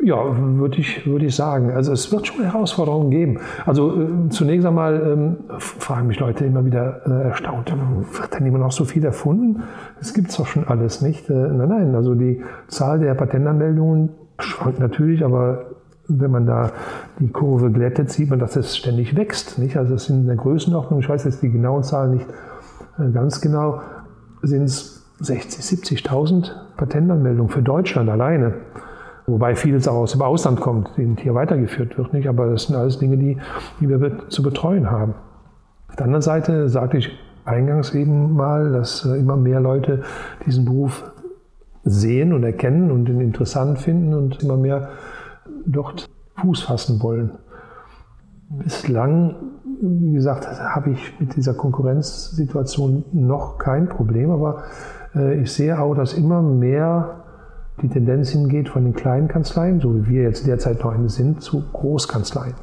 Ja, 0.00 0.16
würde 0.36 0.78
ich, 0.78 1.06
würde 1.06 1.26
ich 1.26 1.34
sagen. 1.34 1.72
Also 1.72 1.92
es 1.92 2.12
wird 2.12 2.28
schon 2.28 2.44
Herausforderungen 2.44 3.10
geben. 3.10 3.40
Also 3.66 4.00
äh, 4.00 4.28
zunächst 4.30 4.64
einmal 4.64 4.94
ähm, 4.94 5.36
fragen 5.58 6.06
mich 6.06 6.20
Leute 6.20 6.44
immer 6.44 6.64
wieder 6.64 7.02
äh, 7.04 7.28
erstaunt, 7.28 7.72
wird 8.12 8.34
denn 8.34 8.46
immer 8.46 8.58
noch 8.58 8.70
so 8.70 8.84
viel 8.84 9.04
erfunden? 9.04 9.64
Es 10.00 10.14
doch 10.14 10.46
schon 10.46 10.68
alles, 10.68 11.02
nicht? 11.02 11.28
Äh, 11.28 11.32
nein, 11.32 11.68
nein, 11.68 11.94
also 11.96 12.14
die 12.14 12.42
Zahl 12.68 13.00
der 13.00 13.14
Patentanmeldungen 13.14 14.10
schwankt 14.38 14.78
natürlich, 14.78 15.24
aber 15.24 15.66
wenn 16.06 16.30
man 16.30 16.46
da 16.46 16.70
die 17.18 17.28
Kurve 17.28 17.70
glättet, 17.70 18.10
sieht 18.10 18.30
man, 18.30 18.38
dass 18.38 18.54
es 18.54 18.76
ständig 18.76 19.16
wächst. 19.16 19.58
Nicht? 19.58 19.76
Also 19.76 19.94
es 19.94 20.04
sind 20.04 20.20
in 20.20 20.26
der 20.26 20.36
Größenordnung, 20.36 21.00
ich 21.00 21.08
weiß 21.08 21.24
jetzt 21.24 21.42
die 21.42 21.50
genauen 21.50 21.82
Zahlen 21.82 22.12
nicht 22.12 22.26
äh, 22.98 23.10
ganz 23.10 23.40
genau, 23.40 23.80
sind 24.42 24.62
es 24.62 25.04
60.000, 25.20 26.06
70.000 26.06 26.50
Patentanmeldungen 26.76 27.50
für 27.50 27.62
Deutschland 27.62 28.08
alleine. 28.08 28.54
Wobei 29.28 29.54
vieles 29.54 29.86
auch 29.86 29.96
aus 29.96 30.12
dem 30.12 30.22
Ausland 30.22 30.58
kommt, 30.58 30.90
die 30.96 31.14
hier 31.18 31.34
weitergeführt 31.34 31.98
wird. 31.98 32.14
Nicht? 32.14 32.26
Aber 32.26 32.46
das 32.46 32.64
sind 32.64 32.76
alles 32.76 32.98
Dinge, 32.98 33.18
die, 33.18 33.36
die 33.78 33.88
wir 33.88 34.28
zu 34.30 34.42
betreuen 34.42 34.90
haben. 34.90 35.14
Auf 35.88 35.96
der 35.96 36.06
anderen 36.06 36.22
Seite 36.22 36.68
sagte 36.70 36.96
ich 36.96 37.10
eingangs 37.44 37.94
eben 37.94 38.32
mal, 38.32 38.72
dass 38.72 39.04
äh, 39.04 39.18
immer 39.18 39.36
mehr 39.36 39.60
Leute 39.60 40.02
diesen 40.46 40.64
Beruf 40.64 41.12
sehen 41.84 42.32
und 42.32 42.42
erkennen 42.42 42.90
und 42.90 43.08
ihn 43.08 43.20
interessant 43.20 43.78
finden 43.78 44.14
und 44.14 44.42
immer 44.42 44.56
mehr 44.56 44.88
dort 45.66 46.08
Fuß 46.40 46.62
fassen 46.62 47.02
wollen. 47.02 47.32
Bislang, 48.48 49.34
wie 49.82 50.12
gesagt, 50.12 50.46
habe 50.46 50.90
ich 50.90 51.20
mit 51.20 51.36
dieser 51.36 51.52
Konkurrenzsituation 51.52 53.04
noch 53.12 53.58
kein 53.58 53.90
Problem, 53.90 54.30
aber 54.30 54.62
äh, 55.14 55.40
ich 55.40 55.52
sehe 55.52 55.78
auch, 55.78 55.94
dass 55.94 56.14
immer 56.14 56.40
mehr 56.40 57.24
die 57.82 57.88
Tendenz 57.88 58.30
hingeht 58.30 58.68
von 58.68 58.84
den 58.84 58.94
kleinen 58.94 59.28
Kanzleien, 59.28 59.80
so 59.80 59.94
wie 59.94 60.08
wir 60.08 60.22
jetzt 60.22 60.46
derzeit 60.46 60.82
noch 60.82 60.92
eine 60.92 61.08
sind, 61.08 61.42
zu 61.42 61.62
Großkanzleien. 61.72 62.54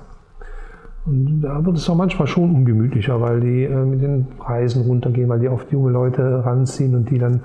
Und 1.06 1.42
da 1.42 1.64
wird 1.64 1.78
es 1.78 1.90
auch 1.90 1.96
manchmal 1.96 2.28
schon 2.28 2.54
ungemütlicher, 2.54 3.22
weil 3.22 3.40
die 3.40 3.64
äh, 3.64 3.86
mit 3.86 4.02
den 4.02 4.26
Preisen 4.38 4.84
runtergehen, 4.84 5.30
weil 5.30 5.40
die 5.40 5.50
oft 5.50 5.72
junge 5.72 5.92
Leute 5.92 6.44
ranziehen 6.44 6.96
und 6.96 7.10
die 7.12 7.20
dann 7.20 7.42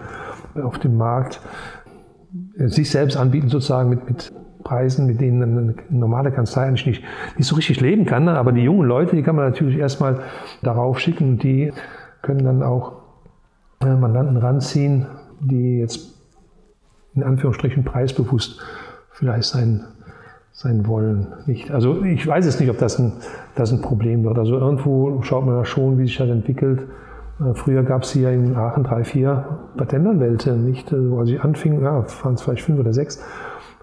auf 0.54 0.78
dem 0.78 0.96
Markt 0.96 1.40
äh, 2.56 2.68
sich 2.68 2.90
selbst 2.90 3.16
anbieten, 3.16 3.48
sozusagen 3.48 3.90
mit, 3.90 4.06
mit 4.08 4.32
Preisen, 4.64 5.06
mit 5.06 5.20
denen 5.20 5.42
eine 5.42 5.74
normale 5.90 6.32
Kanzlei 6.32 6.64
eigentlich 6.66 6.86
nicht, 6.86 7.04
nicht 7.36 7.46
so 7.46 7.54
richtig 7.56 7.80
leben 7.80 8.06
kann. 8.06 8.24
Ne? 8.24 8.38
Aber 8.38 8.52
die 8.52 8.62
jungen 8.62 8.86
Leute, 8.86 9.14
die 9.14 9.22
kann 9.22 9.36
man 9.36 9.44
natürlich 9.46 9.76
erstmal 9.76 10.20
darauf 10.62 10.98
schicken 10.98 11.30
und 11.30 11.42
die 11.42 11.72
können 12.22 12.44
dann 12.44 12.62
auch 12.62 13.00
äh, 13.82 13.94
Mandanten 13.94 14.38
ranziehen, 14.38 15.06
die 15.40 15.78
jetzt 15.78 16.09
in 17.14 17.22
Anführungsstrichen 17.22 17.84
preisbewusst 17.84 18.60
vielleicht 19.10 19.44
sein, 19.44 19.84
sein 20.52 20.86
wollen. 20.86 21.28
Nicht. 21.46 21.70
Also 21.70 22.02
ich 22.04 22.26
weiß 22.26 22.46
es 22.46 22.60
nicht, 22.60 22.70
ob 22.70 22.78
das 22.78 22.98
ein, 22.98 23.12
das 23.54 23.72
ein 23.72 23.82
Problem 23.82 24.24
wird. 24.24 24.38
Also 24.38 24.58
irgendwo 24.58 25.22
schaut 25.22 25.44
man 25.44 25.56
ja 25.56 25.64
schon, 25.64 25.98
wie 25.98 26.04
sich 26.04 26.16
das 26.16 26.28
entwickelt. 26.28 26.82
Äh, 27.40 27.54
früher 27.54 27.82
gab 27.82 28.02
es 28.02 28.12
hier 28.12 28.30
in 28.30 28.56
Aachen 28.56 28.84
drei, 28.84 29.04
vier 29.04 29.58
Patentanwälte, 29.76 30.56
nicht? 30.56 30.92
Als 30.92 31.28
ich 31.28 31.42
anfing, 31.42 31.82
ja, 31.82 32.04
waren 32.22 32.34
es 32.34 32.42
vielleicht 32.42 32.62
fünf 32.62 32.80
oder 32.80 32.92
sechs. 32.92 33.22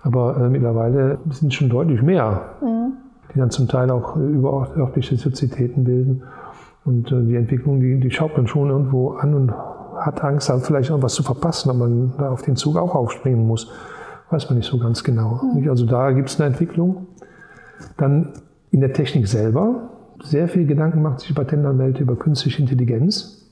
Aber 0.04 0.38
äh, 0.38 0.50
mittlerweile 0.50 1.20
sind 1.30 1.50
es 1.50 1.56
schon 1.56 1.70
deutlich 1.70 2.02
mehr, 2.02 2.42
mhm. 2.62 2.94
die 3.34 3.40
dann 3.40 3.50
zum 3.50 3.68
Teil 3.68 3.90
auch 3.92 4.16
überörtliche 4.16 5.18
Sozietäten 5.18 5.84
bilden. 5.84 6.24
Und 6.86 7.12
äh, 7.12 7.24
die 7.24 7.36
Entwicklung, 7.36 7.82
die, 7.82 8.00
die 8.00 8.12
schaut 8.12 8.38
man 8.38 8.48
schon 8.48 8.70
irgendwo 8.70 9.12
an 9.12 9.34
und 9.34 9.54
hat 10.00 10.24
Angst, 10.24 10.50
dann 10.50 10.62
vielleicht 10.62 10.90
noch 10.90 11.02
was 11.02 11.14
zu 11.14 11.24
verpassen, 11.24 11.70
ob 11.70 11.78
man 11.78 12.14
da 12.18 12.30
auf 12.30 12.42
den 12.42 12.56
Zug 12.56 12.78
auch 12.78 12.96
aufspringen 12.96 13.46
muss. 13.46 13.72
Weiß 14.30 14.50
man 14.50 14.58
nicht 14.58 14.70
so 14.70 14.78
ganz 14.78 15.04
genau. 15.04 15.42
Mhm. 15.56 15.70
Also 15.70 15.86
da 15.86 16.12
gibt 16.12 16.30
es 16.30 16.40
eine 16.40 16.48
Entwicklung. 16.48 17.08
Dann 17.98 18.34
in 18.72 18.82
der 18.82 18.94
Technik 18.94 19.28
selber. 19.28 19.90
Sehr 20.24 20.48
viel 20.48 20.66
Gedanken 20.66 21.02
macht 21.02 21.20
sich 21.20 21.30
die 21.30 21.34
Patentanwälte 21.34 22.02
über 22.02 22.16
künstliche 22.16 22.62
Intelligenz. 22.62 23.46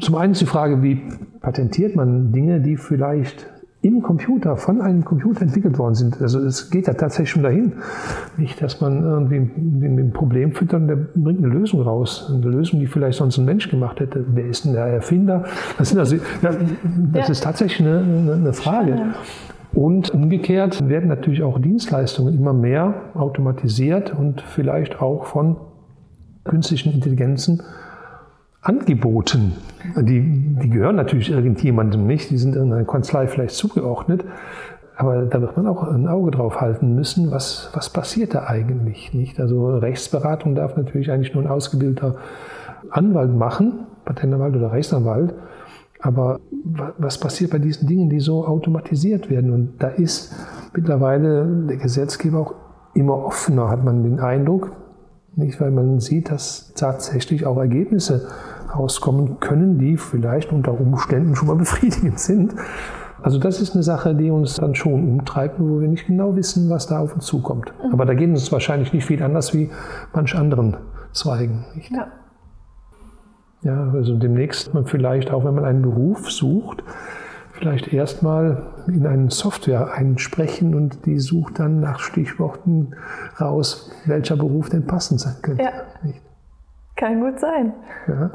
Zum 0.00 0.16
einen 0.16 0.32
ist 0.32 0.42
die 0.42 0.46
Frage, 0.46 0.82
wie 0.82 1.02
patentiert 1.40 1.96
man 1.96 2.30
Dinge, 2.32 2.60
die 2.60 2.76
vielleicht 2.76 3.46
im 3.80 4.02
Computer, 4.02 4.56
von 4.56 4.80
einem 4.80 5.04
Computer 5.04 5.42
entwickelt 5.42 5.78
worden 5.78 5.94
sind. 5.94 6.20
Also 6.20 6.40
es 6.40 6.70
geht 6.70 6.88
ja 6.88 6.94
tatsächlich 6.94 7.30
schon 7.30 7.44
dahin. 7.44 7.74
Nicht, 8.36 8.60
dass 8.60 8.80
man 8.80 9.04
irgendwie 9.04 9.36
ein 9.36 10.12
Problem 10.12 10.52
füttert 10.52 10.80
und 10.80 10.88
der 10.88 10.96
bringt 10.96 11.44
eine 11.44 11.52
Lösung 11.52 11.82
raus. 11.82 12.28
Eine 12.28 12.44
Lösung, 12.50 12.80
die 12.80 12.86
vielleicht 12.86 13.18
sonst 13.18 13.38
ein 13.38 13.44
Mensch 13.44 13.70
gemacht 13.70 14.00
hätte. 14.00 14.24
Wer 14.34 14.46
ist 14.46 14.64
denn 14.64 14.72
der 14.72 14.86
Erfinder? 14.86 15.44
Das, 15.78 15.90
sind 15.90 15.98
also, 16.00 16.16
das 16.42 16.56
ja. 17.14 17.30
ist 17.30 17.44
tatsächlich 17.44 17.86
eine, 17.86 18.32
eine 18.34 18.52
Frage. 18.52 19.14
Und 19.72 20.10
umgekehrt 20.10 20.88
werden 20.88 21.08
natürlich 21.08 21.42
auch 21.44 21.60
Dienstleistungen 21.60 22.34
immer 22.34 22.52
mehr 22.52 22.94
automatisiert 23.14 24.12
und 24.18 24.40
vielleicht 24.40 25.00
auch 25.00 25.26
von 25.26 25.56
künstlichen 26.42 26.92
Intelligenzen 26.94 27.62
angeboten. 28.60 29.52
Die, 29.96 30.56
die 30.60 30.70
gehören 30.70 30.96
natürlich 30.96 31.30
irgendjemandem 31.30 32.06
nicht, 32.06 32.30
die 32.30 32.38
sind 32.38 32.56
in 32.56 32.72
einer 32.72 32.84
Kanzlei 32.84 33.26
vielleicht 33.26 33.54
zugeordnet. 33.54 34.24
Aber 34.96 35.26
da 35.26 35.40
wird 35.40 35.56
man 35.56 35.68
auch 35.68 35.84
ein 35.84 36.08
Auge 36.08 36.32
drauf 36.32 36.60
halten 36.60 36.96
müssen, 36.96 37.30
was, 37.30 37.70
was 37.72 37.90
passiert 37.90 38.34
da 38.34 38.48
eigentlich 38.48 39.14
nicht. 39.14 39.38
Also 39.38 39.68
Rechtsberatung 39.68 40.56
darf 40.56 40.76
natürlich 40.76 41.12
eigentlich 41.12 41.34
nur 41.34 41.44
ein 41.44 41.48
ausgebildeter 41.48 42.16
Anwalt 42.90 43.32
machen, 43.32 43.86
Patentanwalt 44.04 44.56
oder 44.56 44.72
Rechtsanwalt. 44.72 45.34
Aber 46.00 46.40
was 46.98 47.18
passiert 47.18 47.52
bei 47.52 47.58
diesen 47.58 47.86
Dingen, 47.86 48.10
die 48.10 48.18
so 48.18 48.44
automatisiert 48.44 49.30
werden? 49.30 49.52
Und 49.52 49.74
da 49.78 49.88
ist 49.88 50.34
mittlerweile 50.74 51.46
der 51.68 51.76
Gesetzgeber 51.76 52.40
auch 52.40 52.54
immer 52.94 53.24
offener, 53.24 53.68
hat 53.68 53.84
man 53.84 54.02
den 54.02 54.18
Eindruck. 54.18 54.72
Nicht, 55.38 55.60
weil 55.60 55.70
man 55.70 56.00
sieht, 56.00 56.32
dass 56.32 56.72
tatsächlich 56.74 57.46
auch 57.46 57.58
Ergebnisse 57.58 58.28
rauskommen 58.74 59.38
können, 59.38 59.78
die 59.78 59.96
vielleicht 59.96 60.52
unter 60.52 60.78
Umständen 60.78 61.36
schon 61.36 61.46
mal 61.46 61.54
befriedigend 61.54 62.18
sind. 62.18 62.54
Also 63.22 63.38
das 63.38 63.60
ist 63.60 63.74
eine 63.74 63.84
Sache, 63.84 64.16
die 64.16 64.32
uns 64.32 64.56
dann 64.56 64.74
schon 64.74 64.94
umtreibt, 64.94 65.60
wo 65.60 65.80
wir 65.80 65.86
nicht 65.86 66.08
genau 66.08 66.34
wissen, 66.34 66.68
was 66.70 66.88
da 66.88 66.98
auf 66.98 67.14
uns 67.14 67.26
zukommt. 67.26 67.72
Mhm. 67.84 67.92
Aber 67.92 68.04
da 68.04 68.14
geht 68.14 68.34
es 68.34 68.50
wahrscheinlich 68.50 68.92
nicht 68.92 69.04
viel 69.04 69.22
anders 69.22 69.54
wie 69.54 69.70
manch 70.12 70.34
anderen 70.34 70.76
Zweigen. 71.12 71.64
Nicht? 71.76 71.92
Ja. 71.92 72.08
Ja, 73.62 73.92
also 73.92 74.16
demnächst 74.16 74.74
man 74.74 74.86
vielleicht 74.86 75.30
auch, 75.30 75.44
wenn 75.44 75.54
man 75.54 75.64
einen 75.64 75.82
Beruf 75.82 76.30
sucht, 76.32 76.82
vielleicht 77.58 77.92
erstmal 77.92 78.62
in 78.86 79.06
eine 79.06 79.30
Software 79.30 79.92
einsprechen 79.92 80.74
und 80.74 81.04
die 81.06 81.18
sucht 81.18 81.58
dann 81.58 81.80
nach 81.80 82.00
Stichworten 82.00 82.94
raus, 83.40 83.90
welcher 84.06 84.36
Beruf 84.36 84.70
denn 84.70 84.86
passend 84.86 85.20
sein 85.20 85.36
könnte. 85.42 85.62
Ja. 85.62 85.72
Kann 86.96 87.20
gut 87.20 87.38
sein. 87.38 87.72
Ja. 88.06 88.30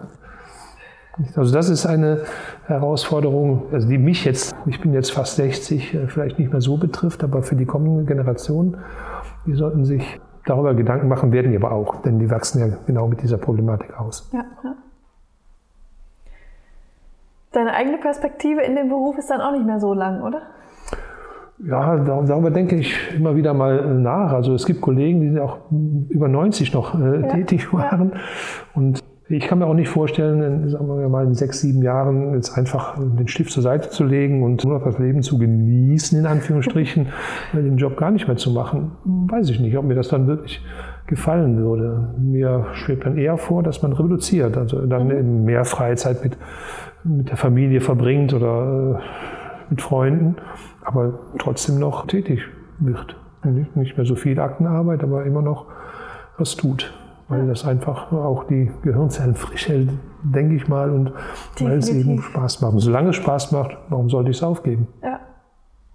Also 1.35 1.53
das 1.53 1.69
ist 1.69 1.85
eine 1.85 2.21
Herausforderung, 2.65 3.67
also 3.71 3.87
die 3.87 3.97
mich 3.97 4.25
jetzt, 4.25 4.55
ich 4.65 4.81
bin 4.81 4.93
jetzt 4.93 5.11
fast 5.11 5.35
60, 5.35 5.93
äh, 5.93 6.07
vielleicht 6.07 6.39
nicht 6.39 6.51
mehr 6.51 6.61
so 6.61 6.77
betrifft, 6.77 7.23
aber 7.23 7.43
für 7.43 7.55
die 7.55 7.65
kommenden 7.65 8.07
Generationen, 8.07 8.77
die 9.45 9.53
sollten 9.53 9.85
sich 9.85 10.19
darüber 10.45 10.73
Gedanken 10.73 11.07
machen, 11.07 11.31
werden 11.31 11.51
die 11.51 11.57
aber 11.57 11.71
auch, 11.71 12.01
denn 12.01 12.19
die 12.19 12.31
wachsen 12.31 12.59
ja 12.59 12.77
genau 12.87 13.07
mit 13.07 13.21
dieser 13.21 13.37
Problematik 13.37 13.99
aus. 13.99 14.29
Ja, 14.33 14.43
ja. 14.63 14.75
Deine 17.53 17.73
eigene 17.73 17.97
Perspektive 17.97 18.61
in 18.61 18.75
dem 18.75 18.89
Beruf 18.89 19.17
ist 19.17 19.29
dann 19.29 19.39
auch 19.39 19.51
nicht 19.51 19.65
mehr 19.65 19.79
so 19.79 19.93
lang, 19.93 20.21
oder? 20.23 20.41
Ja, 21.59 21.97
darüber 21.97 22.49
denke 22.49 22.75
ich 22.75 22.97
immer 23.15 23.35
wieder 23.35 23.53
mal 23.53 23.95
nach. 23.95 24.33
Also 24.33 24.53
es 24.53 24.65
gibt 24.65 24.81
Kollegen, 24.81 25.21
die 25.21 25.39
auch 25.39 25.59
über 26.09 26.27
90 26.27 26.73
noch 26.73 26.99
äh, 26.99 27.21
ja, 27.21 27.27
tätig 27.27 27.71
waren. 27.71 28.11
Ja. 28.13 28.19
Und 28.73 29.03
ich 29.29 29.47
kann 29.47 29.59
mir 29.59 29.67
auch 29.67 29.73
nicht 29.73 29.87
vorstellen, 29.87 30.41
in, 30.41 30.69
sagen 30.69 30.87
wir 30.87 31.07
mal 31.07 31.25
in 31.25 31.35
sechs, 31.35 31.61
sieben 31.61 31.81
Jahren 31.81 32.33
jetzt 32.33 32.57
einfach 32.57 32.97
den 32.97 33.27
Stift 33.27 33.51
zur 33.51 33.63
Seite 33.63 33.89
zu 33.89 34.03
legen 34.03 34.43
und 34.43 34.63
nur 34.65 34.79
noch 34.79 34.83
das 34.83 34.99
Leben 34.99 35.21
zu 35.21 35.37
genießen, 35.37 36.19
in 36.19 36.25
Anführungsstrichen, 36.25 37.07
den 37.53 37.77
Job 37.77 37.97
gar 37.97 38.11
nicht 38.11 38.27
mehr 38.27 38.37
zu 38.37 38.51
machen. 38.51 38.91
Weiß 39.05 39.49
ich 39.49 39.59
nicht, 39.59 39.77
ob 39.77 39.85
mir 39.85 39.95
das 39.95 40.09
dann 40.09 40.27
wirklich 40.27 40.61
gefallen 41.07 41.57
würde. 41.57 42.13
Mir 42.17 42.65
schwebt 42.73 43.05
dann 43.05 43.17
eher 43.17 43.37
vor, 43.37 43.63
dass 43.63 43.81
man 43.81 43.93
reduziert, 43.93 44.57
also 44.57 44.85
dann 44.85 45.05
mhm. 45.05 45.11
eben 45.11 45.43
mehr 45.45 45.65
Freizeit 45.65 46.23
mit, 46.23 46.37
mit 47.03 47.29
der 47.29 47.37
Familie 47.37 47.81
verbringt 47.81 48.33
oder 48.33 48.99
äh, 48.99 49.69
mit 49.69 49.81
Freunden, 49.81 50.35
aber 50.83 51.19
trotzdem 51.39 51.79
noch 51.79 52.07
tätig 52.07 52.41
wird. 52.79 53.15
Nicht 53.75 53.97
mehr 53.97 54.05
so 54.05 54.15
viel 54.15 54.39
Aktenarbeit, 54.39 55.03
aber 55.03 55.25
immer 55.25 55.41
noch 55.41 55.65
was 56.37 56.55
tut 56.55 56.93
weil 57.33 57.47
das 57.47 57.65
einfach 57.65 58.11
auch 58.11 58.45
die 58.45 58.71
Gehirnzellen 58.83 59.35
frisch 59.35 59.67
hält, 59.67 59.89
denke 60.23 60.55
ich 60.55 60.67
mal, 60.67 60.89
und 60.89 61.13
weil 61.59 61.77
es 61.77 61.89
eben 61.89 62.21
Spaß 62.21 62.61
macht. 62.61 62.73
Und 62.73 62.79
solange 62.79 63.09
es 63.09 63.15
Spaß 63.15 63.51
macht, 63.51 63.77
warum 63.89 64.09
sollte 64.09 64.31
ich 64.31 64.37
es 64.37 64.43
aufgeben? 64.43 64.87
Ja, 65.01 65.19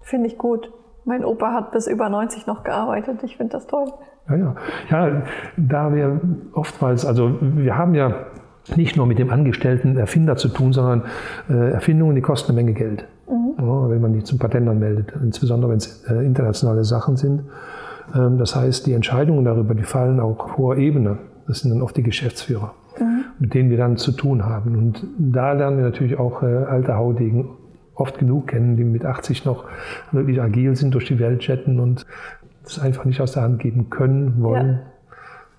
finde 0.01 0.27
ich 0.27 0.37
gut. 0.37 0.71
Mein 1.05 1.23
Opa 1.23 1.53
hat 1.53 1.71
bis 1.71 1.87
über 1.87 2.09
90 2.09 2.45
noch 2.45 2.63
gearbeitet. 2.63 3.23
Ich 3.23 3.37
finde 3.37 3.53
das 3.53 3.67
toll. 3.67 3.91
Ja, 4.29 4.35
ja. 4.35 4.55
Ja, 4.89 5.21
da 5.57 5.93
wir 5.93 6.19
oftmals, 6.53 7.05
also 7.05 7.37
wir 7.41 7.77
haben 7.77 7.95
ja 7.95 8.13
nicht 8.75 8.95
nur 8.95 9.05
mit 9.05 9.19
dem 9.19 9.29
angestellten 9.29 9.97
Erfinder 9.97 10.35
zu 10.35 10.49
tun, 10.49 10.73
sondern 10.73 11.03
äh, 11.49 11.71
Erfindungen, 11.71 12.15
die 12.15 12.21
kosten 12.21 12.51
eine 12.51 12.61
Menge 12.61 12.73
Geld. 12.73 13.05
Mhm. 13.29 13.53
Ja, 13.57 13.89
wenn 13.89 14.01
man 14.01 14.13
die 14.13 14.23
zum 14.23 14.39
Patent 14.39 14.67
anmeldet, 14.67 15.13
insbesondere 15.21 15.71
wenn 15.71 15.77
es 15.77 16.03
äh, 16.09 16.25
internationale 16.25 16.83
Sachen 16.83 17.17
sind. 17.17 17.41
Ähm, 18.15 18.37
das 18.37 18.55
heißt, 18.55 18.85
die 18.85 18.93
Entscheidungen 18.93 19.45
darüber, 19.45 19.73
die 19.73 19.83
fallen 19.83 20.19
auch 20.19 20.39
auf 20.39 20.57
hoher 20.57 20.77
Ebene. 20.77 21.17
Das 21.47 21.61
sind 21.61 21.71
dann 21.71 21.81
oft 21.81 21.97
die 21.97 22.03
Geschäftsführer, 22.03 22.73
mhm. 22.99 23.25
mit 23.39 23.53
denen 23.53 23.69
wir 23.69 23.77
dann 23.77 23.97
zu 23.97 24.11
tun 24.11 24.45
haben. 24.45 24.75
Und 24.75 25.05
da 25.17 25.53
lernen 25.53 25.77
wir 25.77 25.85
natürlich 25.85 26.17
auch 26.17 26.43
äh, 26.43 26.45
alte 26.45 26.95
Haudegen 26.95 27.49
oft 27.95 28.17
genug 28.17 28.47
kennen, 28.47 28.77
die 28.77 28.83
mit 28.83 29.05
80 29.05 29.45
noch 29.45 29.65
wirklich 30.11 30.41
agil 30.41 30.75
sind, 30.75 30.93
durch 30.93 31.05
die 31.05 31.19
Welt 31.19 31.41
chatten 31.41 31.79
und 31.79 32.05
das 32.63 32.79
einfach 32.79 33.05
nicht 33.05 33.19
aus 33.19 33.33
der 33.33 33.43
Hand 33.43 33.59
geben 33.59 33.89
können, 33.89 34.41
wollen 34.41 34.67
ja. 34.67 34.79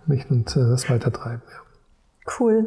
nicht, 0.07 0.31
und 0.31 0.57
äh, 0.57 0.61
das 0.61 0.89
weitertreiben. 0.89 1.43
Ja. 1.47 2.33
Cool. 2.39 2.67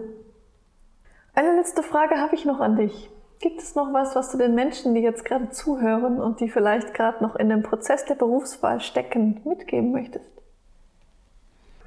Eine 1.34 1.56
letzte 1.56 1.84
Frage 1.84 2.16
habe 2.16 2.36
ich 2.36 2.46
noch 2.46 2.60
an 2.60 2.76
dich. 2.76 3.10
Gibt 3.40 3.62
es 3.62 3.76
noch 3.76 3.92
was, 3.92 4.16
was 4.16 4.32
du 4.32 4.38
den 4.38 4.56
Menschen, 4.56 4.94
die 4.94 5.02
jetzt 5.02 5.26
gerade 5.26 5.50
zuhören 5.50 6.22
und 6.22 6.40
die 6.40 6.48
vielleicht 6.48 6.94
gerade 6.94 7.24
noch 7.24 7.36
in 7.36 7.50
dem 7.50 7.64
Prozess 7.64 8.06
der 8.06 8.16
Berufswahl 8.16 8.80
stecken, 8.80 9.42
mitgeben 9.44 9.92
möchtest? 9.92 10.32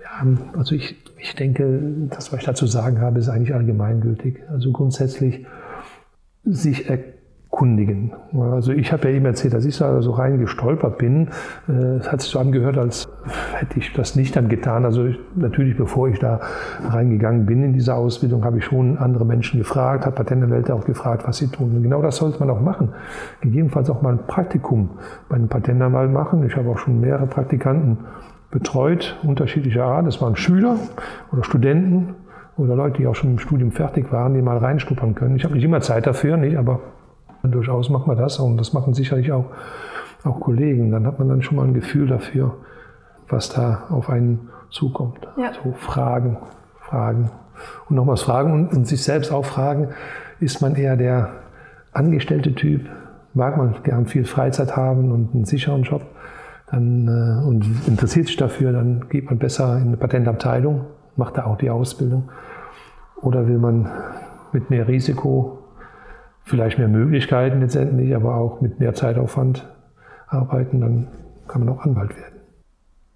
Ja, 0.03 0.27
also 0.57 0.75
ich, 0.75 0.97
ich 1.19 1.35
denke, 1.35 1.81
das, 2.11 2.33
was 2.33 2.41
ich 2.41 2.47
dazu 2.47 2.67
sagen 2.67 3.01
habe, 3.01 3.19
ist 3.19 3.29
eigentlich 3.29 3.55
allgemeingültig. 3.55 4.43
Also 4.51 4.73
grundsätzlich 4.73 5.47
sich 6.45 6.89
erkennen 6.89 7.16
kundigen. 7.57 8.13
Also 8.39 8.73
ich 8.73 8.93
habe 8.93 9.09
ja 9.09 9.17
eben 9.17 9.25
erzählt, 9.25 9.55
dass 9.55 9.65
ich 9.65 9.79
da 9.79 10.03
so 10.03 10.11
reingestolpert 10.11 10.99
bin. 10.99 11.29
Äh, 11.67 11.73
es 11.73 12.13
hat 12.13 12.21
sich 12.21 12.31
so 12.31 12.39
angehört, 12.39 12.77
als 12.77 13.09
hätte 13.55 13.79
ich 13.79 13.95
das 13.95 14.15
nicht 14.15 14.37
dann 14.37 14.51
getan. 14.51 14.85
Also 14.85 15.07
ich, 15.07 15.19
natürlich, 15.35 15.75
bevor 15.75 16.09
ich 16.09 16.19
da 16.19 16.41
reingegangen 16.87 17.47
bin 17.47 17.63
in 17.63 17.73
diese 17.73 17.95
Ausbildung, 17.95 18.45
habe 18.45 18.59
ich 18.59 18.65
schon 18.67 18.99
andere 18.99 19.25
Menschen 19.25 19.59
gefragt, 19.59 20.05
hat 20.05 20.17
Patentanwälte 20.17 20.75
auch 20.75 20.85
gefragt, 20.85 21.27
was 21.27 21.39
sie 21.39 21.49
tun. 21.49 21.75
Und 21.77 21.83
genau 21.83 22.03
das 22.03 22.17
sollte 22.17 22.39
man 22.41 22.51
auch 22.51 22.61
machen. 22.61 22.91
Gegebenenfalls 23.41 23.89
auch 23.89 24.03
mal 24.03 24.13
ein 24.13 24.27
Praktikum 24.27 24.91
bei 25.31 25.37
einem 25.37 25.49
Patentanwalt 25.49 26.13
machen. 26.13 26.45
Ich 26.47 26.57
habe 26.57 26.69
auch 26.69 26.79
schon 26.79 27.01
mehrere 27.01 27.27
Praktikanten 27.27 27.97
betreut, 28.51 29.19
unterschiedlicher 29.23 29.85
Art. 29.85 30.07
Das 30.07 30.21
waren 30.21 30.37
Schüler 30.37 30.77
oder 31.33 31.43
Studenten 31.43 32.17
oder 32.59 32.77
Leute, 32.77 32.99
die 32.99 33.07
auch 33.07 33.15
schon 33.15 33.31
im 33.31 33.39
Studium 33.39 33.73
fertig 33.73 34.13
waren, 34.13 34.35
die 34.35 34.43
mal 34.43 34.59
reinschnuppern 34.59 35.15
können. 35.15 35.37
Ich 35.37 35.45
habe 35.45 35.55
nicht 35.55 35.65
immer 35.65 35.81
Zeit 35.81 36.07
dafür, 36.07 36.37
nicht, 36.37 36.59
aber 36.59 36.81
Durchaus 37.51 37.91
machen 37.91 38.11
wir 38.11 38.17
das 38.17 38.39
und 38.39 38.57
das 38.57 38.73
machen 38.73 38.95
sicherlich 38.95 39.33
auch, 39.33 39.47
auch 40.25 40.41
Kollegen. 40.41 40.91
Dann 40.91 41.07
hat 41.07 41.19
man 41.19 41.29
dann 41.29 41.43
schon 41.43 41.57
mal 41.57 41.65
ein 41.65 41.75
Gefühl 41.75 42.07
dafür, 42.07 42.55
was 43.29 43.49
da 43.51 43.85
auf 43.91 44.11
einen 44.11 44.49
zukommt. 44.71 45.27
Ja. 45.37 45.53
So 45.63 45.73
Fragen, 45.73 46.39
Fragen. 46.81 47.31
Und 47.89 47.97
nochmals 47.97 48.23
fragen 48.23 48.53
und, 48.53 48.73
und 48.73 48.87
sich 48.87 49.03
selbst 49.03 49.33
auch 49.33 49.45
fragen, 49.45 49.89
ist 50.41 50.61
man 50.61 50.77
eher 50.77 50.97
der 50.97 51.31
angestellte 51.93 52.55
Typ? 52.55 52.83
Mag 53.33 53.57
man 53.57 53.75
gern 53.83 54.07
viel 54.07 54.25
Freizeit 54.25 54.77
haben 54.77 55.13
und 55.13 55.35
einen 55.35 55.45
sicheren 55.45 55.83
Job? 55.83 56.03
Dann, 56.71 57.07
äh, 57.07 57.47
und 57.47 57.65
interessiert 57.87 58.27
sich 58.27 58.37
dafür, 58.37 58.73
dann 58.73 59.09
geht 59.09 59.27
man 59.27 59.39
besser 59.39 59.77
in 59.77 59.89
eine 59.89 59.97
Patentabteilung, 59.97 60.87
macht 61.17 61.39
da 61.39 61.45
auch 61.47 61.57
die 61.57 61.71
Ausbildung. 61.71 62.29
Oder 63.23 63.47
will 63.47 63.59
man 63.59 63.91
mit 64.53 64.71
mehr 64.71 64.89
Risiko 64.89 65.56
vielleicht 66.47 66.79
mehr 66.79 66.89
Möglichkeiten 66.89 67.61
letztendlich, 67.61 68.15
aber 68.15 68.37
auch 68.37 68.61
mit 68.61 68.81
mehr 68.81 68.95
Zeitaufwand 68.95 69.69
arbeiten, 70.29 70.81
dann 70.81 71.09
kann 71.49 71.65
man 71.65 71.77
auch 71.77 71.85
Anwalt 71.85 72.17
werden. 72.17 72.41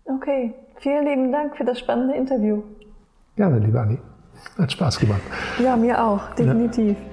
Okay, 0.04 0.54
vielen 0.76 1.06
lieben 1.06 1.32
Dank 1.32 1.56
für 1.56 1.64
das 1.64 1.78
spannende 1.78 2.14
Interview. 2.14 2.62
Gerne, 3.36 3.58
liebe 3.60 3.80
Anni. 3.80 3.98
Hat 4.58 4.72
Spaß 4.72 4.98
gemacht. 4.98 5.22
Ja, 5.62 5.76
mir 5.76 6.02
auch, 6.02 6.34
definitiv. 6.34 6.96
Ja. 6.98 7.06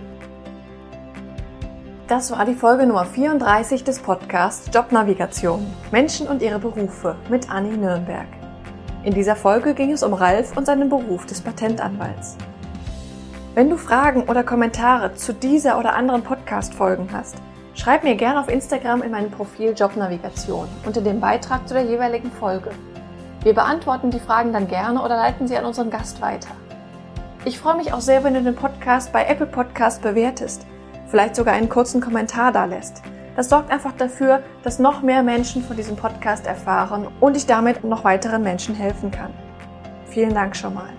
Das 2.08 2.32
war 2.32 2.46
die 2.46 2.54
Folge 2.54 2.88
Nummer 2.88 3.06
34 3.06 3.84
des 3.84 4.00
Podcasts 4.00 4.74
Jobnavigation. 4.74 5.66
Menschen 5.92 6.28
und 6.28 6.42
ihre 6.42 6.58
Berufe 6.58 7.16
mit 7.30 7.52
Anni 7.52 7.76
Nürnberg. 7.76 8.28
In 9.04 9.14
dieser 9.14 9.36
Folge 9.36 9.74
ging 9.74 9.92
es 9.92 10.04
um 10.04 10.14
Ralf 10.14 10.56
und 10.58 10.66
seinen 10.66 10.90
Beruf 10.90 11.26
des 11.26 11.42
Patentanwalts. 11.42 12.38
Wenn 13.58 13.72
du 13.72 13.78
Fragen 13.78 14.26
oder 14.30 14.44
Kommentare 14.44 15.16
zu 15.16 15.34
dieser 15.34 15.80
oder 15.80 15.96
anderen 15.96 16.22
Podcast-Folgen 16.22 17.10
hast, 17.12 17.38
schreib 17.74 18.04
mir 18.04 18.14
gerne 18.14 18.40
auf 18.40 18.50
Instagram 18.50 19.02
in 19.02 19.10
meinem 19.10 19.32
Profil 19.32 19.74
Jobnavigation 19.76 20.68
unter 20.86 21.02
dem 21.02 21.20
Beitrag 21.20 21.68
zu 21.68 21.74
der 21.74 21.86
jeweiligen 21.86 22.30
Folge. 22.30 22.70
Wir 23.42 23.56
beantworten 23.56 24.12
die 24.12 24.20
Fragen 24.20 24.54
dann 24.54 24.68
gerne 24.68 25.02
oder 25.02 25.16
leiten 25.16 25.48
sie 25.48 25.58
an 25.58 25.66
unseren 25.66 25.90
Gast 25.90 26.22
weiter. 26.22 26.52
Ich 27.46 27.58
freue 27.58 27.78
mich 27.78 27.94
auch 27.94 28.00
sehr, 28.00 28.24
wenn 28.24 28.36
du 28.36 28.44
den 28.44 28.56
Podcast 28.56 29.12
bei 29.12 29.26
Apple 29.26 29.48
Podcast 29.48 30.04
bewertest, 30.04 30.68
vielleicht 31.08 31.36
sogar 31.36 31.56
einen 31.56 31.68
kurzen 31.68 32.00
Kommentar 32.00 32.52
da 32.52 32.66
lässt. 32.66 33.02
Das 33.36 33.50
sorgt 33.50 33.72
einfach 33.72 33.94
dafür, 33.94 34.44
dass 34.62 34.78
noch 34.78 35.02
mehr 35.02 35.24
Menschen 35.24 35.64
von 35.64 35.76
diesem 35.76 35.96
Podcast 35.96 36.46
erfahren 36.46 37.08
und 37.20 37.36
ich 37.36 37.48
damit 37.48 37.84
noch 37.84 38.04
weiteren 38.04 38.44
Menschen 38.44 38.76
helfen 38.76 39.10
kann. 39.10 39.34
Vielen 40.12 40.36
Dank 40.36 40.56
schon 40.56 40.76
mal. 40.76 40.90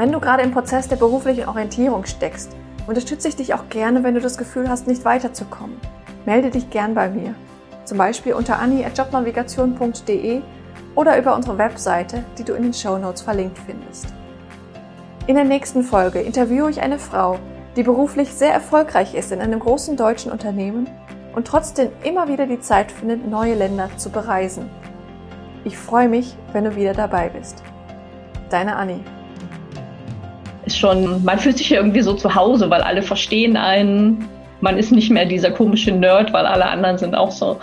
Wenn 0.00 0.12
du 0.12 0.18
gerade 0.18 0.42
im 0.42 0.52
Prozess 0.52 0.88
der 0.88 0.96
beruflichen 0.96 1.46
Orientierung 1.46 2.06
steckst, 2.06 2.56
unterstütze 2.86 3.28
ich 3.28 3.36
dich 3.36 3.52
auch 3.52 3.68
gerne, 3.68 4.02
wenn 4.02 4.14
du 4.14 4.20
das 4.22 4.38
Gefühl 4.38 4.66
hast, 4.66 4.86
nicht 4.86 5.04
weiterzukommen. 5.04 5.76
Melde 6.24 6.48
dich 6.48 6.70
gern 6.70 6.94
bei 6.94 7.10
mir. 7.10 7.34
Zum 7.84 7.98
Beispiel 7.98 8.32
unter 8.32 8.60
anni.jobnavigation.de 8.60 10.40
oder 10.94 11.18
über 11.18 11.36
unsere 11.36 11.58
Webseite, 11.58 12.24
die 12.38 12.44
du 12.44 12.54
in 12.54 12.62
den 12.62 12.72
Show 12.72 12.96
Notes 12.96 13.20
verlinkt 13.20 13.58
findest. 13.58 14.06
In 15.26 15.34
der 15.34 15.44
nächsten 15.44 15.82
Folge 15.82 16.20
interviewe 16.20 16.70
ich 16.70 16.80
eine 16.80 16.98
Frau, 16.98 17.38
die 17.76 17.82
beruflich 17.82 18.32
sehr 18.32 18.54
erfolgreich 18.54 19.14
ist 19.14 19.32
in 19.32 19.42
einem 19.42 19.60
großen 19.60 19.98
deutschen 19.98 20.32
Unternehmen 20.32 20.88
und 21.34 21.46
trotzdem 21.46 21.90
immer 22.04 22.26
wieder 22.26 22.46
die 22.46 22.60
Zeit 22.60 22.90
findet, 22.90 23.28
neue 23.28 23.54
Länder 23.54 23.90
zu 23.98 24.08
bereisen. 24.08 24.70
Ich 25.64 25.76
freue 25.76 26.08
mich, 26.08 26.38
wenn 26.54 26.64
du 26.64 26.74
wieder 26.74 26.94
dabei 26.94 27.28
bist. 27.28 27.62
Deine 28.48 28.76
Anni 28.76 29.04
ist 30.70 30.78
schon, 30.78 31.24
man 31.24 31.38
fühlt 31.38 31.58
sich 31.58 31.72
irgendwie 31.72 32.00
so 32.00 32.14
zu 32.14 32.34
Hause, 32.34 32.70
weil 32.70 32.82
alle 32.82 33.02
verstehen 33.02 33.56
einen. 33.56 34.28
Man 34.60 34.78
ist 34.78 34.92
nicht 34.92 35.10
mehr 35.10 35.24
dieser 35.24 35.50
komische 35.50 35.90
Nerd, 35.90 36.32
weil 36.32 36.46
alle 36.46 36.66
anderen 36.66 36.98
sind 36.98 37.14
auch 37.14 37.30
so 37.30 37.58